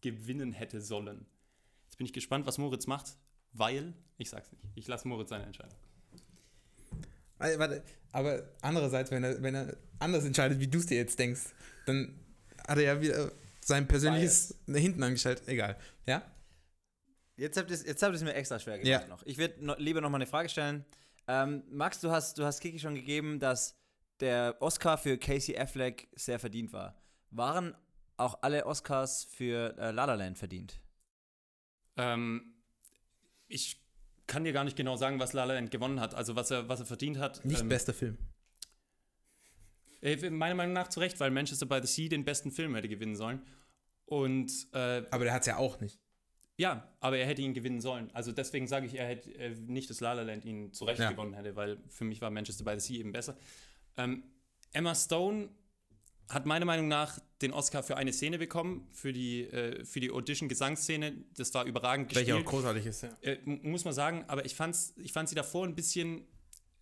gewinnen 0.00 0.52
hätte 0.52 0.80
sollen. 0.80 1.26
Bin 2.00 2.06
ich 2.06 2.14
gespannt, 2.14 2.46
was 2.46 2.56
Moritz 2.56 2.86
macht, 2.86 3.18
weil, 3.52 3.92
ich 4.16 4.30
sag's 4.30 4.50
nicht, 4.50 4.64
ich 4.74 4.88
lasse 4.88 5.06
Moritz 5.06 5.28
seine 5.28 5.44
Entscheidung. 5.44 5.76
Äh, 7.38 7.58
Warte, 7.58 7.82
aber 8.10 8.42
andererseits, 8.62 9.10
wenn 9.10 9.22
er, 9.22 9.42
wenn 9.42 9.54
er 9.54 9.76
anders 9.98 10.24
entscheidet, 10.24 10.60
wie 10.60 10.66
du 10.66 10.78
es 10.78 10.86
dir 10.86 10.96
jetzt 10.96 11.18
denkst, 11.18 11.52
dann 11.84 12.18
hat 12.66 12.78
er 12.78 12.84
ja 12.84 13.00
wieder 13.02 13.32
sein 13.60 13.86
persönliches 13.86 14.56
hinten 14.66 15.02
angestellt. 15.02 15.42
Egal. 15.44 15.76
Ja? 16.06 16.22
Jetzt 17.36 17.58
habt 17.58 17.68
ihr 17.68 17.74
es 17.74 17.84
jetzt 17.84 18.02
habt 18.02 18.14
ihr's 18.14 18.22
mir 18.22 18.32
extra 18.32 18.58
schwer 18.58 18.78
gemacht 18.78 19.02
Ja. 19.02 19.06
noch. 19.06 19.22
Ich 19.26 19.36
würde 19.36 19.62
no, 19.62 19.74
lieber 19.76 20.00
noch 20.00 20.08
mal 20.08 20.16
eine 20.16 20.26
Frage 20.26 20.48
stellen. 20.48 20.86
Ähm, 21.28 21.64
Max, 21.70 22.00
du 22.00 22.10
hast, 22.10 22.38
du 22.38 22.46
hast 22.46 22.60
Kiki 22.60 22.78
schon 22.78 22.94
gegeben, 22.94 23.40
dass 23.40 23.76
der 24.20 24.56
Oscar 24.60 24.96
für 24.96 25.18
Casey 25.18 25.54
Affleck 25.54 26.08
sehr 26.16 26.38
verdient 26.38 26.72
war. 26.72 26.98
Waren 27.30 27.76
auch 28.16 28.38
alle 28.40 28.64
Oscars 28.64 29.24
für 29.24 29.76
äh, 29.76 29.90
La 29.90 30.06
La 30.06 30.14
Land 30.14 30.38
verdient? 30.38 30.80
Ähm, 31.96 32.54
ich 33.48 33.80
kann 34.26 34.44
dir 34.44 34.52
gar 34.52 34.64
nicht 34.64 34.76
genau 34.76 34.96
sagen, 34.96 35.18
was 35.18 35.32
La 35.32 35.44
La 35.44 35.54
Land 35.54 35.70
gewonnen 35.70 36.00
hat, 36.00 36.14
also 36.14 36.36
was 36.36 36.50
er, 36.50 36.68
was 36.68 36.80
er 36.80 36.86
verdient 36.86 37.18
hat. 37.18 37.44
Nicht 37.44 37.60
ähm, 37.62 37.68
bester 37.68 37.92
Film. 37.92 38.16
äh, 40.02 40.30
Meiner 40.30 40.54
Meinung 40.54 40.72
nach 40.72 40.88
zu 40.88 41.00
Recht, 41.00 41.18
weil 41.20 41.30
Manchester 41.30 41.66
by 41.66 41.80
the 41.82 41.92
Sea 41.92 42.08
den 42.08 42.24
besten 42.24 42.50
Film 42.52 42.74
hätte 42.74 42.88
gewinnen 42.88 43.16
sollen. 43.16 43.42
Und 44.06 44.50
äh, 44.72 45.04
Aber 45.10 45.24
der 45.24 45.32
hat 45.32 45.42
es 45.42 45.46
ja 45.46 45.56
auch 45.56 45.80
nicht. 45.80 46.00
ja, 46.56 46.88
aber 47.00 47.18
er 47.18 47.26
hätte 47.26 47.42
ihn 47.42 47.54
gewinnen 47.54 47.80
sollen. 47.80 48.10
Also 48.12 48.32
deswegen 48.32 48.66
sage 48.66 48.86
ich, 48.86 48.94
er 48.98 49.06
hätte 49.06 49.32
äh, 49.34 49.50
nicht, 49.50 49.88
dass 49.90 50.00
La 50.00 50.12
La 50.14 50.22
Land 50.22 50.44
ihn 50.44 50.72
zu 50.72 50.84
Recht 50.84 51.00
Ja. 51.00 51.10
gewonnen 51.10 51.34
hätte, 51.34 51.54
weil 51.56 51.78
für 51.88 52.04
mich 52.04 52.20
war 52.20 52.30
Manchester 52.30 52.64
by 52.64 52.78
the 52.78 52.86
Sea 52.94 53.00
eben 53.00 53.12
besser. 53.12 53.36
Ähm, 53.96 54.22
Emma 54.72 54.94
Stone 54.94 55.48
hat 56.32 56.46
meiner 56.46 56.64
Meinung 56.64 56.88
nach 56.88 57.18
den 57.42 57.52
Oscar 57.52 57.82
für 57.82 57.96
eine 57.96 58.12
Szene 58.12 58.38
bekommen, 58.38 58.86
für 58.92 59.12
die, 59.12 59.42
äh, 59.44 59.84
für 59.84 60.00
die 60.00 60.10
Audition-Gesangsszene. 60.10 61.12
Das 61.36 61.52
war 61.54 61.64
überragend 61.64 62.14
Welcher 62.14 62.34
auch 62.34 62.38
gespielt. 62.38 62.50
großartig 62.50 62.86
ist, 62.86 63.02
ja. 63.02 63.10
Äh, 63.22 63.38
muss 63.44 63.84
man 63.84 63.92
sagen, 63.94 64.24
aber 64.28 64.44
ich, 64.44 64.54
fand's, 64.54 64.94
ich 64.96 65.12
fand 65.12 65.28
sie 65.28 65.34
davor 65.34 65.66
ein 65.66 65.74
bisschen, 65.74 66.26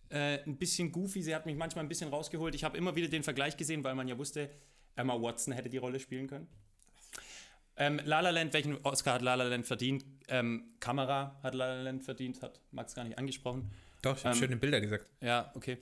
äh, 0.09 0.39
ein 0.45 0.57
bisschen 0.57 0.91
goofy. 0.91 1.23
Sie 1.23 1.33
hat 1.33 1.45
mich 1.45 1.55
manchmal 1.55 1.83
ein 1.83 1.89
bisschen 1.89 2.09
rausgeholt. 2.09 2.53
Ich 2.55 2.63
habe 2.63 2.77
immer 2.77 2.95
wieder 2.95 3.07
den 3.07 3.23
Vergleich 3.23 3.57
gesehen, 3.57 3.83
weil 3.83 3.95
man 3.95 4.07
ja 4.07 4.17
wusste, 4.17 4.49
Emma 4.95 5.19
Watson 5.19 5.53
hätte 5.53 5.69
die 5.69 5.77
Rolle 5.77 5.99
spielen 5.99 6.27
können. 6.27 6.47
Ähm, 7.77 8.01
La 8.03 8.19
La 8.19 8.29
Land, 8.31 8.53
welchen 8.53 8.77
Oscar 8.83 9.13
hat 9.15 9.21
La 9.21 9.35
La 9.35 9.45
Land 9.45 9.65
verdient? 9.65 10.03
Ähm, 10.27 10.65
Kamera 10.79 11.39
hat 11.41 11.55
La 11.55 11.75
La 11.75 11.81
Land 11.83 12.03
verdient, 12.03 12.41
hat 12.41 12.59
Max 12.71 12.93
gar 12.93 13.05
nicht 13.05 13.17
angesprochen. 13.17 13.71
Doch, 14.01 14.17
ich 14.17 14.25
habe 14.25 14.35
Ähm, 14.35 14.39
schöne 14.41 14.57
Bilder 14.57 14.81
gesagt. 14.81 15.05
Ja, 15.21 15.51
okay. 15.55 15.77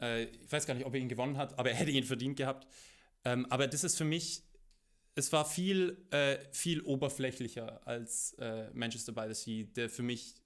Äh, 0.00 0.24
ich 0.24 0.50
weiß 0.50 0.66
gar 0.66 0.74
nicht, 0.74 0.84
ob 0.84 0.94
er 0.94 1.00
ihn 1.00 1.08
gewonnen 1.08 1.36
hat, 1.36 1.56
aber 1.58 1.70
er 1.70 1.76
hätte 1.76 1.90
ihn 1.92 2.04
verdient 2.04 2.36
gehabt. 2.36 2.66
Ähm, 3.24 3.46
aber 3.50 3.66
das 3.66 3.84
ist 3.84 3.96
für 3.96 4.04
mich, 4.04 4.44
es 5.14 5.32
war 5.32 5.44
viel, 5.44 6.06
äh, 6.10 6.38
viel 6.52 6.80
oberflächlicher 6.82 7.86
als 7.86 8.34
äh, 8.34 8.70
Manchester 8.72 9.12
by 9.12 9.32
the 9.32 9.34
Sea, 9.34 9.66
der 9.74 9.90
für 9.90 10.02
mich 10.02 10.36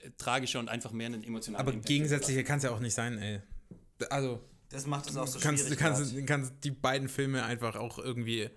äh, 0.00 0.10
tragischer 0.16 0.60
und 0.60 0.68
einfach 0.68 0.92
mehr 0.92 1.06
einen 1.06 1.24
emotionalen 1.24 1.60
Aber 1.60 1.72
Impact 1.72 1.88
gegensätzlicher 1.88 2.42
kann 2.44 2.58
es 2.58 2.64
ja 2.64 2.70
auch 2.70 2.80
nicht 2.80 2.94
sein, 2.94 3.18
ey. 3.18 3.40
Also, 4.10 4.40
Das 4.68 4.86
macht 4.86 5.08
es 5.10 5.16
auch 5.16 5.26
so 5.26 5.38
du 5.38 5.44
kannst, 5.44 5.64
du 5.64 5.74
schwierig. 5.74 5.78
kannst, 5.80 6.14
du 6.16 6.24
kannst 6.24 6.52
die 6.64 6.70
beiden 6.70 7.08
Filme 7.08 7.42
einfach 7.44 7.74
auch 7.76 7.98
irgendwie. 7.98 8.48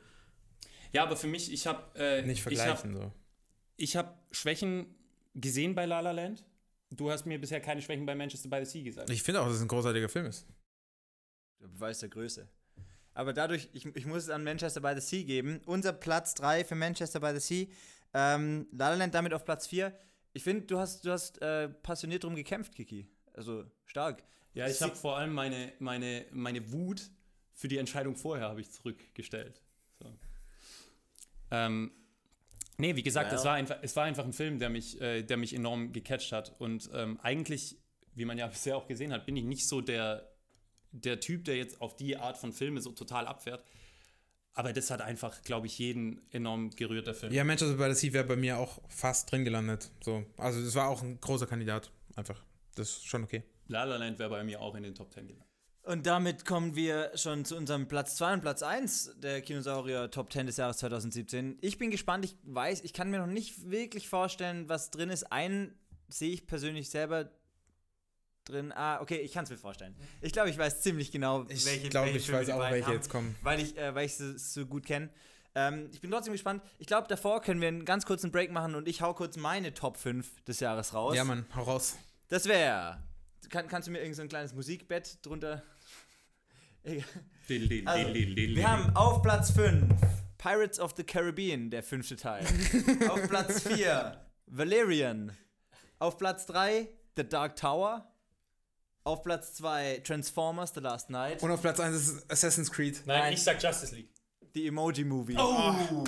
Ja, 0.94 1.04
aber 1.04 1.16
für 1.16 1.28
mich, 1.28 1.52
ich 1.52 1.66
habe 1.68 1.98
äh, 2.00 2.22
Nicht 2.22 2.46
ich 2.46 2.46
hab, 2.46 2.78
vergleichen 2.78 2.94
so. 2.94 3.12
ich 3.78 3.96
habe 3.96 4.14
Schwächen 4.32 4.94
gesehen 5.34 5.74
bei 5.74 5.86
La 5.86 6.02
La 6.02 6.12
Land. 6.12 6.46
Du 6.92 7.10
hast 7.10 7.26
mir 7.26 7.40
bisher 7.40 7.62
keine 7.62 7.82
Schwächen 7.82 8.06
bei 8.06 8.14
Manchester 8.14 8.50
by 8.50 8.64
the 8.66 8.70
Sea 8.70 8.84
gesagt. 8.84 9.10
Ich 9.10 9.24
finde 9.24 9.40
auch, 9.42 9.48
dass 9.48 9.56
es 9.56 9.62
ein 9.62 9.68
großartiger 9.70 10.10
Film 10.10 10.26
ist. 10.26 10.46
Der 11.62 11.68
Beweis 11.68 12.00
der 12.00 12.10
Größe. 12.10 12.50
Aber 13.14 13.34
dadurch, 13.34 13.70
ich, 13.74 13.86
ich 13.86 14.06
muss 14.06 14.24
es 14.24 14.30
an 14.30 14.44
Manchester 14.44 14.82
by 14.82 14.94
the 14.96 15.02
Sea 15.02 15.24
geben. 15.24 15.62
Unser 15.66 15.94
Platz 15.94 16.34
3 16.36 16.64
für 16.64 16.76
Manchester 16.76 17.20
by 17.20 17.32
the 17.34 17.40
Sea. 17.40 17.68
Ähm, 18.14 18.68
La 18.72 18.94
La 18.94 19.08
damit 19.08 19.34
auf 19.34 19.46
Platz 19.46 19.68
4. 19.68 19.94
Ich 20.34 20.44
finde, 20.44 20.66
du 20.66 20.80
hast, 20.80 21.06
du 21.06 21.12
hast 21.12 21.42
äh, 21.42 21.70
passioniert 21.70 22.24
drum 22.24 22.36
gekämpft, 22.36 22.76
Kiki. 22.76 23.08
Also 23.34 23.66
stark. 23.86 24.24
ja, 24.54 24.68
ich 24.68 24.82
habe 24.82 24.96
vor 24.96 25.18
allem 25.18 25.34
meine, 25.34 25.74
meine, 25.80 26.26
meine 26.32 26.72
Wut 26.72 27.10
für 27.54 27.68
die 27.68 27.78
Entscheidung 27.78 28.16
vorher 28.16 28.48
habe 28.48 28.62
ich 28.62 28.72
zurückgestellt. 28.72 29.62
So. 30.00 30.14
Ähm, 31.52 31.92
nee, 32.78 32.96
wie 32.96 33.04
gesagt, 33.04 33.32
Well. 33.32 33.40
es, 33.40 33.46
war 33.46 33.54
einfach, 33.54 33.78
es 33.82 33.96
war 33.96 34.06
einfach 34.06 34.26
ein 34.26 34.34
Film, 34.34 34.60
der 34.60 34.70
mich, 34.70 35.00
äh, 35.02 35.24
der 35.24 35.38
mich 35.38 35.54
enorm 35.54 35.92
gecatcht 35.92 36.32
hat. 36.32 36.56
Und 36.60 36.90
ähm, 36.94 37.20
eigentlich, 37.22 37.78
wie 38.16 38.26
man 38.26 38.38
ja 38.38 38.48
bisher 38.48 38.78
auch 38.78 38.88
gesehen 38.88 39.12
hat, 39.12 39.26
bin 39.26 39.36
ich 39.36 39.44
nicht 39.44 39.68
so 39.68 39.82
der, 39.82 40.31
der 40.92 41.20
Typ, 41.20 41.46
der 41.46 41.58
jetzt 41.58 41.82
auf 41.82 41.96
die 41.96 42.18
Art 42.18 42.38
von 42.38 42.54
Filme 42.54 42.82
so 42.82 42.92
total 42.92 43.28
abfährt. 43.28 43.64
Aber 44.54 44.74
das 44.74 44.92
hat 44.92 45.02
einfach, 45.02 45.42
glaube 45.44 45.68
ich, 45.68 45.78
jeden 45.80 46.22
enorm 46.32 46.72
gerührt, 46.72 47.08
der 47.08 47.14
Film. 47.14 47.32
Ja, 47.32 47.44
Manchester 47.44 47.76
by 47.78 47.94
the 47.94 48.00
Sea 48.00 48.14
wäre 48.14 48.26
bei 48.26 48.36
mir 48.36 48.58
auch 48.58 48.82
fast 48.90 49.32
drin 49.32 49.46
gelandet. 49.46 49.90
So. 50.04 50.26
Also 50.38 50.62
das 50.64 50.76
war 50.76 50.90
auch 50.90 51.02
ein 51.02 51.20
großer 51.22 51.48
Kandidat. 51.48 51.90
Einfach. 52.16 52.44
Das 52.76 52.90
ist 52.90 53.06
schon 53.06 53.24
okay. 53.24 53.44
La 53.68 53.86
La 53.86 53.96
Land 53.96 54.20
wäre 54.20 54.30
bei 54.30 54.44
mir 54.44 54.62
auch 54.62 54.76
in 54.76 54.84
den 54.84 54.94
Top 54.94 55.12
10 55.14 55.28
gelandet. 55.28 55.48
Und 55.84 56.06
damit 56.06 56.46
kommen 56.46 56.76
wir 56.76 57.12
schon 57.16 57.44
zu 57.44 57.56
unserem 57.56 57.88
Platz 57.88 58.16
2 58.18 58.36
und 58.36 58.42
Platz 58.42 58.62
1 58.62 59.16
der 59.18 59.42
Kinosaurier 59.42 60.12
Top 60.12 60.32
10 60.32 60.46
des 60.46 60.58
Jahres 60.58 60.78
2017. 60.78 61.58
Ich 61.62 61.78
bin 61.80 61.90
gespannt, 61.90 62.24
ich 62.26 62.36
weiß, 62.44 62.82
ich 62.82 62.94
kann 62.94 63.10
mir 63.10 63.18
noch 63.18 63.28
nicht 63.28 63.72
wirklich 63.72 64.08
vorstellen, 64.08 64.70
was 64.70 64.92
drin 64.92 65.10
ist. 65.10 65.32
Einen 65.32 65.74
sehe 66.08 66.32
ich 66.32 66.46
persönlich 66.46 66.90
selber 66.90 67.32
drin. 68.52 68.72
Ah, 68.72 69.02
okay, 69.02 69.18
ich 69.18 69.32
kann 69.32 69.44
es 69.46 69.50
mir 69.50 69.58
vorstellen. 69.58 69.96
Ich 70.22 70.34
glaube, 70.34 70.50
ich 70.50 70.58
weiß 70.58 70.82
ziemlich 70.82 71.12
genau, 71.12 71.46
Ich 71.50 71.66
welche 71.66 71.90
glaube, 71.90 72.08
welche 72.08 72.20
ich 72.20 72.26
Filme 72.26 72.42
weiß 72.42 72.50
auch, 72.52 72.60
welche 72.70 72.88
haben, 72.88 72.94
jetzt 72.94 73.10
kommen. 73.10 73.36
Weil 73.42 73.60
ich, 73.60 73.78
äh, 73.78 73.96
weil 73.96 74.06
ich 74.06 74.16
sie 74.16 74.38
so 74.38 74.66
gut 74.66 74.86
kenne. 74.86 75.10
Ähm, 75.54 75.90
ich 75.92 76.00
bin 76.00 76.12
trotzdem 76.12 76.34
gespannt. 76.34 76.64
Ich 76.78 76.88
glaube, 76.88 77.08
davor 77.08 77.42
können 77.42 77.60
wir 77.60 77.68
einen 77.68 77.86
ganz 77.86 78.06
kurzen 78.06 78.32
Break 78.32 78.52
machen 78.52 78.76
und 78.76 78.88
ich 78.88 79.02
hau 79.02 79.14
kurz 79.14 79.36
meine 79.38 79.74
Top 79.74 79.98
5 79.98 80.44
des 80.44 80.60
Jahres 80.60 80.94
raus. 80.94 81.16
Ja, 81.16 81.24
Mann, 81.24 81.46
hau 81.56 81.64
raus. 81.64 81.98
Das 82.30 82.46
wäre. 82.46 83.04
Kann, 83.50 83.68
kannst 83.68 83.88
du 83.88 83.92
mir 83.92 84.00
irgend 84.00 84.16
so 84.16 84.22
ein 84.22 84.30
kleines 84.30 84.54
Musikbett 84.54 85.26
drunter. 85.26 85.64
Egal. 86.84 87.04
Also, 87.86 88.14
Wir 88.14 88.72
haben 88.72 88.96
auf 88.96 89.22
Platz 89.22 89.52
5 89.52 89.94
Pirates 90.38 90.80
of 90.80 90.94
the 90.96 91.04
Caribbean, 91.04 91.70
der 91.70 91.84
fünfte 91.84 92.16
Teil. 92.16 92.46
auf 93.10 93.28
Platz 93.28 93.64
4 93.64 94.26
Valerian. 94.48 95.36
Auf 96.00 96.18
Platz 96.18 96.46
3 96.48 96.88
The 97.16 97.28
Dark 97.28 97.58
Tower. 97.58 98.11
Auf 99.04 99.24
Platz 99.24 99.54
2 99.56 100.02
Transformers 100.04 100.72
The 100.74 100.80
Last 100.80 101.10
Night. 101.10 101.42
Und 101.42 101.52
auf 101.52 101.62
Platz 101.62 101.80
1 101.80 101.96
ist 101.96 102.32
Assassin's 102.32 102.72
Creed. 102.72 103.02
Nein, 103.06 103.20
Nein. 103.20 103.34
ich 103.34 103.44
sag 103.44 103.62
Justice 103.62 103.96
League. 103.96 104.10
Die 104.54 104.68
Emoji 104.68 105.04
Movie. 105.04 105.36
Oh! 105.40 106.04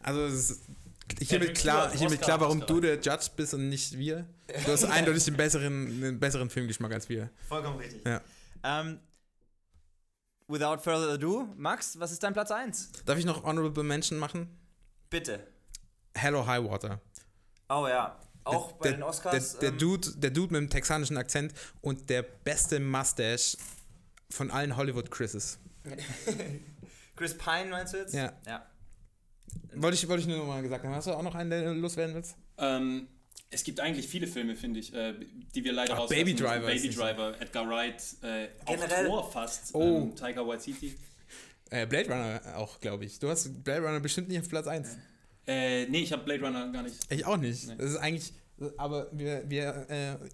Also 0.00 0.26
es 0.26 0.50
ist 0.50 0.60
hiermit 1.22 1.56
klar, 1.56 1.90
hiermit 1.92 2.20
klar, 2.22 2.40
warum 2.40 2.64
du 2.64 2.80
der 2.80 3.00
Judge 3.00 3.28
bist 3.34 3.54
und 3.54 3.68
nicht 3.68 3.98
wir. 3.98 4.26
Du 4.64 4.72
hast 4.72 4.84
eindeutig 4.90 5.24
den 5.24 5.36
besseren, 5.36 6.00
den 6.00 6.20
besseren 6.20 6.50
Filmgeschmack 6.50 6.92
als 6.92 7.08
wir. 7.08 7.30
Vollkommen 7.48 7.78
richtig. 7.78 8.04
Ja. 8.04 8.20
Ähm, 8.62 9.00
without 10.46 10.78
further 10.78 11.12
ado, 11.14 11.48
Max, 11.56 11.98
was 11.98 12.12
ist 12.12 12.22
dein 12.22 12.32
Platz 12.32 12.50
1? 12.50 12.92
Darf 13.04 13.18
ich 13.18 13.24
noch 13.24 13.42
Honorable 13.44 13.82
Mention 13.82 14.18
machen? 14.18 14.48
Bitte. 15.10 15.46
Hello 16.14 16.46
High 16.46 16.64
Water. 16.64 17.00
Oh 17.68 17.86
ja. 17.88 18.18
Auch 18.46 18.72
bei 18.72 18.88
der, 18.88 18.98
den 18.98 19.02
Oscars. 19.02 19.52
Der, 19.54 19.60
der, 19.60 19.68
ähm, 19.70 19.78
Dude, 19.78 20.10
der 20.16 20.30
Dude 20.30 20.52
mit 20.52 20.60
dem 20.62 20.70
texanischen 20.70 21.16
Akzent 21.16 21.52
und 21.80 22.08
der 22.10 22.22
beste 22.22 22.80
Mustache 22.80 23.56
von 24.30 24.50
allen 24.50 24.76
Hollywood-Chrises. 24.76 25.58
Chris 27.16 27.36
Pine 27.38 27.70
meinst 27.70 27.94
du 27.94 27.98
jetzt? 27.98 28.14
Ja. 28.14 28.32
Ja. 28.46 28.66
Wollte 29.74 29.94
ich, 29.96 30.08
wollte 30.08 30.22
ich 30.22 30.28
nur 30.28 30.38
noch 30.38 30.46
mal 30.46 30.62
gesagt 30.62 30.84
haben. 30.84 30.94
Hast 30.94 31.06
du 31.06 31.12
auch 31.12 31.22
noch 31.22 31.34
einen, 31.34 31.50
der 31.50 31.64
du 31.64 31.72
loswerden 31.80 32.14
willst? 32.14 32.36
Ähm, 32.58 33.08
es 33.50 33.62
gibt 33.64 33.80
eigentlich 33.80 34.08
viele 34.08 34.26
Filme, 34.26 34.56
finde 34.56 34.80
ich, 34.80 34.92
äh, 34.92 35.14
die 35.54 35.64
wir 35.64 35.72
leider 35.72 35.98
Ach, 35.98 36.08
Baby. 36.08 36.34
Driver 36.34 36.66
Baby 36.66 36.80
nicht 36.80 36.94
so. 36.94 37.00
Driver, 37.02 37.40
Edgar 37.40 37.68
Wright, 37.68 38.02
äh, 38.22 38.48
Generell- 38.66 39.06
auch 39.08 39.22
Thor 39.22 39.32
fast, 39.32 39.74
Oh. 39.74 39.82
ähm, 39.82 40.16
Taika 40.16 40.46
Waititi. 40.46 40.96
Äh, 41.70 41.86
Blade 41.86 42.08
Runner 42.10 42.40
auch, 42.56 42.80
glaube 42.80 43.04
ich. 43.04 43.18
Du 43.18 43.28
hast 43.28 43.62
Blade 43.64 43.82
Runner 43.84 44.00
bestimmt 44.00 44.28
nicht 44.28 44.40
auf 44.40 44.48
Platz 44.48 44.66
1. 44.66 44.96
Äh, 45.46 45.86
nee, 45.86 46.00
ich 46.02 46.12
habe 46.12 46.24
Blade 46.24 46.44
Runner 46.44 46.70
gar 46.72 46.82
nicht. 46.82 46.96
Ich 47.10 47.24
auch 47.24 47.36
nicht. 47.36 47.66
Nee. 47.68 47.74
Das 47.78 47.90
ist 47.90 47.96
eigentlich, 47.96 48.32
aber 48.76 49.08
wir, 49.12 49.44
wir 49.48 49.86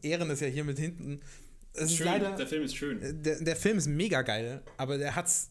äh, 0.02 0.08
ehren 0.08 0.30
es 0.30 0.40
ja 0.40 0.46
hier 0.46 0.64
mit 0.64 0.78
hinten. 0.78 1.20
Es 1.74 1.94
Schön, 1.94 2.06
leider, 2.06 2.32
der 2.36 2.46
Film 2.46 2.62
ist 2.64 2.76
schön. 2.76 3.22
der, 3.22 3.40
der 3.40 3.56
Film 3.56 3.78
ist 3.78 3.86
mega 3.88 4.22
geil, 4.22 4.62
aber 4.76 4.98
der 4.98 5.14
hat 5.16 5.26
es 5.26 5.50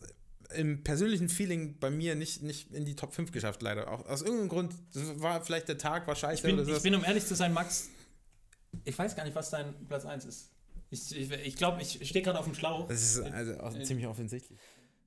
im 0.55 0.83
persönlichen 0.83 1.29
Feeling 1.29 1.77
bei 1.79 1.89
mir 1.89 2.13
nicht, 2.15 2.43
nicht 2.43 2.73
in 2.73 2.85
die 2.85 2.95
Top 2.95 3.13
5 3.15 3.31
geschafft, 3.31 3.61
leider. 3.61 3.89
Auch 3.91 4.05
aus 4.07 4.21
irgendeinem 4.21 4.49
Grund, 4.49 4.73
war 4.93 5.43
vielleicht 5.43 5.67
der 5.69 5.77
Tag, 5.77 6.07
war 6.07 6.15
scheiße 6.15 6.35
Ich 6.35 6.41
bin, 6.43 6.55
oder 6.55 6.65
so. 6.65 6.75
ich 6.75 6.83
bin, 6.83 6.93
um 6.93 7.03
ehrlich 7.05 7.25
zu 7.25 7.35
sein, 7.35 7.53
Max, 7.53 7.89
ich 8.83 8.97
weiß 8.97 9.15
gar 9.15 9.23
nicht, 9.23 9.35
was 9.35 9.49
dein 9.49 9.73
Platz 9.87 10.05
1 10.05 10.25
ist. 10.25 10.51
Ich 10.89 11.07
glaube, 11.09 11.35
ich, 11.41 11.47
ich, 11.47 11.55
glaub, 11.55 11.81
ich 11.81 12.09
stehe 12.09 12.23
gerade 12.23 12.37
auf 12.37 12.45
dem 12.45 12.53
Schlauch. 12.53 12.87
das 12.89 13.01
ist 13.01 13.19
also 13.21 13.57
auch 13.61 13.73
Äh, 13.75 13.83
ziemlich 13.83 14.07
offensichtlich. 14.07 14.59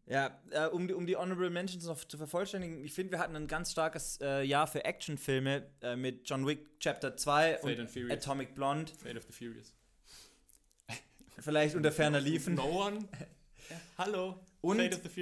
Ja, 0.06 0.38
äh, 0.50 0.66
um, 0.66 0.86
die, 0.86 0.94
um 0.94 1.06
die 1.06 1.16
Honorable 1.16 1.48
Mentions 1.48 1.86
noch 1.86 2.04
zu 2.04 2.18
vervollständigen, 2.18 2.84
ich 2.84 2.92
finde, 2.92 3.12
wir 3.12 3.18
hatten 3.18 3.34
ein 3.36 3.46
ganz 3.46 3.72
starkes 3.72 4.18
äh, 4.20 4.42
Jahr 4.42 4.66
für 4.66 4.84
Actionfilme 4.84 5.66
äh, 5.80 5.96
mit 5.96 6.28
John 6.28 6.46
Wick 6.46 6.78
Chapter 6.78 7.16
2 7.16 7.58
Fate 7.62 7.96
und. 7.96 8.10
Atomic 8.12 8.54
Blonde, 8.54 8.92
Fate 9.02 9.16
of 9.16 9.24
the 9.24 9.32
Furious. 9.32 9.72
vielleicht 11.38 11.74
unter 11.74 11.90
ferner 11.90 12.20
liefen. 12.20 12.54
No 12.54 12.86
one. 12.86 13.08
Hallo. 13.96 14.38
Und. 14.60 14.80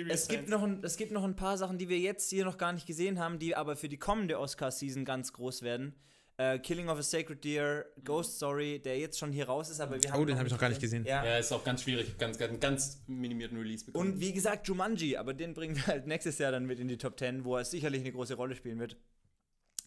Es 0.09 0.29
gibt, 0.29 0.49
noch 0.49 0.63
ein, 0.63 0.83
es 0.83 0.97
gibt 0.97 1.13
noch 1.13 1.25
ein 1.25 1.37
paar 1.37 1.59
Sachen, 1.59 1.79
die 1.79 1.89
wir 1.89 1.99
jetzt 1.99 2.31
hier 2.31 2.45
noch 2.45 2.59
gar 2.59 2.73
nicht 2.73 2.87
gesehen 2.87 3.21
haben, 3.21 3.39
die 3.39 3.55
aber 3.55 3.77
für 3.77 3.89
die 3.89 3.99
kommende 3.99 4.39
Oscar-Season 4.39 5.05
ganz 5.05 5.33
groß 5.33 5.63
werden. 5.63 5.95
Äh, 6.39 6.59
Killing 6.61 6.89
of 6.89 6.99
a 6.99 7.03
Sacred 7.03 7.45
Deer, 7.45 7.85
Ghost 8.05 8.37
Story, 8.37 8.81
der 8.81 8.99
jetzt 8.99 9.19
schon 9.19 9.33
hier 9.33 9.47
raus 9.47 9.69
ist, 9.69 9.81
aber 9.81 10.03
wir 10.03 10.11
haben 10.11 10.21
Oh, 10.21 10.25
den 10.25 10.37
habe 10.39 10.47
ich 10.47 10.53
noch 10.53 10.59
gar 10.61 10.71
nicht 10.71 10.81
gesehen. 10.81 11.05
Ja. 11.05 11.25
Ja, 11.25 11.37
ist 11.39 11.53
auch 11.53 11.63
ganz 11.63 11.83
schwierig. 11.83 12.17
Ganz, 12.19 12.39
ganz, 12.39 12.59
ganz 12.59 13.03
minimierten 13.07 13.59
Release 13.59 13.85
bekommen. 13.85 14.13
Und 14.15 14.21
wie 14.21 14.33
gesagt, 14.33 14.67
Jumanji, 14.67 15.17
aber 15.19 15.35
den 15.35 15.53
bringen 15.55 15.77
wir 15.77 15.87
halt 15.87 16.07
nächstes 16.07 16.39
Jahr 16.39 16.51
dann 16.51 16.65
mit 16.65 16.81
in 16.81 16.89
die 16.89 16.97
Top 16.99 17.19
10, 17.19 17.45
wo 17.45 17.57
er 17.57 17.65
sicherlich 17.67 18.01
eine 18.01 18.13
große 18.13 18.35
Rolle 18.35 18.57
spielen 18.57 18.79
wird. 18.79 18.97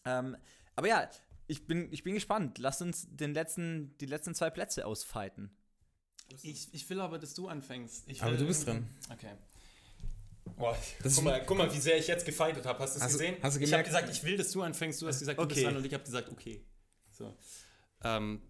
Ähm, 0.06 0.38
aber 0.76 0.88
ja, 0.88 1.10
ich 1.48 1.66
bin, 1.66 1.92
ich 1.92 2.04
bin 2.04 2.14
gespannt. 2.14 2.60
Lasst 2.60 2.82
uns 2.82 3.08
den 3.10 3.34
letzten, 3.34 3.98
die 4.00 4.06
letzten 4.06 4.36
zwei 4.36 4.50
Plätze 4.52 4.86
ausfighten. 4.86 5.50
ich, 6.44 6.70
ich 6.74 6.90
will 6.90 7.00
aber, 7.00 7.18
dass 7.18 7.34
du 7.34 7.48
anfängst. 7.48 8.04
Ich 8.08 8.22
Aber 8.22 8.32
will- 8.34 8.38
du 8.40 8.46
bist 8.48 8.68
dran. 8.68 8.88
Okay. 9.12 9.32
Das 11.04 11.16
guck, 11.16 11.24
mal, 11.24 11.46
guck 11.46 11.58
mal, 11.58 11.74
wie 11.74 11.80
sehr 11.80 11.98
ich 11.98 12.08
jetzt 12.08 12.26
gefightet 12.26 12.66
habe. 12.66 12.80
Hast 12.80 12.96
du 12.96 13.00
es 13.00 13.06
du- 13.08 13.12
gesehen? 13.14 13.38
hast 13.42 13.58
du 13.58 13.62
ich 13.62 13.74
habe 13.74 13.84
gemerkt? 13.84 13.88
gesagt, 14.06 14.10
ich 14.10 14.24
will, 14.24 14.38
dass 14.38 14.52
du 14.52 14.62
anfängst. 14.62 15.02
Du 15.02 15.08
hast 15.08 15.20
gesagt, 15.20 15.38
du 15.40 15.44
Okay. 15.44 15.54
bist 15.56 15.66
dran 15.66 15.76
und 15.78 15.86
ich 15.86 15.94
habe 15.94 16.04
gesagt, 16.04 16.30
okay. 16.30 16.64
So. 17.12 17.36
Ähm, 18.04 18.42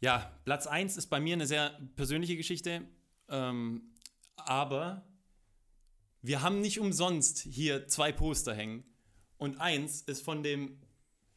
ja, 0.00 0.32
Platz 0.44 0.66
1 0.66 0.96
ist 0.96 1.06
bei 1.08 1.20
mir 1.20 1.34
eine 1.34 1.46
sehr 1.46 1.78
persönliche 1.96 2.36
Geschichte. 2.36 2.82
Ähm, 3.28 3.92
aber 4.36 5.06
wir 6.22 6.42
haben 6.42 6.60
nicht 6.60 6.80
umsonst 6.80 7.38
hier 7.40 7.86
zwei 7.88 8.10
Poster 8.12 8.54
hängen. 8.54 8.84
Und 9.36 9.60
eins 9.60 10.02
ist 10.02 10.24
von 10.24 10.42
dem 10.42 10.80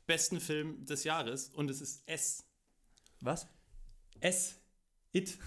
besten 0.07 0.39
Film 0.39 0.85
des 0.85 1.03
Jahres 1.03 1.49
und 1.49 1.69
es 1.69 1.81
ist 1.81 2.07
S. 2.07 2.43
Was? 3.21 3.47
S. 4.19 4.59
It. 5.11 5.37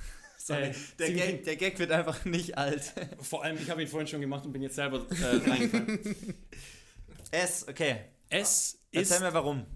Sorry, 0.49 0.63
Äh, 0.65 0.75
der, 0.99 1.13
Gag, 1.13 1.45
der 1.45 1.57
Gag 1.57 1.79
wird 1.79 1.91
einfach 1.93 2.25
nicht 2.25 2.57
alt. 2.59 2.93
Vor 3.21 3.45
allem, 3.45 3.59
ich 3.59 3.71
habe 3.71 3.83
ihn 3.83 3.89
vorhin 3.89 4.07
schon 4.09 4.21
gemacht 4.21 4.44
und 4.46 4.53
bin 4.53 4.63
jetzt 4.63 4.75
selber 4.77 5.07
äh, 5.11 5.49
reingefallen. 5.51 6.01
S, 7.31 7.67
okay. 7.69 8.01
S 8.31 8.79
ist 8.90 9.11
Erzähl 9.11 9.27
mir 9.27 9.35
warum. 9.35 9.67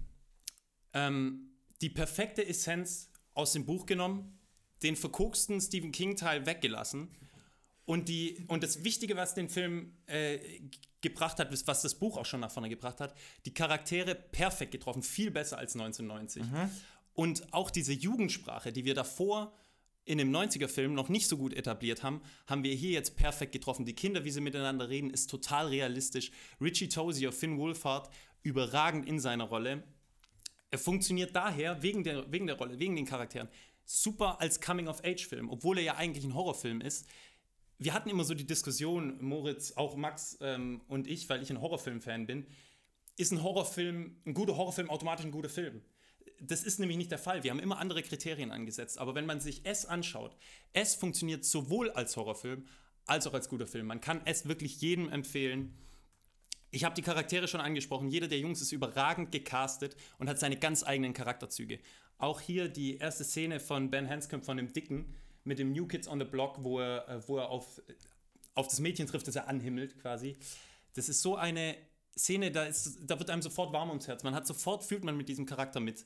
ähm, 0.93 1.51
die 1.81 1.89
perfekte 1.89 2.45
Essenz 2.45 3.09
aus 3.33 3.53
dem 3.53 3.65
Buch 3.65 3.85
genommen, 3.85 4.39
den 4.81 4.95
verkoksten 4.95 5.61
Stephen 5.61 5.91
King-Teil 5.91 6.45
weggelassen 6.45 7.09
und, 7.85 8.09
die, 8.09 8.43
und 8.47 8.63
das 8.63 8.83
Wichtige, 8.83 9.15
was 9.15 9.33
den 9.35 9.49
Film 9.49 9.93
äh, 10.07 10.39
gebracht 11.01 11.39
hat, 11.39 11.51
was 11.67 11.81
das 11.81 11.95
Buch 11.95 12.17
auch 12.17 12.25
schon 12.25 12.39
nach 12.39 12.51
vorne 12.51 12.69
gebracht 12.69 12.99
hat, 13.01 13.13
die 13.45 13.53
Charaktere 13.53 14.15
perfekt 14.15 14.71
getroffen, 14.71 15.03
viel 15.03 15.31
besser 15.31 15.57
als 15.57 15.75
1990. 15.75 16.43
Und 17.13 17.53
auch 17.53 17.69
diese 17.69 17.93
Jugendsprache, 17.93 18.71
die 18.71 18.85
wir 18.85 18.95
davor 18.95 19.53
in 20.05 20.17
dem 20.17 20.31
90er-Film 20.31 20.93
noch 20.93 21.09
nicht 21.09 21.27
so 21.27 21.37
gut 21.37 21.53
etabliert 21.53 22.03
haben, 22.03 22.21
haben 22.47 22.63
wir 22.63 22.73
hier 22.73 22.91
jetzt 22.91 23.15
perfekt 23.15 23.53
getroffen. 23.53 23.85
Die 23.85 23.95
Kinder, 23.95 24.25
wie 24.25 24.31
sie 24.31 24.41
miteinander 24.41 24.89
reden, 24.89 25.09
ist 25.09 25.29
total 25.29 25.67
realistisch. 25.67 26.31
Richie 26.59 26.89
Tozier, 26.89 27.31
Finn 27.31 27.57
Wolfhard, 27.57 28.09
überragend 28.41 29.07
in 29.07 29.19
seiner 29.19 29.45
Rolle. 29.45 29.83
Er 30.71 30.79
funktioniert 30.79 31.35
daher, 31.35 31.81
wegen 31.83 32.03
der, 32.03 32.31
wegen 32.31 32.47
der 32.47 32.57
Rolle, 32.57 32.79
wegen 32.79 32.95
den 32.95 33.05
Charakteren, 33.05 33.47
super 33.85 34.41
als 34.41 34.59
Coming-of-Age-Film, 34.59 35.49
obwohl 35.49 35.77
er 35.77 35.83
ja 35.83 35.95
eigentlich 35.95 36.25
ein 36.25 36.33
Horrorfilm 36.33 36.81
ist, 36.81 37.07
wir 37.77 37.93
hatten 37.93 38.09
immer 38.09 38.23
so 38.23 38.33
die 38.33 38.45
Diskussion, 38.45 39.21
Moritz, 39.21 39.73
auch 39.73 39.95
Max 39.95 40.37
ähm, 40.41 40.81
und 40.87 41.07
ich, 41.07 41.27
weil 41.29 41.41
ich 41.41 41.49
ein 41.49 41.59
Horrorfilm-Fan 41.59 42.27
bin, 42.27 42.47
ist 43.17 43.31
ein 43.31 43.43
Horrorfilm, 43.43 44.15
ein 44.25 44.33
guter 44.33 44.57
Horrorfilm 44.57 44.89
automatisch 44.89 45.25
ein 45.25 45.31
guter 45.31 45.49
Film? 45.49 45.81
Das 46.45 46.63
ist 46.63 46.79
nämlich 46.79 46.97
nicht 46.97 47.11
der 47.11 47.19
Fall. 47.19 47.43
Wir 47.43 47.51
haben 47.51 47.59
immer 47.59 47.77
andere 47.77 48.03
Kriterien 48.03 48.51
angesetzt. 48.51 48.97
Aber 48.97 49.15
wenn 49.15 49.25
man 49.25 49.39
sich 49.39 49.65
S 49.65 49.85
anschaut, 49.85 50.35
S 50.73 50.95
funktioniert 50.95 51.45
sowohl 51.45 51.89
als 51.91 52.17
Horrorfilm 52.17 52.65
als 53.05 53.27
auch 53.27 53.33
als 53.33 53.49
guter 53.49 53.67
Film. 53.67 53.87
Man 53.87 54.01
kann 54.01 54.25
S 54.25 54.47
wirklich 54.47 54.81
jedem 54.81 55.09
empfehlen. 55.09 55.77
Ich 56.71 56.83
habe 56.83 56.95
die 56.95 57.01
Charaktere 57.01 57.47
schon 57.47 57.61
angesprochen. 57.61 58.09
Jeder 58.09 58.27
der 58.27 58.39
Jungs 58.39 58.61
ist 58.61 58.71
überragend 58.71 59.31
gecastet 59.31 59.95
und 60.19 60.29
hat 60.29 60.39
seine 60.39 60.57
ganz 60.57 60.83
eigenen 60.83 61.13
Charakterzüge. 61.13 61.79
Auch 62.17 62.39
hier 62.39 62.69
die 62.69 62.97
erste 62.97 63.23
Szene 63.23 63.59
von 63.59 63.91
Ben 63.91 64.09
Hanscom 64.09 64.41
von 64.41 64.57
dem 64.57 64.71
Dicken 64.71 65.15
mit 65.43 65.59
dem 65.59 65.73
New 65.73 65.87
Kids 65.87 66.07
on 66.07 66.19
the 66.19 66.25
Block, 66.25 66.63
wo 66.63 66.79
er, 66.79 67.07
äh, 67.07 67.27
wo 67.27 67.37
er 67.37 67.49
auf, 67.49 67.81
auf 68.55 68.67
das 68.67 68.79
Mädchen 68.79 69.07
trifft, 69.07 69.27
das 69.27 69.35
er 69.35 69.47
anhimmelt 69.47 69.99
quasi. 69.99 70.37
Das 70.93 71.09
ist 71.09 71.21
so 71.21 71.35
eine 71.35 71.75
Szene, 72.17 72.51
da, 72.51 72.65
ist, 72.65 72.99
da 73.01 73.19
wird 73.19 73.29
einem 73.29 73.41
sofort 73.41 73.73
warm 73.73 73.89
ums 73.89 74.07
Herz. 74.07 74.23
Man 74.23 74.35
hat 74.35 74.47
sofort, 74.47 74.83
fühlt 74.83 75.03
man 75.03 75.17
mit 75.17 75.27
diesem 75.27 75.45
Charakter 75.45 75.79
mit. 75.79 76.05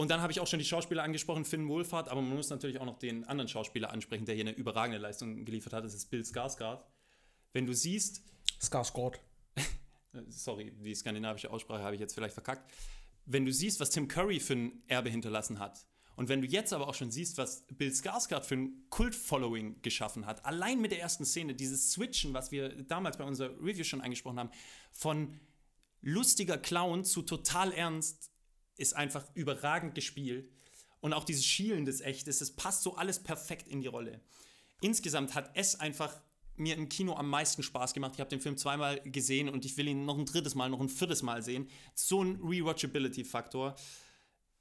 Und 0.00 0.10
dann 0.10 0.22
habe 0.22 0.32
ich 0.32 0.40
auch 0.40 0.46
schon 0.46 0.58
die 0.58 0.64
Schauspieler 0.64 1.02
angesprochen, 1.02 1.44
Finn 1.44 1.68
Wohlfahrt, 1.68 2.08
aber 2.08 2.22
man 2.22 2.34
muss 2.34 2.48
natürlich 2.48 2.80
auch 2.80 2.86
noch 2.86 2.98
den 2.98 3.24
anderen 3.24 3.48
Schauspieler 3.48 3.90
ansprechen, 3.90 4.24
der 4.24 4.34
hier 4.34 4.44
eine 4.44 4.52
überragende 4.52 4.96
Leistung 4.96 5.44
geliefert 5.44 5.74
hat. 5.74 5.84
Das 5.84 5.92
ist 5.92 6.06
Bill 6.06 6.22
Skarsgård. 6.22 6.80
Wenn 7.52 7.66
du 7.66 7.74
siehst. 7.74 8.22
Skarsgård. 8.62 9.20
Sorry, 10.30 10.72
die 10.82 10.94
skandinavische 10.94 11.50
Aussprache 11.50 11.82
habe 11.82 11.96
ich 11.96 12.00
jetzt 12.00 12.14
vielleicht 12.14 12.32
verkackt. 12.32 12.72
Wenn 13.26 13.44
du 13.44 13.52
siehst, 13.52 13.78
was 13.78 13.90
Tim 13.90 14.08
Curry 14.08 14.40
für 14.40 14.54
ein 14.54 14.82
Erbe 14.86 15.10
hinterlassen 15.10 15.58
hat, 15.58 15.86
und 16.16 16.30
wenn 16.30 16.40
du 16.40 16.46
jetzt 16.46 16.72
aber 16.72 16.88
auch 16.88 16.94
schon 16.94 17.10
siehst, 17.10 17.36
was 17.36 17.66
Bill 17.66 17.90
Skarsgård 17.90 18.44
für 18.44 18.54
ein 18.54 18.86
Kult-Following 18.88 19.82
geschaffen 19.82 20.24
hat, 20.24 20.46
allein 20.46 20.80
mit 20.80 20.92
der 20.92 21.00
ersten 21.00 21.26
Szene, 21.26 21.54
dieses 21.54 21.92
Switchen, 21.92 22.32
was 22.32 22.50
wir 22.50 22.70
damals 22.84 23.18
bei 23.18 23.24
unserer 23.24 23.50
Review 23.60 23.84
schon 23.84 24.00
angesprochen 24.00 24.38
haben, 24.38 24.50
von 24.92 25.38
lustiger 26.00 26.56
Clown 26.56 27.04
zu 27.04 27.20
total 27.20 27.72
ernst, 27.72 28.29
ist 28.80 28.94
einfach 28.94 29.24
überragend 29.34 29.94
gespielt. 29.94 30.50
Und 31.00 31.12
auch 31.12 31.24
dieses 31.24 31.44
Schielen 31.44 31.84
des 31.84 32.00
Echtes, 32.00 32.38
das 32.38 32.50
passt 32.52 32.82
so 32.82 32.96
alles 32.96 33.22
perfekt 33.22 33.68
in 33.68 33.80
die 33.80 33.86
Rolle. 33.86 34.20
Insgesamt 34.80 35.34
hat 35.34 35.50
es 35.54 35.78
einfach 35.78 36.20
mir 36.56 36.76
im 36.76 36.88
Kino 36.88 37.14
am 37.14 37.28
meisten 37.28 37.62
Spaß 37.62 37.94
gemacht. 37.94 38.12
Ich 38.14 38.20
habe 38.20 38.28
den 38.30 38.40
Film 38.40 38.56
zweimal 38.56 39.00
gesehen 39.00 39.48
und 39.48 39.64
ich 39.64 39.76
will 39.76 39.88
ihn 39.88 40.04
noch 40.04 40.18
ein 40.18 40.26
drittes 40.26 40.54
Mal, 40.54 40.68
noch 40.68 40.80
ein 40.80 40.88
viertes 40.88 41.22
Mal 41.22 41.42
sehen. 41.42 41.68
So 41.94 42.22
ein 42.22 42.36
Rewatchability-Faktor. 42.42 43.74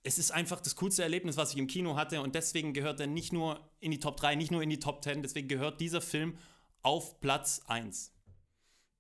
Es 0.03 0.17
ist 0.17 0.31
einfach 0.31 0.61
das 0.61 0.77
coolste 0.77 1.03
Erlebnis, 1.03 1.35
was 1.35 1.51
ich 1.51 1.57
im 1.57 1.67
Kino 1.67 1.97
hatte 1.97 2.21
und 2.21 2.35
deswegen 2.35 2.73
gehört 2.73 3.01
er 3.01 3.07
nicht 3.07 3.33
nur 3.33 3.69
in 3.81 3.91
die 3.91 3.99
Top 3.99 4.15
3, 4.17 4.35
nicht 4.35 4.49
nur 4.49 4.63
in 4.63 4.69
die 4.69 4.79
Top 4.79 5.03
10, 5.03 5.21
deswegen 5.21 5.49
gehört 5.49 5.81
dieser 5.81 5.99
Film 5.99 6.37
auf 6.83 7.19
Platz 7.19 7.61
1. 7.67 8.13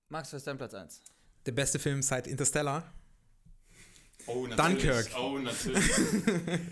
Max, 0.09 0.33
was 0.33 0.39
ist 0.39 0.47
dein 0.47 0.57
Platz 0.57 0.73
1? 0.73 1.01
Der 1.45 1.53
beste 1.53 1.79
Film 1.79 2.01
seit 2.01 2.27
Interstellar. 2.27 2.93
Oh, 4.27 4.47
natürlich. 4.47 4.81
Dunkirk. 4.81 5.09
Oh, 5.17 5.37
natürlich. 5.39 6.63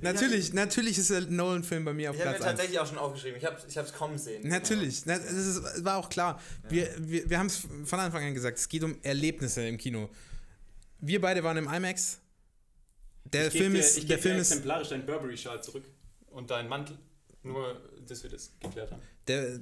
natürlich, 0.00 0.52
natürlich 0.52 0.98
ist 0.98 1.10
der 1.10 1.22
Nolan-Film 1.22 1.84
bei 1.84 1.92
mir 1.92 2.10
auf 2.10 2.16
ich 2.16 2.22
Platz 2.22 2.36
1. 2.36 2.40
Ich 2.40 2.46
habe 2.46 2.52
mir 2.52 2.56
tatsächlich 2.56 2.80
auch 2.80 2.86
schon 2.86 2.98
aufgeschrieben. 2.98 3.38
Ich 3.38 3.76
habe 3.76 3.88
es 3.88 3.92
kommen 3.92 4.18
sehen. 4.18 4.48
Natürlich, 4.48 5.04
ja. 5.04 5.18
das 5.18 5.30
ist, 5.30 5.84
war 5.84 5.96
auch 5.98 6.08
klar. 6.08 6.40
Ja. 6.64 6.70
Wir, 6.70 6.94
wir, 6.98 7.30
wir 7.30 7.38
haben 7.38 7.46
es 7.46 7.66
von 7.84 8.00
Anfang 8.00 8.24
an 8.24 8.34
gesagt, 8.34 8.58
es 8.58 8.68
geht 8.68 8.82
um 8.82 8.96
Erlebnisse 9.02 9.66
im 9.66 9.76
Kino. 9.78 10.08
Wir 11.00 11.20
beide 11.20 11.44
waren 11.44 11.56
im 11.56 11.68
IMAX. 11.68 12.18
Der 13.24 13.48
ich 13.48 13.52
Film 13.52 13.74
dir, 13.74 13.80
ist. 13.80 13.98
Ich 13.98 14.06
der 14.06 14.18
Film 14.18 14.36
dir 14.36 14.40
exemplarisch 14.40 14.88
deinen 14.88 15.04
Burberry-Schal 15.04 15.62
zurück 15.62 15.84
und 16.30 16.50
deinen 16.50 16.68
Mantel. 16.68 16.98
Nur, 17.42 17.80
dass 18.06 18.22
wir 18.22 18.30
das 18.30 18.50
geklärt 18.60 18.90
haben. 18.90 19.02
Der, 19.26 19.60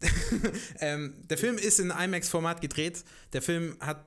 ähm, 0.80 1.14
der 1.28 1.38
Film 1.38 1.58
ist 1.58 1.78
in 1.78 1.90
IMAX-Format 1.90 2.60
gedreht. 2.60 3.04
Der 3.32 3.42
Film 3.42 3.76
hat 3.80 4.06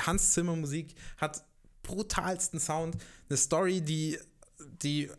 Hans 0.00 0.32
Zimmer 0.32 0.56
Musik, 0.56 0.94
hat 1.16 1.44
brutalsten 1.82 2.60
Sound, 2.60 2.96
eine 3.28 3.36
Story, 3.36 3.80
die, 3.80 4.18
die 4.82 5.10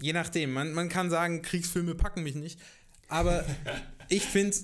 je 0.00 0.12
nachdem, 0.12 0.52
man, 0.52 0.72
man 0.72 0.88
kann 0.88 1.10
sagen, 1.10 1.42
Kriegsfilme 1.42 1.94
packen 1.94 2.22
mich 2.22 2.34
nicht, 2.34 2.60
aber 3.08 3.44
ich 4.08 4.24
finde, 4.24 4.56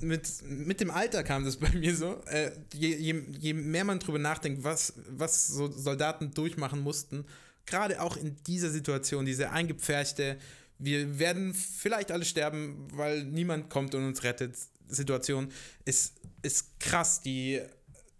mit, 0.00 0.28
mit 0.42 0.80
dem 0.80 0.90
Alter 0.90 1.22
kam 1.22 1.44
das 1.44 1.56
bei 1.56 1.70
mir 1.70 1.94
so, 1.94 2.22
äh, 2.26 2.52
je, 2.72 2.96
je, 2.96 3.22
je 3.38 3.54
mehr 3.54 3.84
man 3.84 3.98
drüber 3.98 4.18
nachdenkt, 4.18 4.64
was, 4.64 4.94
was 5.08 5.48
so 5.48 5.70
Soldaten 5.70 6.32
durchmachen 6.32 6.80
mussten, 6.80 7.24
gerade 7.66 8.00
auch 8.00 8.16
in 8.16 8.36
dieser 8.46 8.70
Situation, 8.70 9.26
diese 9.26 9.50
eingepferchte, 9.50 10.38
wir 10.78 11.18
werden 11.18 11.52
vielleicht 11.54 12.10
alle 12.10 12.24
sterben, 12.24 12.88
weil 12.92 13.24
niemand 13.24 13.68
kommt 13.68 13.94
und 13.94 14.06
uns 14.06 14.22
rettet, 14.22 14.56
Situation, 14.88 15.52
ist, 15.84 16.14
ist 16.42 16.80
krass. 16.80 17.20
Die 17.20 17.60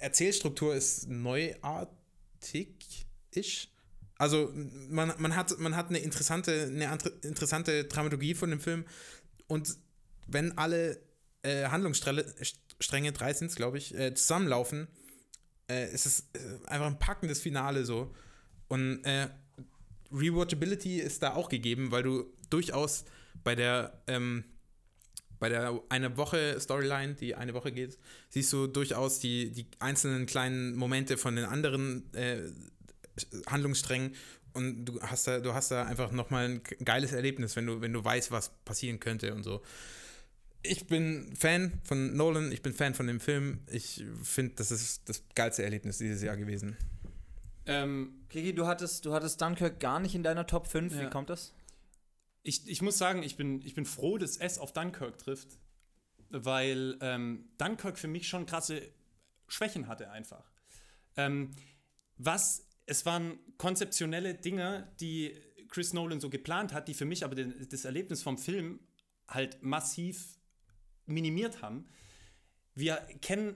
Erzählstruktur 0.00 0.74
ist 0.74 1.08
neuartig 1.08 3.06
ich. 3.32 3.72
Also 4.16 4.52
man, 4.54 5.14
man, 5.18 5.34
hat, 5.34 5.58
man 5.58 5.76
hat 5.76 5.88
eine 5.88 5.98
interessante, 5.98 6.64
eine 6.64 6.98
interessante 7.22 7.84
Dramaturgie 7.84 8.34
von 8.34 8.50
dem 8.50 8.60
Film 8.60 8.84
und 9.46 9.76
wenn 10.26 10.58
alle 10.58 11.00
äh, 11.42 11.66
Handlungsstränge, 11.66 13.12
drei 13.12 13.32
sind 13.32 13.48
es, 13.48 13.56
glaube 13.56 13.78
ich, 13.78 13.94
äh, 13.94 14.14
zusammenlaufen, 14.14 14.88
äh, 15.70 15.92
ist 15.92 16.06
es 16.06 16.24
äh, 16.34 16.66
einfach 16.66 16.86
ein 16.86 16.98
packendes 16.98 17.40
Finale 17.40 17.84
so. 17.84 18.14
Und 18.68 19.04
äh, 19.04 19.28
Rewatchability 20.12 21.00
ist 21.00 21.22
da 21.22 21.34
auch 21.34 21.48
gegeben, 21.48 21.90
weil 21.90 22.02
du 22.02 22.26
durchaus 22.50 23.04
bei 23.42 23.54
der 23.54 24.02
ähm, 24.06 24.44
bei 25.40 25.48
der 25.48 25.80
eine 25.88 26.16
Woche 26.16 26.60
Storyline, 26.60 27.14
die 27.14 27.34
eine 27.34 27.54
Woche 27.54 27.72
geht, 27.72 27.98
siehst 28.28 28.52
du 28.52 28.68
durchaus 28.68 29.18
die, 29.18 29.50
die 29.50 29.66
einzelnen 29.80 30.26
kleinen 30.26 30.76
Momente 30.76 31.16
von 31.16 31.34
den 31.34 31.46
anderen 31.46 32.14
äh, 32.14 32.42
Handlungssträngen 33.48 34.14
und 34.52 34.84
du 34.84 35.00
hast 35.00 35.26
da, 35.26 35.40
du 35.40 35.54
hast 35.54 35.70
da 35.70 35.84
einfach 35.84 36.12
nochmal 36.12 36.44
ein 36.46 36.62
geiles 36.84 37.12
Erlebnis, 37.12 37.56
wenn 37.56 37.66
du, 37.66 37.80
wenn 37.80 37.92
du 37.92 38.04
weißt, 38.04 38.30
was 38.30 38.50
passieren 38.64 39.00
könnte 39.00 39.34
und 39.34 39.42
so. 39.42 39.62
Ich 40.62 40.86
bin 40.86 41.34
Fan 41.36 41.80
von 41.84 42.16
Nolan, 42.16 42.52
ich 42.52 42.62
bin 42.62 42.74
Fan 42.74 42.94
von 42.94 43.06
dem 43.06 43.20
Film. 43.20 43.60
Ich 43.70 44.04
finde, 44.22 44.56
das 44.56 44.70
ist 44.70 45.08
das 45.08 45.22
geilste 45.34 45.62
Erlebnis 45.62 45.98
dieses 45.98 46.22
Jahr 46.22 46.36
gewesen. 46.36 46.76
Ähm, 47.66 48.12
Kiki, 48.28 48.54
du 48.54 48.66
hattest, 48.66 49.06
du 49.06 49.14
hattest 49.14 49.40
Dunkirk 49.40 49.80
gar 49.80 50.00
nicht 50.00 50.14
in 50.14 50.22
deiner 50.22 50.46
Top 50.46 50.66
5. 50.66 50.94
Ja. 50.94 51.02
Wie 51.02 51.10
kommt 51.10 51.30
das? 51.30 51.54
Ich, 52.42 52.66
ich 52.66 52.82
muss 52.82 52.98
sagen, 52.98 53.22
ich 53.22 53.36
bin, 53.36 53.60
ich 53.64 53.74
bin 53.74 53.84
froh, 53.84 54.18
dass 54.18 54.36
S 54.36 54.58
auf 54.58 54.72
Dunkirk 54.72 55.18
trifft, 55.18 55.58
weil 56.30 56.96
ähm, 57.00 57.50
Dunkirk 57.58 57.98
für 57.98 58.08
mich 58.08 58.28
schon 58.28 58.46
krasse 58.46 58.82
Schwächen 59.48 59.88
hatte 59.88 60.10
einfach. 60.10 60.50
Ähm, 61.16 61.50
was 62.16 62.66
es 62.86 63.06
waren 63.06 63.38
konzeptionelle 63.56 64.34
Dinge, 64.34 64.92
die 65.00 65.34
Chris 65.68 65.92
Nolan 65.92 66.20
so 66.20 66.28
geplant 66.28 66.72
hat, 66.72 66.88
die 66.88 66.94
für 66.94 67.04
mich 67.04 67.24
aber 67.24 67.34
den, 67.34 67.68
das 67.70 67.84
Erlebnis 67.84 68.22
vom 68.22 68.36
Film 68.36 68.80
halt 69.28 69.62
massiv 69.62 70.38
minimiert 71.06 71.62
haben. 71.62 71.86
Wir 72.74 72.96
kennen 73.22 73.54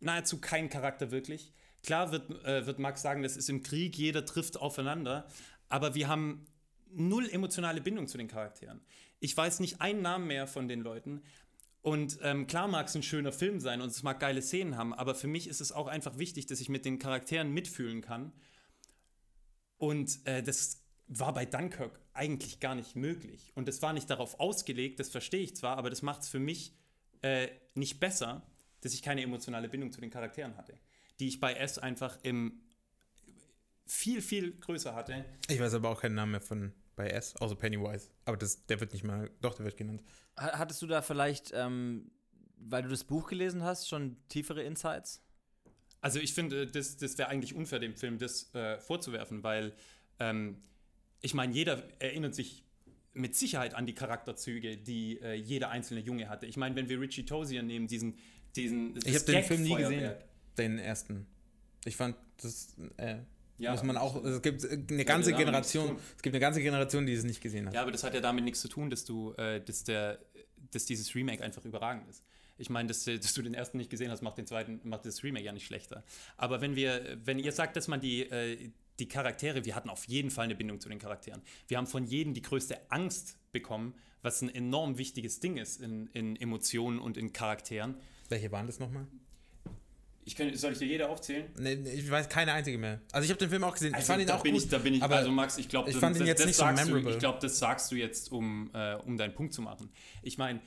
nahezu 0.00 0.40
keinen 0.40 0.68
Charakter 0.68 1.10
wirklich. 1.10 1.52
Klar 1.82 2.12
wird, 2.12 2.30
äh, 2.44 2.66
wird 2.66 2.78
Max 2.78 3.02
sagen, 3.02 3.22
das 3.22 3.36
ist 3.36 3.48
im 3.48 3.62
Krieg, 3.62 3.96
jeder 3.96 4.24
trifft 4.24 4.56
aufeinander, 4.56 5.28
aber 5.68 5.94
wir 5.94 6.08
haben 6.08 6.46
null 6.92 7.28
emotionale 7.30 7.80
Bindung 7.80 8.06
zu 8.06 8.18
den 8.18 8.28
Charakteren. 8.28 8.80
Ich 9.20 9.36
weiß 9.36 9.60
nicht 9.60 9.80
einen 9.80 10.02
Namen 10.02 10.26
mehr 10.26 10.46
von 10.46 10.68
den 10.68 10.80
Leuten. 10.80 11.22
Und 11.82 12.18
ähm, 12.22 12.46
klar 12.46 12.66
mag 12.66 12.88
es 12.88 12.96
ein 12.96 13.02
schöner 13.02 13.32
Film 13.32 13.60
sein 13.60 13.80
und 13.80 13.90
es 13.90 14.02
mag 14.02 14.18
geile 14.18 14.42
Szenen 14.42 14.76
haben, 14.76 14.92
aber 14.92 15.14
für 15.14 15.28
mich 15.28 15.46
ist 15.46 15.60
es 15.60 15.70
auch 15.70 15.86
einfach 15.86 16.18
wichtig, 16.18 16.46
dass 16.46 16.60
ich 16.60 16.68
mit 16.68 16.84
den 16.84 16.98
Charakteren 16.98 17.52
mitfühlen 17.52 18.00
kann 18.00 18.32
und 19.78 20.26
äh, 20.26 20.42
das 20.42 20.82
war 21.08 21.32
bei 21.32 21.44
Dunkirk 21.44 22.00
eigentlich 22.12 22.60
gar 22.60 22.74
nicht 22.74 22.96
möglich. 22.96 23.52
Und 23.54 23.68
es 23.68 23.82
war 23.82 23.92
nicht 23.92 24.10
darauf 24.10 24.40
ausgelegt, 24.40 24.98
das 24.98 25.08
verstehe 25.08 25.42
ich 25.42 25.56
zwar, 25.56 25.76
aber 25.76 25.90
das 25.90 26.02
macht 26.02 26.22
es 26.22 26.28
für 26.28 26.40
mich 26.40 26.74
äh, 27.22 27.48
nicht 27.74 28.00
besser, 28.00 28.42
dass 28.80 28.94
ich 28.94 29.02
keine 29.02 29.22
emotionale 29.22 29.68
Bindung 29.68 29.92
zu 29.92 30.00
den 30.00 30.10
Charakteren 30.10 30.56
hatte, 30.56 30.78
die 31.20 31.28
ich 31.28 31.40
bei 31.40 31.54
S 31.54 31.78
einfach 31.78 32.18
im 32.22 32.60
viel, 33.86 34.20
viel 34.20 34.52
größer 34.58 34.94
hatte. 34.94 35.24
Ich 35.48 35.60
weiß 35.60 35.74
aber 35.74 35.90
auch 35.90 36.00
keinen 36.00 36.14
Namen 36.14 36.32
mehr 36.32 36.40
von 36.40 36.72
bei 36.96 37.08
S, 37.08 37.36
außer 37.36 37.54
Pennywise. 37.56 38.10
Aber 38.24 38.36
das, 38.36 38.66
der 38.66 38.80
wird 38.80 38.92
nicht 38.92 39.04
mal, 39.04 39.30
doch, 39.40 39.54
der 39.54 39.64
wird 39.64 39.76
genannt. 39.76 40.02
Hattest 40.36 40.82
du 40.82 40.86
da 40.86 41.02
vielleicht, 41.02 41.52
ähm, 41.54 42.10
weil 42.56 42.82
du 42.82 42.88
das 42.88 43.04
Buch 43.04 43.28
gelesen 43.28 43.62
hast, 43.62 43.88
schon 43.88 44.16
tiefere 44.28 44.62
Insights? 44.62 45.22
Also 46.00 46.18
ich 46.18 46.34
finde, 46.34 46.66
das, 46.66 46.96
das 46.96 47.18
wäre 47.18 47.28
eigentlich 47.28 47.54
unfair, 47.54 47.78
dem 47.78 47.94
Film 47.94 48.18
das 48.18 48.54
äh, 48.54 48.78
vorzuwerfen, 48.78 49.42
weil 49.42 49.74
ähm, 50.18 50.62
ich 51.20 51.34
meine, 51.34 51.52
jeder 51.52 51.82
erinnert 52.00 52.34
sich 52.34 52.64
mit 53.12 53.34
Sicherheit 53.34 53.74
an 53.74 53.86
die 53.86 53.94
Charakterzüge, 53.94 54.76
die 54.76 55.20
äh, 55.20 55.34
jeder 55.34 55.70
einzelne 55.70 56.00
Junge 56.00 56.28
hatte. 56.28 56.46
Ich 56.46 56.56
meine, 56.56 56.76
wenn 56.76 56.88
wir 56.88 57.00
Richie 57.00 57.24
Tozier 57.24 57.62
nehmen, 57.62 57.86
diesen, 57.86 58.18
diesen 58.54 58.96
Ich 59.04 59.14
habe 59.14 59.24
den 59.24 59.44
Film 59.44 59.62
nie 59.62 59.74
gesehen, 59.74 60.14
den 60.58 60.78
ersten. 60.78 61.26
Ich 61.84 61.96
fand 61.96 62.16
das, 62.42 62.76
äh, 62.98 63.16
Ja, 63.58 63.72
Muss 63.72 63.82
man 63.82 63.96
auch, 63.96 64.22
es 64.22 64.42
gibt 64.42 64.64
eine 64.64 65.04
ganze 65.04 65.30
zu 65.30 65.36
Generation, 65.36 65.96
es 66.16 66.22
gibt 66.22 66.34
eine 66.34 66.40
ganze 66.40 66.60
Generation, 66.60 67.06
die 67.06 67.14
es 67.14 67.24
nicht 67.24 67.40
gesehen 67.40 67.66
hat. 67.66 67.74
Ja, 67.74 67.82
aber 67.82 67.90
das 67.90 68.04
hat 68.04 68.14
ja 68.14 68.20
damit 68.20 68.44
nichts 68.44 68.60
zu 68.60 68.68
tun, 68.68 68.90
dass 68.90 69.04
du, 69.04 69.32
äh, 69.32 69.60
dass 69.60 69.84
der, 69.84 70.18
dass 70.72 70.84
dieses 70.84 71.14
Remake 71.14 71.42
einfach 71.42 71.64
überragend 71.64 72.08
ist. 72.08 72.22
Ich 72.58 72.70
meine, 72.70 72.88
dass, 72.88 73.06
äh, 73.06 73.18
dass 73.18 73.34
du 73.34 73.42
den 73.42 73.54
ersten 73.54 73.78
nicht 73.78 73.90
gesehen 73.90 74.10
hast, 74.10 74.22
macht 74.22 74.38
den 74.38 74.46
zweiten, 74.46 74.80
macht 74.84 75.06
das 75.06 75.22
Remake 75.22 75.44
ja 75.44 75.52
nicht 75.52 75.66
schlechter. 75.66 76.04
Aber 76.36 76.60
wenn 76.60 76.76
wir, 76.76 77.18
wenn 77.24 77.38
ihr 77.38 77.52
sagt, 77.52 77.76
dass 77.76 77.88
man 77.88 78.00
die, 78.00 78.22
äh, 78.22 78.70
die 78.98 79.08
Charaktere, 79.08 79.64
wir 79.64 79.74
hatten 79.74 79.90
auf 79.90 80.04
jeden 80.04 80.30
Fall 80.30 80.44
eine 80.44 80.54
Bindung 80.54 80.80
zu 80.80 80.88
den 80.88 80.98
Charakteren. 80.98 81.42
Wir 81.68 81.78
haben 81.78 81.86
von 81.86 82.04
jedem 82.04 82.34
die 82.34 82.42
größte 82.42 82.90
Angst 82.90 83.38
bekommen, 83.52 83.94
was 84.22 84.42
ein 84.42 84.54
enorm 84.54 84.98
wichtiges 84.98 85.40
Ding 85.40 85.56
ist 85.56 85.80
in, 85.80 86.08
in 86.08 86.36
Emotionen 86.36 86.98
und 86.98 87.16
in 87.16 87.32
Charakteren. 87.32 87.96
Welche 88.28 88.50
waren 88.52 88.66
das 88.66 88.78
nochmal? 88.78 89.06
Ich 90.26 90.34
kann, 90.34 90.52
soll 90.56 90.72
ich 90.72 90.78
dir 90.78 90.86
jede 90.86 91.08
aufzählen? 91.08 91.46
Nee, 91.56 91.76
nee, 91.76 91.92
ich 91.92 92.10
weiß 92.10 92.28
keine 92.28 92.52
einzige 92.52 92.78
mehr. 92.78 93.00
Also 93.12 93.24
ich 93.24 93.30
habe 93.30 93.38
den 93.38 93.48
Film 93.48 93.62
auch 93.62 93.74
gesehen. 93.74 93.94
ich 93.96 94.04
fand 94.04 94.20
ihn 94.20 94.30
auch 94.30 94.42
bin 94.42 94.54
gut. 94.54 94.64
Ich, 94.64 94.68
da 94.68 94.78
bin 94.78 94.94
ich, 94.94 95.02
aber 95.02 95.18
also 95.18 95.30
Max, 95.30 95.56
ich 95.56 95.68
glaube, 95.68 95.88
ich 95.88 95.96
fand 95.96 96.16
ihn 96.16 96.26
jetzt 96.26 96.44
nicht 96.44 96.56
so 96.56 96.64
memorable. 96.64 97.02
Du, 97.02 97.10
ich 97.10 97.18
glaube, 97.20 97.38
das 97.40 97.60
sagst 97.60 97.92
du 97.92 97.94
jetzt, 97.94 98.32
um, 98.32 98.68
äh, 98.74 98.96
um 98.96 99.16
deinen 99.16 99.34
Punkt 99.34 99.54
zu 99.54 99.62
machen. 99.62 99.88
Ich 100.22 100.36
meine, 100.36 100.60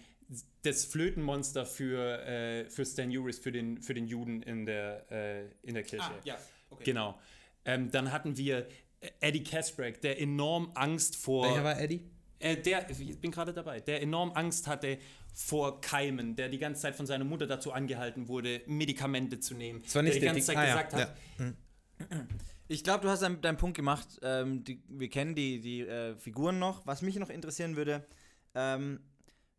das 0.61 0.85
Flötenmonster 0.85 1.65
für, 1.65 2.25
äh, 2.25 2.69
für 2.69 2.85
Stan 2.85 3.09
Uris, 3.09 3.37
für 3.37 3.51
den, 3.51 3.81
für 3.81 3.93
den 3.93 4.07
Juden 4.07 4.41
in 4.43 4.65
der, 4.65 5.11
äh, 5.11 5.49
in 5.61 5.73
der 5.73 5.83
Kirche. 5.83 6.09
ja, 6.23 6.37
okay. 6.69 6.85
Genau. 6.85 7.19
Ähm, 7.65 7.91
dann 7.91 8.13
hatten 8.13 8.37
wir 8.37 8.65
äh, 9.01 9.09
Eddie 9.19 9.43
Kasprek, 9.43 9.99
der 9.99 10.21
enorm 10.21 10.71
Angst 10.75 11.17
vor. 11.17 11.45
Welcher 11.45 11.65
war 11.65 11.77
Eddie? 11.77 12.09
Äh, 12.39 12.55
der, 12.55 12.89
ich 12.89 13.19
bin 13.19 13.31
gerade 13.31 13.51
dabei, 13.51 13.81
der 13.81 14.01
enorm 14.01 14.31
Angst 14.31 14.67
hatte 14.67 14.99
vor 15.33 15.81
Keimen, 15.81 16.35
der 16.35 16.49
die 16.49 16.57
ganze 16.57 16.81
Zeit 16.81 16.95
von 16.95 17.05
seiner 17.05 17.23
Mutter 17.23 17.47
dazu 17.47 17.71
angehalten 17.71 18.27
wurde, 18.27 18.61
Medikamente 18.65 19.39
zu 19.39 19.55
nehmen. 19.55 19.81
Das 19.83 19.95
war 19.95 20.01
nicht 20.01 20.15
der 20.15 20.19
die 20.19 20.25
der 20.25 20.33
ganze 20.33 20.47
Zeit 20.47 20.55
Dick- 20.55 20.61
ah, 20.61 20.67
ja, 20.67 20.81
gesagt 20.81 20.93
hat, 20.93 21.17
ja. 21.39 22.25
Ich 22.67 22.83
glaube, 22.83 23.03
du 23.03 23.09
hast 23.09 23.21
deinen, 23.21 23.41
deinen 23.41 23.57
Punkt 23.57 23.75
gemacht. 23.75 24.19
Ähm, 24.21 24.63
die, 24.63 24.83
wir 24.87 25.09
kennen 25.09 25.33
die, 25.33 25.59
die 25.59 25.81
äh, 25.81 26.15
Figuren 26.17 26.59
noch. 26.59 26.85
Was 26.85 27.01
mich 27.01 27.15
noch 27.17 27.29
interessieren 27.29 27.75
würde, 27.75 28.05
ähm, 28.53 28.99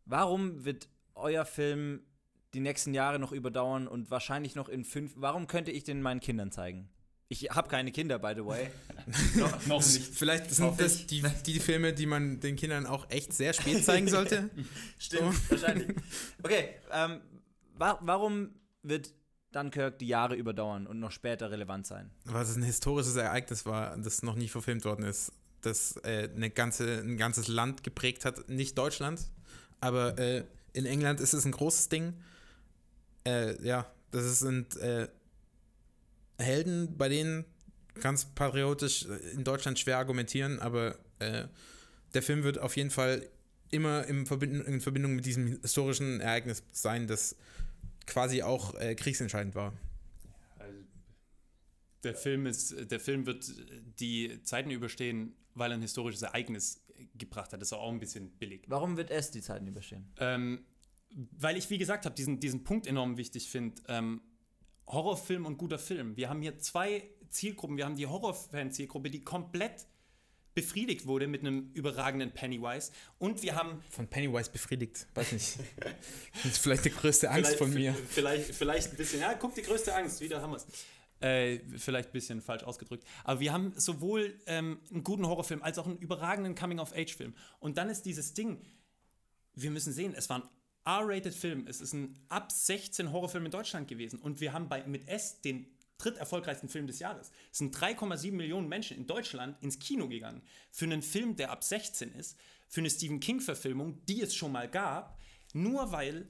warum 0.05 0.63
wird 0.63 0.87
euer 1.13 1.43
Film 1.43 2.05
die 2.53 2.61
nächsten 2.61 2.93
Jahre 2.93 3.19
noch 3.19 3.31
überdauern 3.33 3.87
und 3.87 4.11
wahrscheinlich 4.11 4.55
noch 4.55 4.69
in 4.69 4.85
fünf. 4.85 5.13
Warum 5.17 5.47
könnte 5.47 5.71
ich 5.71 5.83
den 5.83 6.01
meinen 6.01 6.19
Kindern 6.21 6.51
zeigen? 6.51 6.89
Ich 7.31 7.49
habe 7.49 7.69
keine 7.69 7.93
Kinder, 7.93 8.19
by 8.19 8.33
the 8.35 8.45
way. 8.45 8.69
noch, 9.35 9.65
noch 9.65 9.77
nicht. 9.77 10.13
Vielleicht 10.13 10.51
sind 10.51 10.65
Hoffe 10.65 10.83
das 10.83 11.07
die, 11.07 11.23
die 11.45 11.61
Filme, 11.61 11.93
die 11.93 12.05
man 12.05 12.41
den 12.41 12.57
Kindern 12.57 12.85
auch 12.85 13.09
echt 13.09 13.31
sehr 13.31 13.53
spät 13.53 13.85
zeigen 13.85 14.07
sollte. 14.09 14.49
Stimmt, 14.99 15.49
wahrscheinlich. 15.49 15.95
Okay, 16.43 16.75
ähm, 16.91 17.21
wa 17.77 17.97
warum 18.01 18.49
wird 18.83 19.13
Dunkirk 19.53 19.97
die 19.99 20.07
Jahre 20.07 20.35
überdauern 20.35 20.85
und 20.85 20.99
noch 20.99 21.11
später 21.11 21.51
relevant 21.51 21.87
sein? 21.87 22.11
Was 22.25 22.49
es 22.49 22.57
ein 22.57 22.63
historisches 22.63 23.15
Ereignis 23.15 23.65
war, 23.65 23.95
das 23.95 24.23
noch 24.23 24.35
nie 24.35 24.49
verfilmt 24.49 24.83
worden 24.83 25.05
ist, 25.05 25.31
das 25.61 25.95
äh, 26.03 26.27
eine 26.35 26.49
ganze, 26.49 26.99
ein 26.99 27.15
ganzes 27.15 27.47
Land 27.47 27.85
geprägt 27.85 28.25
hat. 28.25 28.49
Nicht 28.49 28.77
Deutschland, 28.77 29.21
aber 29.79 30.17
äh, 30.19 30.43
in 30.73 30.85
England 30.85 31.21
ist 31.21 31.33
es 31.33 31.45
ein 31.45 31.53
großes 31.53 31.87
Ding. 31.87 32.13
Äh, 33.25 33.65
ja, 33.65 33.89
das 34.11 34.39
sind 34.39 34.75
äh, 34.75 35.07
Helden, 36.41 36.97
bei 36.97 37.09
denen 37.09 37.45
ganz 37.99 38.25
patriotisch 38.25 39.05
äh, 39.05 39.31
in 39.31 39.43
Deutschland 39.43 39.79
schwer 39.79 39.97
argumentieren, 39.97 40.59
aber 40.59 40.97
äh, 41.19 41.47
der 42.13 42.21
Film 42.21 42.43
wird 42.43 42.57
auf 42.57 42.75
jeden 42.75 42.89
Fall 42.89 43.27
immer 43.69 44.05
im 44.05 44.25
Verbind 44.25 44.65
in 44.65 44.81
Verbindung 44.81 45.15
mit 45.15 45.25
diesem 45.25 45.47
historischen 45.61 46.19
Ereignis 46.19 46.63
sein, 46.71 47.07
das 47.07 47.35
quasi 48.05 48.43
auch 48.43 48.75
äh, 48.75 48.95
kriegsentscheidend 48.95 49.55
war. 49.55 49.73
Also, 50.59 50.77
der 52.03 52.15
Film 52.15 52.45
ist, 52.45 52.91
der 52.91 52.99
Film 52.99 53.25
wird 53.25 53.49
die 53.99 54.41
Zeiten 54.43 54.71
überstehen, 54.71 55.35
weil 55.55 55.71
er 55.71 55.77
ein 55.77 55.81
historisches 55.81 56.21
Ereignis 56.21 56.83
gebracht 57.15 57.53
hat. 57.53 57.61
Das 57.61 57.69
ist 57.69 57.73
auch 57.73 57.91
ein 57.91 57.99
bisschen 57.99 58.31
billig. 58.31 58.63
Warum 58.67 58.97
wird 58.97 59.09
es 59.09 59.31
die 59.31 59.41
Zeiten 59.41 59.67
überstehen? 59.67 60.11
Ähm, 60.17 60.65
weil 61.31 61.57
ich, 61.57 61.69
wie 61.69 61.77
gesagt 61.77 62.05
habe, 62.05 62.15
diesen, 62.15 62.39
diesen 62.39 62.63
Punkt 62.63 62.87
enorm 62.87 63.17
wichtig 63.17 63.49
finde. 63.49 63.81
Ähm, 63.87 64.21
Horrorfilm 64.87 65.45
und 65.45 65.57
guter 65.57 65.79
Film. 65.79 66.17
Wir 66.17 66.29
haben 66.29 66.41
hier 66.41 66.59
zwei 66.59 67.03
Zielgruppen. 67.29 67.77
Wir 67.77 67.85
haben 67.85 67.95
die 67.95 68.07
Horrorfan-Zielgruppe, 68.07 69.09
die 69.09 69.23
komplett 69.23 69.85
befriedigt 70.53 71.07
wurde 71.07 71.27
mit 71.27 71.41
einem 71.41 71.71
überragenden 71.73 72.31
Pennywise. 72.33 72.91
Und 73.17 73.41
wir 73.41 73.55
haben 73.55 73.81
Von 73.89 74.07
Pennywise 74.07 74.51
befriedigt, 74.51 75.07
weiß 75.13 75.31
nicht. 75.31 75.59
Das 76.33 76.45
ist 76.45 76.57
vielleicht 76.57 76.83
die 76.83 76.89
größte 76.91 77.29
Angst 77.31 77.51
Vielleicht- 77.51 77.57
von 77.57 77.73
mir. 77.73 77.93
Vielleicht, 77.93 78.53
vielleicht 78.55 78.91
ein 78.91 78.97
bisschen, 78.97 79.21
ja, 79.21 79.33
guck, 79.35 79.55
die 79.55 79.61
größte 79.61 79.95
Angst, 79.95 80.19
wieder 80.19 80.41
haben 80.41 80.51
wir 80.51 80.57
es. 80.57 80.67
Äh, 81.21 81.59
vielleicht 81.77 82.09
ein 82.09 82.13
bisschen 82.13 82.41
falsch 82.41 82.63
ausgedrückt. 82.63 83.05
Aber 83.23 83.39
wir 83.39 83.53
haben 83.53 83.73
sowohl 83.77 84.37
ähm, 84.47 84.79
einen 84.91 85.03
guten 85.03 85.25
Horrorfilm 85.25 85.61
als 85.61 85.77
auch 85.77 85.85
einen 85.85 85.99
überragenden 85.99 86.55
Coming-of-Age-Film. 86.55 87.33
Und 87.59 87.77
dann 87.77 87.89
ist 87.89 88.05
dieses 88.07 88.33
Ding, 88.33 88.59
wir 89.53 89.69
müssen 89.71 89.93
sehen, 89.93 90.13
es 90.17 90.29
war 90.29 90.39
ein 90.41 90.49
R-rated 90.85 91.33
Film, 91.33 91.67
es 91.67 91.81
ist 91.81 91.93
ein 91.93 92.17
ab 92.29 92.51
16 92.51 93.11
Horrorfilm 93.11 93.45
in 93.45 93.51
Deutschland 93.51 93.87
gewesen. 93.87 94.19
Und 94.19 94.41
wir 94.41 94.53
haben 94.53 94.67
bei, 94.67 94.83
mit 94.85 95.07
S 95.07 95.41
den 95.41 95.67
dritterfolgreichsten 95.97 96.69
Film 96.69 96.87
des 96.87 96.99
Jahres. 96.99 97.31
Es 97.51 97.59
sind 97.59 97.75
3,7 97.75 98.31
Millionen 98.31 98.67
Menschen 98.67 98.97
in 98.97 99.05
Deutschland 99.05 99.61
ins 99.61 99.77
Kino 99.79 100.07
gegangen. 100.07 100.41
Für 100.71 100.85
einen 100.85 101.03
Film, 101.03 101.35
der 101.35 101.51
ab 101.51 101.63
16 101.63 102.11
ist, 102.13 102.37
für 102.67 102.81
eine 102.81 102.89
Stephen 102.89 103.19
King-Verfilmung, 103.19 104.03
die 104.05 104.21
es 104.21 104.33
schon 104.33 104.51
mal 104.51 104.69
gab, 104.69 105.19
nur 105.53 105.91
weil 105.91 106.27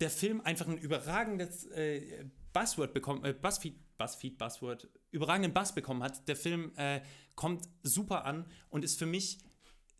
der 0.00 0.10
Film 0.10 0.40
einfach 0.42 0.68
ein 0.68 0.78
überragendes 0.78 1.66
äh, 1.66 2.24
Buzzword 2.52 2.94
bekommen, 2.94 3.24
äh, 3.24 3.32
Buzzfeed, 3.32 3.76
Buzzfeed, 3.98 4.38
Buzzword, 4.38 4.88
überragenden 5.10 5.52
Bass 5.52 5.74
bekommen 5.74 6.02
hat. 6.02 6.26
Der 6.28 6.36
Film 6.36 6.72
äh, 6.76 7.00
kommt 7.34 7.68
super 7.82 8.24
an 8.24 8.46
und 8.68 8.84
ist 8.84 8.98
für 8.98 9.06
mich 9.06 9.38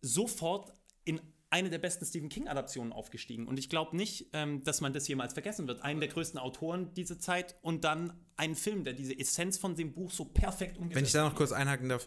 sofort 0.01 0.73
in 1.05 1.21
eine 1.51 1.69
der 1.69 1.79
besten 1.79 2.07
Stephen 2.07 2.29
King-Adaptionen 2.29 2.93
aufgestiegen. 2.93 3.47
Und 3.47 3.59
ich 3.59 3.69
glaube 3.69 3.97
nicht, 3.97 4.29
ähm, 4.33 4.63
dass 4.63 4.81
man 4.81 4.93
das 4.93 5.07
jemals 5.09 5.33
vergessen 5.33 5.67
wird. 5.67 5.83
Einen 5.83 6.01
der 6.01 6.09
größten 6.09 6.39
Autoren 6.39 6.95
dieser 6.95 7.19
Zeit 7.19 7.57
und 7.61 7.85
dann 7.85 8.13
einen 8.37 8.55
Film, 8.55 8.85
der 8.85 8.93
diese 8.93 9.19
Essenz 9.19 9.59
von 9.59 9.75
dem 9.75 9.93
Buch 9.93 10.13
so 10.13 10.25
perfekt 10.25 10.79
umgesetzt 10.79 10.97
Wenn 10.97 11.05
ich 11.05 11.13
da 11.13 11.25
noch 11.25 11.35
kurz 11.35 11.53
einhaken 11.53 11.89
darf, 11.89 12.07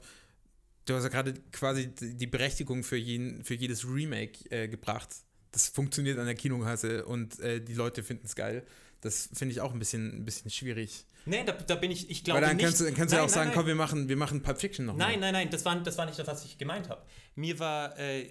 du 0.85 0.95
hast 0.95 1.03
ja 1.03 1.09
gerade 1.09 1.33
quasi 1.51 1.93
die 1.93 2.27
Berechtigung 2.27 2.83
für, 2.83 2.97
jeden, 2.97 3.43
für 3.43 3.53
jedes 3.53 3.85
Remake 3.85 4.49
äh, 4.49 4.69
gebracht. 4.69 5.09
Das 5.51 5.67
funktioniert 5.67 6.17
an 6.17 6.25
der 6.25 6.35
Kinokasse 6.35 7.05
und 7.05 7.39
äh, 7.39 7.61
die 7.61 7.73
Leute 7.73 8.01
finden 8.01 8.25
es 8.25 8.35
geil. 8.35 8.65
Das 9.01 9.29
finde 9.33 9.51
ich 9.51 9.59
auch 9.59 9.73
ein 9.73 9.79
bisschen, 9.79 10.21
ein 10.21 10.25
bisschen 10.25 10.49
schwierig. 10.49 11.05
Nee, 11.25 11.43
da, 11.43 11.51
da 11.51 11.75
bin 11.75 11.91
ich, 11.91 12.09
ich 12.09 12.23
glaube 12.23 12.39
Weil 12.39 12.47
dann 12.47 12.55
nicht. 12.55 12.63
kannst 12.63 12.79
du, 12.79 12.85
dann 12.85 12.95
kannst 12.95 13.11
du 13.11 13.17
ja 13.17 13.23
auch 13.23 13.27
nein, 13.27 13.33
sagen, 13.33 13.49
nein. 13.49 13.57
komm, 13.57 13.67
wir 13.67 13.75
machen, 13.75 14.07
wir 14.07 14.15
machen 14.15 14.41
Pulp 14.41 14.59
Fiction 14.59 14.85
noch 14.85 14.95
Nein, 14.95 15.19
nein, 15.19 15.33
nein, 15.33 15.49
das 15.49 15.65
war, 15.65 15.75
das 15.83 15.97
war 15.97 16.05
nicht 16.05 16.17
das, 16.17 16.27
was 16.27 16.45
ich 16.45 16.57
gemeint 16.57 16.89
habe. 16.89 17.01
Mir 17.35 17.59
war, 17.59 17.99
äh, 17.99 18.29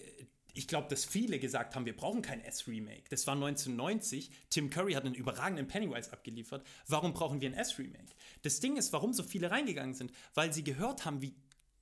ich 0.54 0.68
glaube, 0.68 0.88
dass 0.88 1.04
viele 1.04 1.38
gesagt 1.38 1.74
haben, 1.74 1.86
wir 1.86 1.96
brauchen 1.96 2.22
kein 2.22 2.42
S-Remake. 2.42 3.04
Das 3.10 3.26
war 3.26 3.34
1990. 3.34 4.30
Tim 4.50 4.70
Curry 4.70 4.92
hat 4.92 5.04
einen 5.04 5.14
überragenden 5.14 5.66
Pennywise 5.66 6.12
abgeliefert. 6.12 6.66
Warum 6.88 7.12
brauchen 7.14 7.40
wir 7.40 7.48
ein 7.48 7.54
S-Remake? 7.54 8.14
Das 8.42 8.60
Ding 8.60 8.76
ist, 8.76 8.92
warum 8.92 9.12
so 9.12 9.22
viele 9.22 9.50
reingegangen 9.50 9.94
sind, 9.94 10.12
weil 10.34 10.52
sie 10.52 10.64
gehört 10.64 11.04
haben, 11.04 11.22
wie 11.22 11.34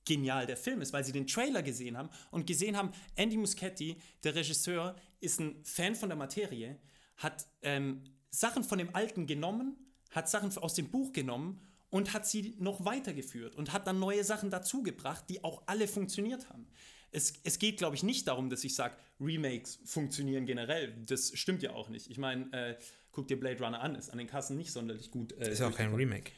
genial 0.05 0.45
der 0.45 0.57
Film 0.57 0.81
ist, 0.81 0.93
weil 0.93 1.03
sie 1.03 1.11
den 1.11 1.27
Trailer 1.27 1.61
gesehen 1.61 1.97
haben 1.97 2.09
und 2.31 2.47
gesehen 2.47 2.77
haben, 2.77 2.91
Andy 3.15 3.37
Muschietti, 3.37 3.97
der 4.23 4.35
Regisseur, 4.35 4.95
ist 5.19 5.39
ein 5.39 5.63
Fan 5.63 5.95
von 5.95 6.09
der 6.09 6.17
Materie, 6.17 6.79
hat 7.17 7.45
ähm, 7.61 8.03
Sachen 8.29 8.63
von 8.63 8.77
dem 8.77 8.95
Alten 8.95 9.27
genommen, 9.27 9.75
hat 10.09 10.29
Sachen 10.29 10.55
aus 10.57 10.73
dem 10.73 10.89
Buch 10.89 11.13
genommen 11.13 11.61
und 11.89 12.13
hat 12.13 12.25
sie 12.25 12.55
noch 12.57 12.83
weitergeführt 12.85 13.55
und 13.55 13.73
hat 13.73 13.85
dann 13.85 13.99
neue 13.99 14.23
Sachen 14.23 14.49
dazugebracht, 14.49 15.29
die 15.29 15.43
auch 15.43 15.61
alle 15.67 15.87
funktioniert 15.87 16.49
haben. 16.49 16.67
Es, 17.11 17.33
es 17.43 17.59
geht, 17.59 17.77
glaube 17.77 17.95
ich, 17.95 18.03
nicht 18.03 18.27
darum, 18.27 18.49
dass 18.49 18.63
ich 18.63 18.73
sage, 18.75 18.95
Remakes 19.19 19.79
funktionieren 19.85 20.45
generell. 20.45 20.93
Das 21.05 21.37
stimmt 21.37 21.61
ja 21.61 21.71
auch 21.73 21.89
nicht. 21.89 22.09
Ich 22.09 22.17
meine, 22.17 22.51
äh, 22.53 22.77
guck 23.11 23.27
dir 23.27 23.39
Blade 23.39 23.63
Runner 23.63 23.81
an, 23.81 23.95
ist 23.95 24.09
an 24.09 24.17
den 24.17 24.27
Kassen 24.27 24.57
nicht 24.57 24.71
sonderlich 24.71 25.11
gut. 25.11 25.33
Äh, 25.33 25.51
Ist 25.51 25.59
ja 25.59 25.67
auch 25.67 25.75
kein. 25.75 25.93
Remake. 25.93 26.31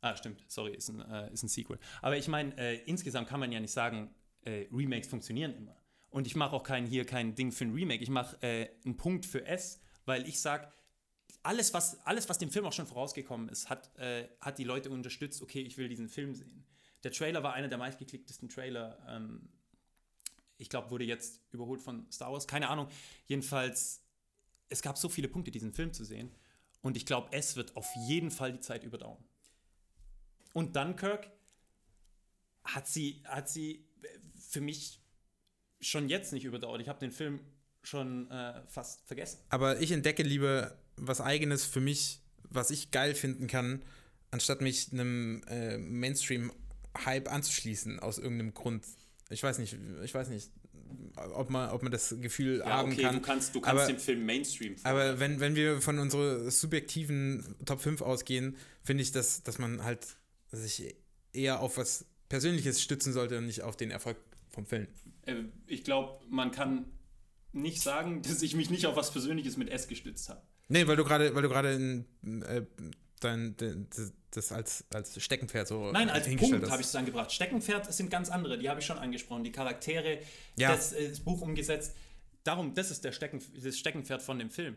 Ah, 0.00 0.16
stimmt, 0.16 0.44
sorry, 0.48 0.74
ist 0.74 0.88
ein, 0.88 1.00
äh, 1.00 1.32
ist 1.32 1.42
ein 1.42 1.48
Sequel. 1.48 1.78
Aber 2.02 2.16
ich 2.16 2.28
meine, 2.28 2.56
äh, 2.56 2.76
insgesamt 2.84 3.28
kann 3.28 3.40
man 3.40 3.50
ja 3.50 3.58
nicht 3.58 3.72
sagen, 3.72 4.14
äh, 4.44 4.66
Remakes 4.72 5.08
funktionieren 5.08 5.54
immer. 5.54 5.76
Und 6.10 6.26
ich 6.26 6.36
mache 6.36 6.54
auch 6.54 6.62
kein, 6.62 6.86
hier 6.86 7.04
kein 7.04 7.34
Ding 7.34 7.52
für 7.52 7.64
ein 7.64 7.72
Remake. 7.74 8.02
Ich 8.02 8.08
mache 8.08 8.40
äh, 8.42 8.68
einen 8.84 8.96
Punkt 8.96 9.26
für 9.26 9.44
S, 9.44 9.80
weil 10.06 10.26
ich 10.26 10.40
sage, 10.40 10.72
alles 11.42 11.74
was, 11.74 12.00
alles, 12.06 12.28
was 12.28 12.38
dem 12.38 12.50
Film 12.50 12.64
auch 12.64 12.72
schon 12.72 12.86
vorausgekommen 12.86 13.48
ist, 13.48 13.68
hat, 13.68 13.94
äh, 13.98 14.28
hat 14.40 14.58
die 14.58 14.64
Leute 14.64 14.90
unterstützt, 14.90 15.42
okay, 15.42 15.60
ich 15.60 15.76
will 15.76 15.88
diesen 15.88 16.08
Film 16.08 16.34
sehen. 16.34 16.64
Der 17.04 17.12
Trailer 17.12 17.42
war 17.42 17.54
einer 17.54 17.68
der 17.68 17.78
meistgeklicktesten 17.78 18.48
Trailer. 18.48 18.98
Ähm, 19.08 19.48
ich 20.68 20.70
glaube, 20.70 20.90
wurde 20.90 21.04
jetzt 21.04 21.40
überholt 21.50 21.80
von 21.80 22.06
Star 22.12 22.30
Wars. 22.30 22.46
Keine 22.46 22.68
Ahnung. 22.68 22.88
Jedenfalls, 23.26 24.02
es 24.68 24.82
gab 24.82 24.98
so 24.98 25.08
viele 25.08 25.26
Punkte, 25.26 25.50
diesen 25.50 25.72
Film 25.72 25.94
zu 25.94 26.04
sehen. 26.04 26.30
Und 26.82 26.98
ich 26.98 27.06
glaube, 27.06 27.28
es 27.32 27.56
wird 27.56 27.74
auf 27.74 27.88
jeden 27.96 28.30
Fall 28.30 28.52
die 28.52 28.60
Zeit 28.60 28.84
überdauern. 28.84 29.24
Und 30.52 30.76
Dunkirk 30.76 31.30
hat 32.64 32.86
sie, 32.86 33.22
hat 33.24 33.48
sie 33.48 33.88
für 34.38 34.60
mich 34.60 35.00
schon 35.80 36.10
jetzt 36.10 36.34
nicht 36.34 36.44
überdauert. 36.44 36.82
Ich 36.82 36.88
habe 36.88 37.00
den 37.00 37.12
Film 37.12 37.40
schon 37.82 38.30
äh, 38.30 38.60
fast 38.66 39.06
vergessen. 39.06 39.40
Aber 39.48 39.80
ich 39.80 39.90
entdecke 39.90 40.22
lieber 40.22 40.76
was 40.96 41.22
Eigenes 41.22 41.64
für 41.64 41.80
mich, 41.80 42.20
was 42.42 42.70
ich 42.70 42.90
geil 42.90 43.14
finden 43.14 43.46
kann, 43.46 43.82
anstatt 44.30 44.60
mich 44.60 44.92
einem 44.92 45.40
äh, 45.46 45.78
Hype 47.06 47.32
anzuschließen 47.32 48.00
aus 48.00 48.18
irgendeinem 48.18 48.52
Grund. 48.52 48.84
Ich 49.30 49.42
weiß 49.42 49.58
nicht, 49.58 49.76
ich 50.02 50.14
weiß 50.14 50.28
nicht, 50.30 50.50
ob 51.34 51.50
man, 51.50 51.70
ob 51.70 51.82
man 51.82 51.92
das 51.92 52.14
Gefühl 52.20 52.58
Ja, 52.58 52.78
haben 52.78 52.92
okay, 52.92 53.02
kann. 53.02 53.14
du 53.16 53.20
kannst, 53.20 53.54
du 53.54 53.60
kannst 53.60 53.82
aber, 53.84 53.92
den 53.92 53.98
Film 53.98 54.24
Mainstream 54.24 54.76
aber 54.84 55.20
wenn, 55.20 55.40
wenn 55.40 55.54
wir 55.54 55.80
von 55.80 55.98
unserer 55.98 56.50
subjektiven 56.50 57.56
Top 57.66 57.80
5 57.80 58.00
ausgehen, 58.00 58.56
finde 58.82 59.02
ich, 59.02 59.12
dass, 59.12 59.42
dass 59.42 59.58
man 59.58 59.84
halt 59.84 60.06
sich 60.50 60.94
eher 61.32 61.60
auf 61.60 61.76
was 61.76 62.06
Persönliches 62.28 62.80
stützen 62.82 63.12
sollte 63.12 63.38
und 63.38 63.46
nicht 63.46 63.62
auf 63.62 63.76
den 63.76 63.90
Erfolg 63.90 64.16
vom 64.50 64.66
Film. 64.66 64.86
Äh, 65.26 65.44
ich 65.66 65.84
glaube, 65.84 66.18
man 66.30 66.50
kann 66.50 66.86
nicht 67.52 67.82
sagen, 67.82 68.22
dass 68.28 68.42
ich 68.42 68.54
mich 68.54 68.70
nicht 68.70 68.86
auf 68.86 68.96
was 68.96 69.12
Persönliches 69.12 69.56
mit 69.56 69.68
S 69.70 69.88
gestützt 69.88 70.28
habe. 70.28 70.42
Nee, 70.68 70.86
weil 70.86 70.96
du 70.96 71.04
gerade, 71.04 71.34
weil 71.34 71.42
du 71.42 71.48
gerade 71.48 71.74
in, 71.74 72.42
äh, 72.42 72.62
dein, 73.20 73.56
de- 73.56 73.74
de- 73.76 74.10
das 74.30 74.52
als, 74.52 74.84
als 74.92 75.20
Steckenpferd 75.22 75.66
so 75.68 75.90
Nein, 75.90 76.10
als 76.10 76.26
Punkt 76.26 76.70
habe 76.70 76.80
ich 76.82 76.86
es 76.88 76.94
angebracht. 76.94 77.32
Steckenpferd 77.32 77.92
sind 77.92 78.10
ganz 78.10 78.28
andere, 78.28 78.58
die 78.58 78.68
habe 78.68 78.80
ich 78.80 78.86
schon 78.86 78.98
angesprochen. 78.98 79.42
Die 79.44 79.52
Charaktere, 79.52 80.18
Ja. 80.56 80.72
das, 80.72 80.92
äh, 80.92 81.08
das 81.08 81.20
Buch 81.20 81.40
umgesetzt. 81.40 81.94
Darum, 82.44 82.74
das 82.74 82.90
ist 82.90 83.04
der 83.04 83.12
Stecken, 83.12 83.42
das 83.62 83.78
Steckenpferd 83.78 84.22
von 84.22 84.38
dem 84.38 84.50
Film. 84.50 84.76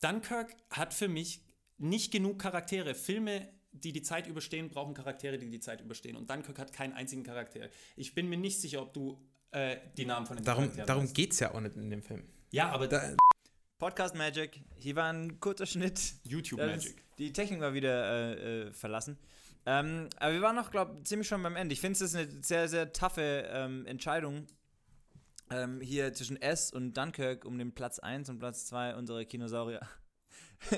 Dunkirk 0.00 0.54
hat 0.70 0.94
für 0.94 1.08
mich 1.08 1.42
nicht 1.78 2.12
genug 2.12 2.38
Charaktere. 2.38 2.94
Filme, 2.94 3.48
die 3.72 3.92
die 3.92 4.02
Zeit 4.02 4.26
überstehen, 4.26 4.68
brauchen 4.68 4.94
Charaktere, 4.94 5.38
die 5.38 5.50
die 5.50 5.60
Zeit 5.60 5.80
überstehen. 5.80 6.16
Und 6.16 6.28
Dunkirk 6.30 6.58
hat 6.58 6.72
keinen 6.72 6.92
einzigen 6.92 7.22
Charakter. 7.22 7.68
Ich 7.96 8.14
bin 8.14 8.28
mir 8.28 8.36
nicht 8.38 8.60
sicher, 8.60 8.82
ob 8.82 8.92
du 8.92 9.20
äh, 9.52 9.76
die 9.96 10.04
Namen 10.04 10.26
von 10.26 10.36
den 10.36 10.44
Darum, 10.44 10.64
Charakteren 10.64 10.86
darum 10.86 11.12
geht 11.12 11.32
es 11.32 11.40
ja 11.40 11.54
auch 11.54 11.60
nicht 11.60 11.76
in 11.76 11.90
dem 11.90 12.02
Film. 12.02 12.24
Ja, 12.50 12.70
aber 12.70 12.86
Da, 12.88 13.16
Podcast 13.78 14.14
Magic. 14.14 14.60
Hier 14.76 14.94
war 14.96 15.12
ein 15.12 15.40
kurzer 15.40 15.66
Schnitt. 15.66 16.00
YouTube 16.24 16.58
Das 16.60 16.84
Magic. 16.84 17.02
Die 17.20 17.34
Technik 17.34 17.60
war 17.60 17.74
wieder 17.74 18.10
äh, 18.10 18.68
äh, 18.68 18.72
verlassen. 18.72 19.18
Ähm, 19.66 20.08
aber 20.16 20.32
wir 20.32 20.40
waren 20.40 20.56
noch, 20.56 20.70
glaube 20.70 20.96
ich, 20.96 21.04
ziemlich 21.04 21.28
schon 21.28 21.42
beim 21.42 21.54
Ende. 21.54 21.74
Ich 21.74 21.80
finde, 21.80 21.92
es 21.92 22.00
ist 22.00 22.16
eine 22.16 22.42
sehr, 22.42 22.66
sehr 22.66 22.94
taffe 22.94 23.46
ähm, 23.52 23.84
Entscheidung 23.84 24.46
ähm, 25.50 25.82
hier 25.82 26.14
zwischen 26.14 26.40
S 26.40 26.72
und 26.72 26.96
Dunkirk 26.96 27.44
um 27.44 27.58
den 27.58 27.74
Platz 27.74 27.98
1 27.98 28.30
und 28.30 28.38
Platz 28.38 28.64
2 28.66 28.94
unserer 28.96 29.26
Kinosaurier. 29.26 29.80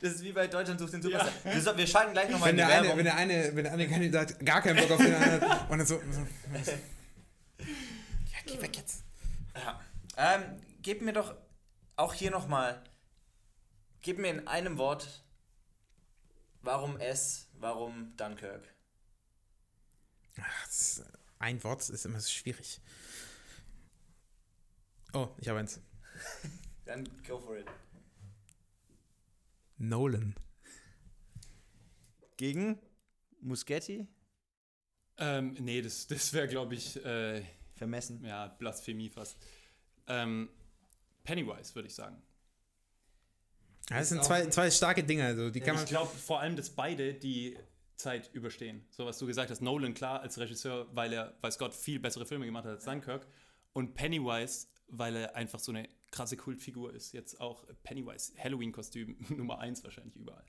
das 0.00 0.12
ist 0.12 0.22
wie 0.22 0.32
bei 0.32 0.46
Deutschland 0.46 0.78
sucht 0.78 0.92
den 0.92 1.02
Superstar. 1.02 1.32
Wir, 1.42 1.60
so, 1.60 1.76
wir 1.76 1.86
schalten 1.88 2.12
gleich 2.12 2.30
nochmal 2.30 2.50
wenn, 2.50 2.58
in 2.58 2.64
die 2.64 2.68
der 2.68 2.78
eine, 2.78 2.82
Werbung. 2.82 2.98
wenn, 2.98 3.04
der 3.04 3.16
eine, 3.16 3.56
wenn 3.56 3.64
der 3.64 3.72
eine 3.72 3.88
Kandidat 3.88 4.46
gar 4.46 4.62
keinen 4.62 4.76
Bock 4.76 4.92
auf 4.92 4.98
den 4.98 5.14
anderen 5.14 5.50
und 5.70 5.78
dann 5.78 5.86
so, 5.86 6.00
so 6.10 6.20
ja, 7.58 8.38
geh 8.46 8.60
weg 8.62 8.76
jetzt. 8.76 9.02
Ja. 9.54 9.80
Ähm, 10.16 10.42
gib 10.82 11.02
mir 11.02 11.12
doch 11.12 11.34
auch 11.96 12.14
hier 12.14 12.30
nochmal, 12.30 12.80
gib 14.02 14.18
mir 14.18 14.30
in 14.30 14.46
einem 14.46 14.78
Wort, 14.78 15.24
warum 16.62 16.96
S, 16.98 17.48
warum 17.54 18.16
Dunkirk? 18.16 18.74
Ach, 20.40 20.68
ist, 20.68 21.04
ein 21.38 21.62
Wort 21.64 21.88
ist 21.88 22.04
immer 22.04 22.20
so 22.20 22.28
schwierig. 22.28 22.80
Oh, 25.12 25.28
ich 25.38 25.48
habe 25.48 25.58
eins. 25.60 25.80
Dann 26.84 27.08
go 27.26 27.38
for 27.38 27.56
it. 27.56 27.66
Nolan. 29.78 30.34
Gegen 32.36 32.78
Muschetti? 33.40 34.06
Ähm, 35.16 35.54
nee, 35.60 35.82
das, 35.82 36.06
das 36.06 36.32
wäre, 36.32 36.48
glaube 36.48 36.74
ich, 36.74 37.04
äh, 37.04 37.44
Vermessen. 37.74 38.24
ja, 38.24 38.48
Blasphemie 38.48 39.08
fast. 39.08 39.38
Ähm, 40.06 40.48
Pennywise, 41.24 41.74
würde 41.74 41.88
ich 41.88 41.94
sagen. 41.94 42.22
Das 43.88 44.08
sind 44.10 44.22
zwei, 44.22 44.46
zwei 44.46 44.70
starke 44.70 45.02
Dinge, 45.02 45.24
also 45.24 45.50
die 45.50 45.60
kann. 45.60 45.76
Ich 45.76 45.86
glaube 45.86 46.10
vor 46.16 46.40
allem, 46.40 46.56
dass 46.56 46.70
beide 46.70 47.14
die 47.14 47.56
Zeit 47.96 48.30
überstehen. 48.32 48.84
So 48.90 49.06
was 49.06 49.18
du 49.18 49.26
gesagt 49.26 49.50
hast, 49.50 49.60
Nolan 49.60 49.94
klar 49.94 50.20
als 50.20 50.38
Regisseur, 50.38 50.86
weil 50.94 51.12
er, 51.12 51.34
weiß 51.40 51.58
Gott, 51.58 51.74
viel 51.74 51.98
bessere 51.98 52.26
Filme 52.26 52.46
gemacht 52.46 52.64
hat 52.64 52.72
als 52.72 52.84
Dunkirk. 52.84 53.26
Und 53.72 53.94
Pennywise, 53.94 54.68
weil 54.88 55.16
er 55.16 55.36
einfach 55.36 55.58
so 55.58 55.72
eine 55.72 55.88
krasse 56.10 56.36
Kultfigur 56.36 56.94
ist. 56.94 57.12
Jetzt 57.12 57.40
auch 57.40 57.64
Pennywise, 57.82 58.32
Halloween-Kostüm 58.38 59.16
Nummer 59.36 59.58
eins 59.58 59.82
wahrscheinlich 59.84 60.16
überall. 60.16 60.44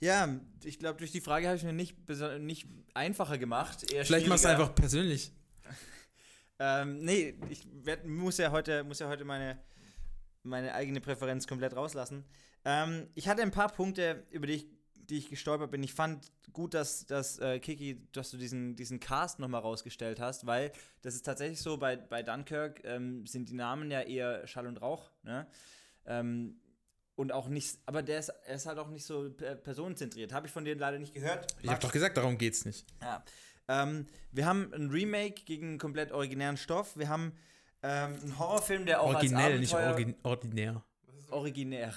Ja, 0.00 0.28
ich 0.62 0.78
glaube, 0.78 0.98
durch 0.98 1.10
die 1.10 1.20
Frage 1.20 1.48
habe 1.48 1.56
ich 1.56 1.64
mir 1.64 1.72
nicht, 1.72 1.96
nicht 2.38 2.68
einfacher 2.94 3.36
gemacht. 3.36 3.90
Eher 3.90 4.04
Vielleicht 4.04 4.28
machst 4.28 4.44
du 4.44 4.48
einfach 4.48 4.74
persönlich. 4.74 5.32
Ähm, 6.60 7.04
nee, 7.04 7.36
ich 7.50 7.68
werd, 7.84 8.04
muss 8.04 8.36
ja 8.38 8.50
heute, 8.50 8.82
muss 8.82 8.98
ja 8.98 9.06
heute 9.06 9.24
meine, 9.24 9.60
meine 10.48 10.74
eigene 10.74 11.00
Präferenz 11.00 11.46
komplett 11.46 11.76
rauslassen. 11.76 12.24
Ähm, 12.64 13.08
ich 13.14 13.28
hatte 13.28 13.42
ein 13.42 13.50
paar 13.50 13.72
Punkte, 13.72 14.26
über 14.30 14.46
die 14.46 14.54
ich, 14.54 14.66
die 14.94 15.18
ich 15.18 15.30
gestolpert 15.30 15.70
bin. 15.70 15.82
Ich 15.82 15.94
fand 15.94 16.30
gut, 16.52 16.74
dass, 16.74 17.06
dass 17.06 17.38
äh, 17.38 17.60
Kiki, 17.60 18.08
dass 18.12 18.30
du 18.30 18.36
diesen, 18.36 18.74
diesen 18.74 19.00
Cast 19.00 19.38
nochmal 19.38 19.60
rausgestellt 19.60 20.20
hast, 20.20 20.46
weil 20.46 20.72
das 21.02 21.14
ist 21.14 21.24
tatsächlich 21.24 21.60
so, 21.60 21.76
bei, 21.76 21.96
bei 21.96 22.22
Dunkirk 22.22 22.82
ähm, 22.84 23.26
sind 23.26 23.48
die 23.48 23.54
Namen 23.54 23.90
ja 23.90 24.00
eher 24.00 24.46
Schall 24.46 24.66
und 24.66 24.78
Rauch, 24.82 25.10
ne? 25.22 25.46
Ähm, 26.06 26.60
und 27.14 27.32
auch 27.32 27.48
nicht, 27.48 27.78
aber 27.84 28.02
der 28.02 28.20
ist, 28.20 28.28
er 28.28 28.54
ist 28.54 28.66
halt 28.66 28.78
auch 28.78 28.88
nicht 28.88 29.04
so 29.04 29.28
per- 29.30 29.56
personenzentriert. 29.56 30.32
Habe 30.32 30.46
ich 30.46 30.52
von 30.52 30.64
dir 30.64 30.76
leider 30.76 31.00
nicht 31.00 31.12
gehört. 31.12 31.52
Ich 31.62 31.68
habe 31.68 31.80
doch 31.80 31.90
gesagt, 31.90 32.16
darum 32.16 32.38
geht's 32.38 32.64
nicht. 32.64 32.86
Ja. 33.02 33.24
Ähm, 33.66 34.06
wir 34.30 34.46
haben 34.46 34.72
ein 34.72 34.88
Remake 34.88 35.42
gegen 35.44 35.68
einen 35.70 35.78
komplett 35.78 36.12
originären 36.12 36.56
Stoff. 36.56 36.96
Wir 36.96 37.08
haben 37.08 37.32
ähm, 37.82 38.14
einen 38.22 38.38
Horrorfilm, 38.38 38.86
der 38.86 39.00
auch 39.00 39.14
Originell, 39.14 39.58
nicht 39.58 39.74
als 39.74 39.84
Abenteuer 39.84 39.90
orgi 39.90 40.14
ordinär. 40.22 40.84
originär. 41.30 41.94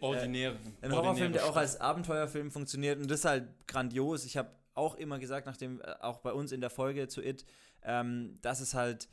Ordinäre. 0.00 0.56
Ein 0.82 0.92
Horrorfilm, 0.92 1.32
der 1.32 1.46
auch 1.46 1.56
als 1.56 1.80
Abenteuerfilm 1.80 2.50
funktioniert 2.50 3.00
und 3.00 3.10
das 3.10 3.20
ist 3.20 3.24
halt 3.24 3.48
grandios. 3.66 4.24
Ich 4.24 4.36
habe 4.36 4.50
auch 4.74 4.94
immer 4.96 5.18
gesagt, 5.18 5.46
nachdem 5.46 5.80
äh, 5.80 5.94
auch 6.00 6.18
bei 6.18 6.32
uns 6.32 6.52
in 6.52 6.60
der 6.60 6.70
Folge 6.70 7.08
zu 7.08 7.22
It, 7.22 7.44
ähm, 7.82 8.34
dass 8.42 8.60
es 8.60 8.74
halt, 8.74 9.08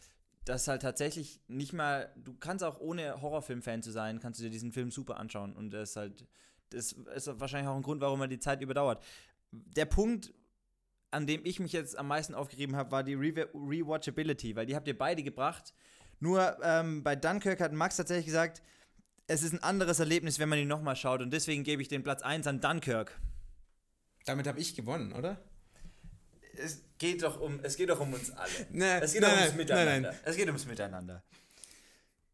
dass 0.45 0.67
halt 0.67 0.81
tatsächlich 0.81 1.41
nicht 1.47 1.73
mal, 1.73 2.11
du 2.15 2.35
kannst 2.37 2.63
auch 2.63 2.79
ohne 2.79 3.21
Horrorfilm-Fan 3.21 3.81
zu 3.81 3.91
sein, 3.91 4.19
kannst 4.19 4.39
du 4.39 4.43
dir 4.43 4.49
diesen 4.49 4.71
Film 4.71 4.91
super 4.91 5.17
anschauen 5.17 5.55
und 5.55 5.71
das 5.71 5.91
ist 5.91 5.95
halt, 5.95 6.27
das 6.69 6.91
ist 6.91 7.39
wahrscheinlich 7.39 7.69
auch 7.69 7.75
ein 7.75 7.83
Grund, 7.83 8.01
warum 8.01 8.21
er 8.21 8.27
die 8.27 8.39
Zeit 8.39 8.61
überdauert. 8.61 9.01
Der 9.51 9.85
Punkt, 9.85 10.33
an 11.13 11.27
dem 11.27 11.45
ich 11.45 11.59
mich 11.59 11.71
jetzt 11.73 11.97
am 11.97 12.07
meisten 12.07 12.33
aufgerieben 12.33 12.75
habe, 12.75 12.91
war 12.91 13.03
die 13.03 13.13
Re 13.13 13.47
Rewatchability, 13.53 14.55
weil 14.55 14.65
die 14.65 14.75
habt 14.75 14.87
ihr 14.87 14.97
beide 14.97 15.23
gebracht. 15.23 15.73
Nur 16.19 16.57
ähm, 16.63 17.03
bei 17.03 17.15
Dunkirk 17.15 17.59
hat 17.59 17.73
Max 17.73 17.97
tatsächlich 17.97 18.25
gesagt, 18.25 18.61
es 19.27 19.43
ist 19.43 19.53
ein 19.53 19.63
anderes 19.63 19.99
Erlebnis, 19.99 20.39
wenn 20.39 20.49
man 20.49 20.59
ihn 20.59 20.67
nochmal 20.67 20.95
schaut. 20.95 21.21
Und 21.21 21.31
deswegen 21.31 21.63
gebe 21.63 21.81
ich 21.81 21.87
den 21.87 22.03
Platz 22.03 22.21
1 22.21 22.47
an 22.47 22.59
Dunkirk. 22.61 23.19
Damit 24.25 24.47
habe 24.47 24.59
ich 24.59 24.75
gewonnen, 24.75 25.13
oder? 25.13 25.41
Es 26.55 26.83
geht 26.97 27.23
doch 27.23 27.39
um, 27.41 27.59
es 27.63 27.75
geht 27.77 27.89
doch 27.89 27.99
um 27.99 28.13
uns 28.13 28.31
alle. 28.31 28.49
Nee, 28.71 28.99
Es 29.01 29.13
geht 29.13 29.21
nein, 29.21 29.31
doch 29.31 29.41
ums 29.41 29.55
Miteinander. 29.55 29.91
nein, 29.91 30.01
nein. 30.03 30.19
Es 30.23 30.35
geht 30.35 30.47
ums 30.47 30.65
Miteinander. 30.65 31.23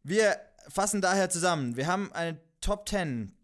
Wir 0.03 0.39
fassen 0.67 1.01
daher 1.01 1.29
zusammen. 1.29 1.75
Wir 1.75 1.87
haben 1.87 2.11
eine 2.13 2.39
Top 2.61 2.87
10. 2.87 3.35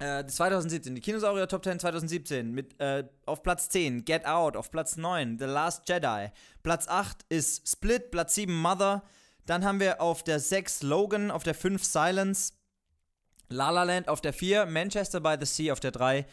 Äh, 0.00 0.24
2017, 0.24 0.94
die 0.94 1.00
Kinosaurier 1.00 1.48
Top 1.48 1.64
10 1.64 1.80
2017 1.80 2.52
mit 2.52 2.78
äh, 2.80 3.04
auf 3.26 3.42
Platz 3.42 3.68
10 3.68 4.04
Get 4.04 4.26
Out, 4.26 4.56
auf 4.56 4.70
Platz 4.70 4.96
9 4.96 5.38
The 5.38 5.46
Last 5.46 5.88
Jedi, 5.88 6.30
Platz 6.62 6.86
8 6.86 7.24
ist 7.28 7.68
Split, 7.68 8.12
Platz 8.12 8.36
7 8.36 8.54
Mother, 8.54 9.02
dann 9.44 9.64
haben 9.64 9.80
wir 9.80 10.00
auf 10.00 10.22
der 10.22 10.38
6 10.38 10.82
Logan, 10.82 11.32
auf 11.32 11.42
der 11.42 11.54
5 11.54 11.82
Silence, 11.82 12.52
La 13.48 13.70
La 13.70 13.82
Land 13.82 14.08
auf 14.08 14.20
der 14.20 14.32
4, 14.32 14.66
Manchester 14.66 15.20
by 15.20 15.36
the 15.40 15.46
Sea 15.46 15.72
auf 15.72 15.80
der 15.80 15.90
3 15.90 16.26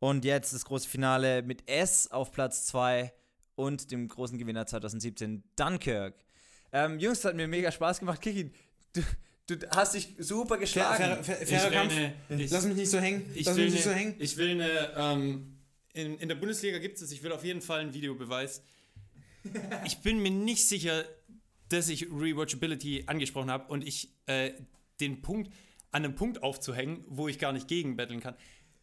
und 0.00 0.24
jetzt 0.24 0.52
das 0.52 0.64
große 0.64 0.88
Finale 0.88 1.42
mit 1.42 1.70
S 1.70 2.10
auf 2.10 2.32
Platz 2.32 2.66
2 2.66 3.12
und 3.54 3.92
dem 3.92 4.08
großen 4.08 4.36
Gewinner 4.36 4.66
2017, 4.66 5.44
Dunkirk. 5.54 6.16
Ähm, 6.72 6.98
Jungs, 6.98 7.18
es 7.20 7.24
hat 7.24 7.36
mir 7.36 7.46
mega 7.46 7.70
Spaß 7.70 8.00
gemacht. 8.00 8.20
Kiki, 8.20 8.50
du, 8.94 9.02
du 9.46 9.56
hast 9.70 9.94
dich 9.94 10.08
super 10.18 10.58
geschlagen. 10.58 11.02
Fair, 11.02 11.24
fair, 11.24 11.42
Ich 11.42 11.48
fairer 11.48 11.64
will 11.70 11.72
Kampf. 11.78 11.92
eine- 12.28 12.42
ich- 12.42 12.50
Lass 12.50 12.64
mich 12.64 12.76
nicht 12.76 12.90
so 12.90 12.98
hängen. 12.98 13.30
Ich 13.34 13.46
Lass 13.46 13.56
will, 13.56 13.64
mich 13.64 13.74
nicht 13.74 13.84
so 13.84 13.90
eine, 13.90 13.98
hängen. 13.98 14.14
ich 14.18 14.36
will 14.36 14.50
eine, 14.50 14.92
ähm, 14.96 15.58
in, 15.94 16.18
in 16.18 16.28
der 16.28 16.36
Bundesliga 16.36 16.78
gibt 16.78 17.00
es, 17.00 17.10
ich 17.12 17.22
will 17.22 17.32
auf 17.32 17.44
jeden 17.44 17.60
Fall 17.60 17.80
einen 17.80 17.94
Videobeweis. 17.94 18.62
Ich 19.84 19.98
bin 19.98 20.20
mir 20.22 20.30
nicht 20.30 20.66
sicher, 20.68 21.04
dass 21.68 21.88
ich 21.88 22.04
Rewatchability 22.10 23.04
angesprochen 23.06 23.50
habe 23.50 23.70
und 23.72 23.86
ich 23.86 24.10
äh, 24.26 24.52
den 25.00 25.20
Punkt 25.20 25.52
an 25.90 26.04
einem 26.04 26.14
Punkt 26.14 26.42
aufzuhängen, 26.44 27.04
wo 27.08 27.26
ich 27.28 27.38
gar 27.40 27.52
nicht 27.52 27.66
gegen 27.66 27.96
betteln 27.96 28.20
kann. 28.20 28.36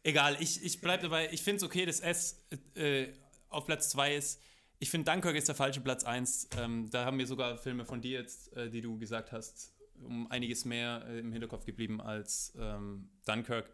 Egal, 0.03 0.35
ich, 0.41 0.61
ich 0.63 0.81
bleibe 0.81 1.03
dabei. 1.03 1.29
Ich 1.31 1.41
finde 1.43 1.57
es 1.57 1.63
okay, 1.63 1.85
dass 1.85 2.01
S 2.01 2.45
äh, 2.75 3.07
auf 3.47 3.65
Platz 3.65 3.89
2 3.89 4.15
ist. 4.15 4.41
Ich 4.79 4.89
finde, 4.89 5.09
Dunkirk 5.11 5.35
ist 5.35 5.47
der 5.47 5.55
falsche 5.55 5.79
Platz 5.81 6.03
1. 6.03 6.49
Ähm, 6.57 6.89
da 6.89 7.05
haben 7.05 7.17
mir 7.17 7.25
sogar 7.27 7.57
Filme 7.57 7.85
von 7.85 8.01
dir 8.01 8.19
jetzt, 8.19 8.51
äh, 8.57 8.69
die 8.69 8.81
du 8.81 8.97
gesagt 8.97 9.31
hast, 9.31 9.73
um 10.05 10.29
einiges 10.31 10.65
mehr 10.65 11.05
äh, 11.09 11.19
im 11.19 11.31
Hinterkopf 11.31 11.65
geblieben 11.65 12.01
als 12.01 12.53
ähm, 12.59 13.09
Dunkirk. 13.25 13.69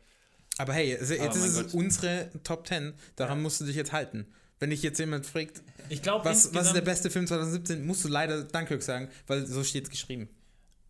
Aber 0.57 0.73
hey, 0.73 0.89
jetzt 0.91 1.11
Aber 1.19 1.29
ist 1.35 1.43
es 1.45 1.63
Gott. 1.63 1.73
unsere 1.73 2.29
Top 2.43 2.65
10. 2.67 2.93
Daran 3.15 3.41
musst 3.41 3.59
du 3.61 3.65
dich 3.65 3.75
jetzt 3.75 3.91
halten. 3.91 4.25
Wenn 4.59 4.69
dich 4.69 4.81
jetzt 4.83 4.99
jemand 4.99 5.25
fragt, 5.25 5.61
Ich 5.89 6.01
glaube, 6.01 6.23
was, 6.23 6.53
was 6.53 6.67
ist 6.67 6.75
der 6.75 6.81
beste 6.81 7.09
Film 7.09 7.27
2017, 7.27 7.85
musst 7.85 8.05
du 8.05 8.07
leider 8.07 8.43
Dunkirk 8.45 8.81
sagen, 8.81 9.09
weil 9.27 9.45
so 9.45 9.63
steht 9.65 9.83
es 9.83 9.89
geschrieben. 9.89 10.29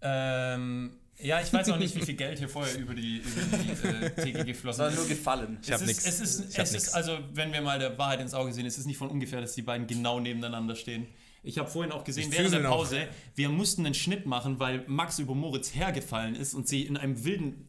Ähm, 0.01 0.91
Ja, 1.17 1.41
ich 1.41 1.51
weiß 1.51 1.69
auch 1.69 1.77
nicht, 1.77 1.95
wie 1.95 2.01
viel 2.01 2.15
Geld 2.15 2.37
hier 2.37 2.49
vorher 2.49 2.77
über 2.77 2.93
die, 2.93 3.17
über 3.19 3.57
die 3.57 3.87
äh, 4.05 4.09
Theke 4.11 4.45
geflossen 4.45 4.85
ist. 4.89 4.95
nur 4.97 5.07
gefallen. 5.07 5.57
Ich 5.63 5.71
hab 5.71 5.81
es 5.81 5.87
nix. 5.87 6.05
Ist, 6.05 6.21
es 6.21 6.39
ist, 6.39 6.49
Ich 6.51 6.57
hab 6.59 6.65
es 6.65 6.71
nix. 6.73 6.83
ist 6.87 6.93
also, 6.93 7.17
wenn 7.33 7.51
wir 7.53 7.61
mal 7.61 7.79
der 7.79 7.97
Wahrheit 7.97 8.19
ins 8.21 8.33
Auge 8.33 8.53
sehen, 8.53 8.65
es 8.65 8.77
ist 8.77 8.85
nicht 8.85 8.97
von 8.97 9.09
ungefähr, 9.09 9.41
dass 9.41 9.53
die 9.53 9.61
beiden 9.63 9.87
genau 9.87 10.19
nebeneinander 10.19 10.75
stehen. 10.75 11.07
Ich 11.45 11.57
habe 11.59 11.69
vorhin 11.69 11.91
auch 11.91 12.03
gesehen, 12.03 12.29
Ich 12.29 12.31
während 12.37 12.51
der 12.53 12.59
füßel 12.59 12.63
noch. 12.63 12.75
Pause, 12.77 13.07
wir 13.35 13.49
mussten 13.49 13.85
einen 13.85 13.95
Schnitt 13.95 14.25
machen, 14.25 14.59
weil 14.59 14.83
Max 14.87 15.19
über 15.19 15.35
Moritz 15.35 15.73
hergefallen 15.75 16.35
ist 16.35 16.53
und 16.53 16.67
sie 16.67 16.81
in 16.83 16.97
einem 16.97 17.23
wilden 17.23 17.67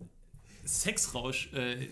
Sexrausch. 0.64 1.52
Äh, 1.52 1.88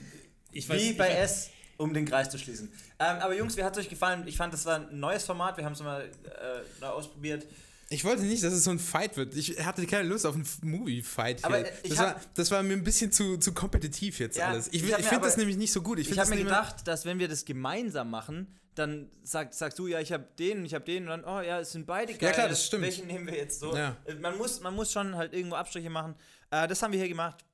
ich 0.51 0.69
weiß, 0.69 0.81
Wie 0.81 0.91
ich 0.91 0.97
bei 0.97 1.11
weiß- 1.13 1.17
S, 1.23 1.51
um 1.77 1.93
den 1.95 2.05
Kreis 2.07 2.31
zu 2.31 2.39
schließen. 2.39 2.69
Ähm, 2.99 3.17
aber 3.21 3.37
Jungs, 3.37 3.57
wie 3.57 3.63
hat 3.65 3.77
es 3.77 3.85
euch 3.85 3.89
gefallen? 3.91 4.25
Ich 4.27 4.37
fand, 4.37 4.53
das 4.55 4.65
war 4.67 4.77
ein 4.89 4.99
neues 4.99 5.25
Format. 5.25 5.57
Wir 5.57 5.65
haben 5.65 5.73
es 5.73 5.83
mal 5.83 6.03
äh, 6.05 6.81
neu 6.81 6.87
ausprobiert. 6.89 7.47
Ich 7.91 8.03
wollte 8.05 8.23
nicht, 8.23 8.43
dass 8.43 8.53
es 8.55 8.65
so 8.65 8.71
ein 8.71 8.79
Fight 8.79 9.17
wird. 9.17 9.37
Ich 9.37 9.63
hatte 9.65 9.87
keine 9.87 10.09
Lust 10.09 10.25
auf 10.25 10.35
einen 10.35 10.47
Movie-Fight. 10.63 11.45
Aber 11.45 11.59
hier. 11.59 11.71
ich 11.83 11.91
Das, 11.91 11.99
hab- 11.99 12.15
war, 12.15 12.21
das 12.35 12.51
war 12.51 12.63
mir 12.63 12.73
ein 12.73 12.83
bisschen 12.85 13.13
zu, 13.13 13.37
zu 13.37 13.53
kompetitiv 13.53 14.19
jetzt 14.21 14.37
Ja, 14.39 14.49
alles. 14.49 14.69
Ich, 14.69 14.83
ich 14.83 14.89
ich, 14.91 15.05
finde 15.07 15.25
das 15.27 15.37
nämlich 15.37 15.57
nicht 15.59 15.71
so 15.73 15.83
gut. 15.83 15.99
Ich, 15.99 16.11
Ich 16.11 16.19
habe 16.19 16.31
mir 16.31 16.37
gedacht, 16.43 16.89
dass 16.89 17.05
wenn 17.05 17.19
wir 17.19 17.29
das 17.29 17.45
gemeinsam 17.45 18.11
machen, 18.11 18.47
dann 18.75 19.11
sag, 19.23 19.55
sagst 19.55 19.79
du, 19.79 19.87
ja, 19.87 20.01
ich 20.01 20.13
habe 20.13 20.27
den 20.39 20.59
und 20.59 20.65
ich 20.65 20.75
habe 20.75 20.85
den 20.85 21.05
und 21.05 21.09
dann, 21.09 21.25
oh 21.25 21.41
ja, 21.41 21.61
es 21.61 21.73
sind 21.73 21.87
beide 21.87 22.15
geil. 22.15 22.33
klar, 22.33 22.49
das 22.49 22.67
stimmt. 22.67 22.83
Welchen 22.83 23.07
nehmen 23.07 23.27
wir 23.27 23.37
jetzt 23.37 23.61
so? 23.61 23.75
Ja. 23.77 23.97
Äh, 24.05 24.15
Man, 24.15 24.37
muss, 24.37 24.61
man 24.61 24.75
muss 24.75 24.93
schon 24.93 25.17
halt 25.17 25.33
irgendwo 25.33 25.57
Abstriche 25.57 25.91
machen. 25.91 26.15
Äh, 26.51 26.67
das 26.69 26.83
haben 26.83 26.93
wir 26.93 26.99
hier 26.99 27.09
gemacht. 27.09 27.45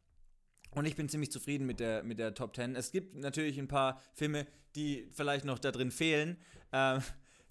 Und 0.72 0.86
ich 0.86 0.96
bin 0.96 1.08
ziemlich 1.08 1.32
zufrieden 1.32 1.66
mit 1.66 1.80
der, 1.80 2.02
mit 2.02 2.18
der 2.18 2.34
Top 2.34 2.54
10. 2.54 2.76
Es 2.76 2.92
gibt 2.92 3.16
natürlich 3.16 3.58
ein 3.58 3.68
paar 3.68 4.00
Filme, 4.14 4.46
die 4.76 5.08
vielleicht 5.12 5.44
noch 5.44 5.58
da 5.58 5.72
drin 5.72 5.90
fehlen. 5.90 6.38
Ähm, 6.72 7.02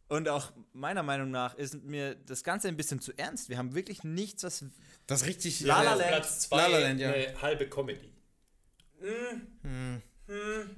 und 0.08 0.28
auch 0.30 0.52
meiner 0.74 1.04
Meinung 1.04 1.30
nach 1.30 1.54
ist 1.56 1.84
mir 1.84 2.16
das 2.16 2.44
Ganze 2.44 2.68
ein 2.68 2.78
bisschen 2.78 3.00
zu 3.00 3.12
ernst. 3.18 3.50
Wir 3.50 3.58
haben 3.58 3.76
wirklich 3.76 4.04
nichts, 4.04 4.44
was. 4.44 4.66
Das 5.06 5.22
ist 5.22 5.28
richtig. 5.28 5.60
La 5.62 5.84
La 5.84 5.94
äh, 5.94 5.98
Land. 5.98 6.10
Platz 6.10 6.40
2 6.42 6.58
La 6.58 6.68
La 6.68 6.80
Land, 6.80 7.00
ja. 7.00 7.12
eine 7.12 7.42
halbe 7.42 7.70
Comedy. 7.70 8.12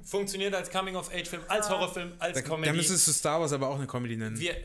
Funktioniert 0.04 0.54
als 0.54 0.70
Coming-of-Age-Film, 0.70 1.43
als 1.47 1.70
Horrorfilm, 1.70 2.14
als 2.20 2.36
Da, 2.36 2.41
Comedy. 2.41 2.68
da 2.68 2.74
müsstest 2.74 3.08
du 3.08 3.12
Star 3.12 3.41
Wars 3.41 3.52
aber 3.52 3.68
auch 3.68 3.76
eine 3.76 3.88
Comedy 3.88 4.16
nennen. 4.16 4.39
wir, 4.39 4.56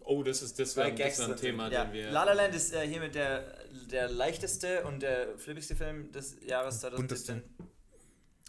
oh, 0.00 0.22
das 0.22 0.42
ist 0.42 0.58
das 0.58 0.76
wäre 0.76 0.88
ein 0.88 1.36
Thema, 1.36 1.70
ja. 1.70 1.84
den 1.84 1.92
wir. 1.92 2.10
La 2.10 2.24
La 2.24 2.32
Land 2.32 2.54
ist 2.54 2.72
äh, 2.72 2.86
hiermit 2.86 3.14
der, 3.14 3.54
der 3.90 4.08
leichteste 4.08 4.84
und 4.84 5.02
der 5.02 5.38
flippigste 5.38 5.76
Film 5.76 6.10
des 6.12 6.36
Jahres 6.46 6.80
2017. 6.80 7.42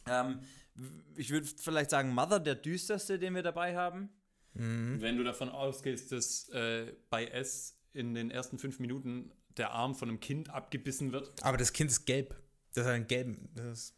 Ähm, 0.07 0.39
ich 1.15 1.29
würde 1.31 1.47
vielleicht 1.57 1.89
sagen, 1.89 2.13
Mother, 2.13 2.39
der 2.39 2.55
düsterste, 2.55 3.19
den 3.19 3.35
wir 3.35 3.43
dabei 3.43 3.75
haben. 3.75 4.09
Wenn 4.53 5.17
du 5.17 5.23
davon 5.25 5.49
ausgehst, 5.49 6.13
dass 6.13 6.47
äh, 6.49 6.93
bei 7.09 7.25
S 7.25 7.77
in 7.91 8.13
den 8.13 8.31
ersten 8.31 8.57
fünf 8.57 8.79
Minuten 8.79 9.33
der 9.57 9.71
Arm 9.71 9.95
von 9.95 10.07
einem 10.07 10.21
Kind 10.21 10.49
abgebissen 10.49 11.11
wird, 11.11 11.31
aber 11.43 11.57
das 11.57 11.73
Kind 11.73 11.91
ist 11.91 12.05
gelb. 12.05 12.35
Das 12.73 12.85
hat 12.85 12.93
einen 12.93 13.07
gelben. 13.07 13.49
Das 13.55 13.65
ist, 13.79 13.95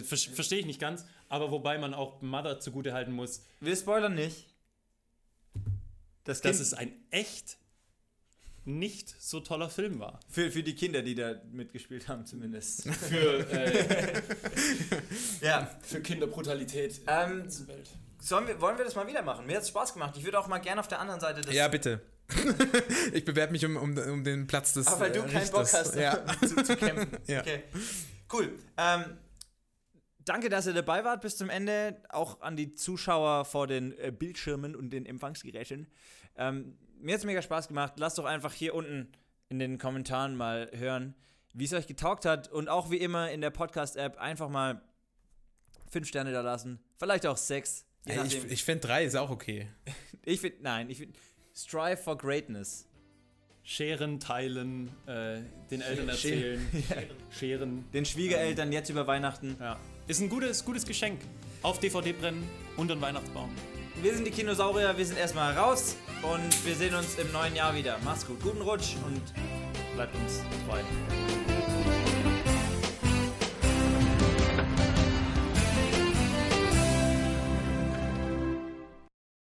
ver 0.00 0.16
verstehe 0.16 0.60
ich 0.60 0.66
nicht 0.66 0.80
ganz, 0.80 1.04
aber 1.28 1.50
wobei 1.50 1.78
man 1.78 1.92
auch 1.94 2.22
Mother 2.22 2.58
zugute 2.60 2.92
halten 2.94 3.12
muss, 3.12 3.42
Wir 3.60 3.76
spoilern 3.76 4.14
nicht. 4.14 4.46
Das 6.24 6.40
Kind 6.40 6.54
dass 6.54 6.60
es 6.60 6.72
ein 6.74 6.92
echt 7.10 7.56
nicht 8.64 9.12
so 9.20 9.40
toller 9.40 9.68
Film 9.68 9.98
war. 9.98 10.20
für, 10.28 10.50
für 10.52 10.62
die 10.62 10.74
Kinder, 10.76 11.02
die 11.02 11.16
da 11.16 11.34
mitgespielt 11.50 12.06
haben, 12.06 12.24
zumindest. 12.26 12.88
Für, 12.94 13.50
äh, 13.50 14.22
ja. 15.40 15.68
für 15.82 16.00
Kinderbrutalität 16.00 17.00
Ähm, 17.08 17.42
in 17.48 17.66
Welt. 17.68 17.90
sollen 18.20 18.46
wir, 18.46 18.60
wollen 18.60 18.78
wir 18.78 18.84
das 18.84 18.94
mal 18.94 19.06
wieder 19.08 19.22
machen? 19.22 19.46
Mir 19.46 19.56
hat 19.56 19.62
es 19.64 19.68
Spaß 19.70 19.94
gemacht. 19.94 20.16
Ich 20.16 20.24
würde 20.24 20.38
auch 20.38 20.46
mal 20.46 20.58
gerne 20.58 20.80
auf 20.80 20.86
der 20.86 21.00
anderen 21.00 21.20
Seite 21.20 21.40
das. 21.40 21.52
ja, 21.52 21.66
bitte. 21.66 22.00
ich 23.12 23.24
bewerbe 23.24 23.50
mich 23.52 23.66
um, 23.66 23.76
um, 23.76 23.98
um 23.98 24.22
den 24.22 24.46
Platz 24.46 24.72
des. 24.74 24.86
Aber 24.86 25.00
weil 25.00 25.12
du 25.12 25.22
äh, 25.22 25.28
keinen 25.28 25.50
Bock 25.50 25.62
Richters. 25.62 25.86
hast, 25.88 25.96
Ja. 25.96 26.24
zu, 26.46 26.62
zu 26.62 26.76
kämpfen. 26.76 27.18
Ja. 27.26 27.40
Okay. 27.40 27.64
Cool. 28.32 28.56
Ähm, 28.76 29.04
danke, 30.24 30.48
dass 30.48 30.66
ihr 30.66 30.72
dabei 30.72 31.04
wart 31.04 31.20
bis 31.20 31.36
zum 31.36 31.50
Ende. 31.50 32.02
Auch 32.08 32.40
an 32.40 32.56
die 32.56 32.74
Zuschauer 32.74 33.44
vor 33.44 33.66
den 33.66 33.96
äh, 33.98 34.12
Bildschirmen 34.16 34.74
und 34.76 34.90
den 34.90 35.06
Empfangsgeräten. 35.06 35.86
Ähm, 36.36 36.76
mir 37.00 37.14
hat 37.14 37.20
es 37.20 37.24
mega 37.24 37.42
Spaß 37.42 37.68
gemacht. 37.68 37.94
Lasst 37.96 38.18
doch 38.18 38.24
einfach 38.24 38.52
hier 38.52 38.74
unten 38.74 39.12
in 39.48 39.58
den 39.58 39.78
Kommentaren 39.78 40.36
mal 40.36 40.70
hören, 40.72 41.14
wie 41.52 41.64
es 41.64 41.72
euch 41.72 41.86
getaugt 41.86 42.24
hat. 42.24 42.48
Und 42.48 42.68
auch 42.68 42.90
wie 42.90 42.96
immer 42.96 43.30
in 43.30 43.40
der 43.40 43.50
Podcast-App 43.50 44.18
einfach 44.18 44.48
mal 44.48 44.80
fünf 45.90 46.08
Sterne 46.08 46.32
da 46.32 46.40
lassen. 46.40 46.80
Vielleicht 46.98 47.26
auch 47.26 47.36
sechs. 47.36 47.84
Ey, 48.06 48.24
ich 48.26 48.44
ich 48.50 48.64
finde 48.64 48.88
drei 48.88 49.04
ist 49.04 49.16
auch 49.16 49.30
okay. 49.30 49.68
Ich 50.24 50.40
finde, 50.40 50.58
nein, 50.62 50.88
ich 50.88 50.98
finde, 50.98 51.18
strive 51.52 51.96
for 51.96 52.16
greatness. 52.16 52.86
Scheren, 53.64 54.20
teilen, 54.20 54.88
äh, 55.08 55.40
den 55.68 55.80
Eltern 55.80 56.08
erzählen, 56.08 56.64
scheren. 57.30 57.90
Den 57.92 58.04
Schwiegereltern 58.04 58.70
jetzt 58.70 58.88
über 58.88 59.08
Weihnachten. 59.08 59.56
Ja. 59.58 59.80
Ist 60.08 60.20
ein 60.20 60.28
gutes, 60.28 60.64
gutes 60.64 60.84
Geschenk. 60.84 61.20
Auf 61.62 61.78
DVD 61.78 62.12
brennen, 62.12 62.48
unter 62.76 62.96
den 62.96 63.00
Weihnachtsbaum. 63.00 63.50
Wir 64.02 64.14
sind 64.14 64.26
die 64.26 64.32
Kinosaurier, 64.32 64.96
wir 64.96 65.06
sind 65.06 65.16
erstmal 65.16 65.56
raus 65.56 65.96
und 66.22 66.66
wir 66.66 66.74
sehen 66.74 66.94
uns 66.94 67.14
im 67.18 67.30
neuen 67.30 67.54
Jahr 67.54 67.72
wieder. 67.74 67.98
Macht's 68.04 68.26
gut, 68.26 68.42
guten 68.42 68.62
Rutsch 68.62 68.96
und 69.06 69.22
bleibt 69.94 70.14
uns 70.16 70.40
treu. 70.66 70.80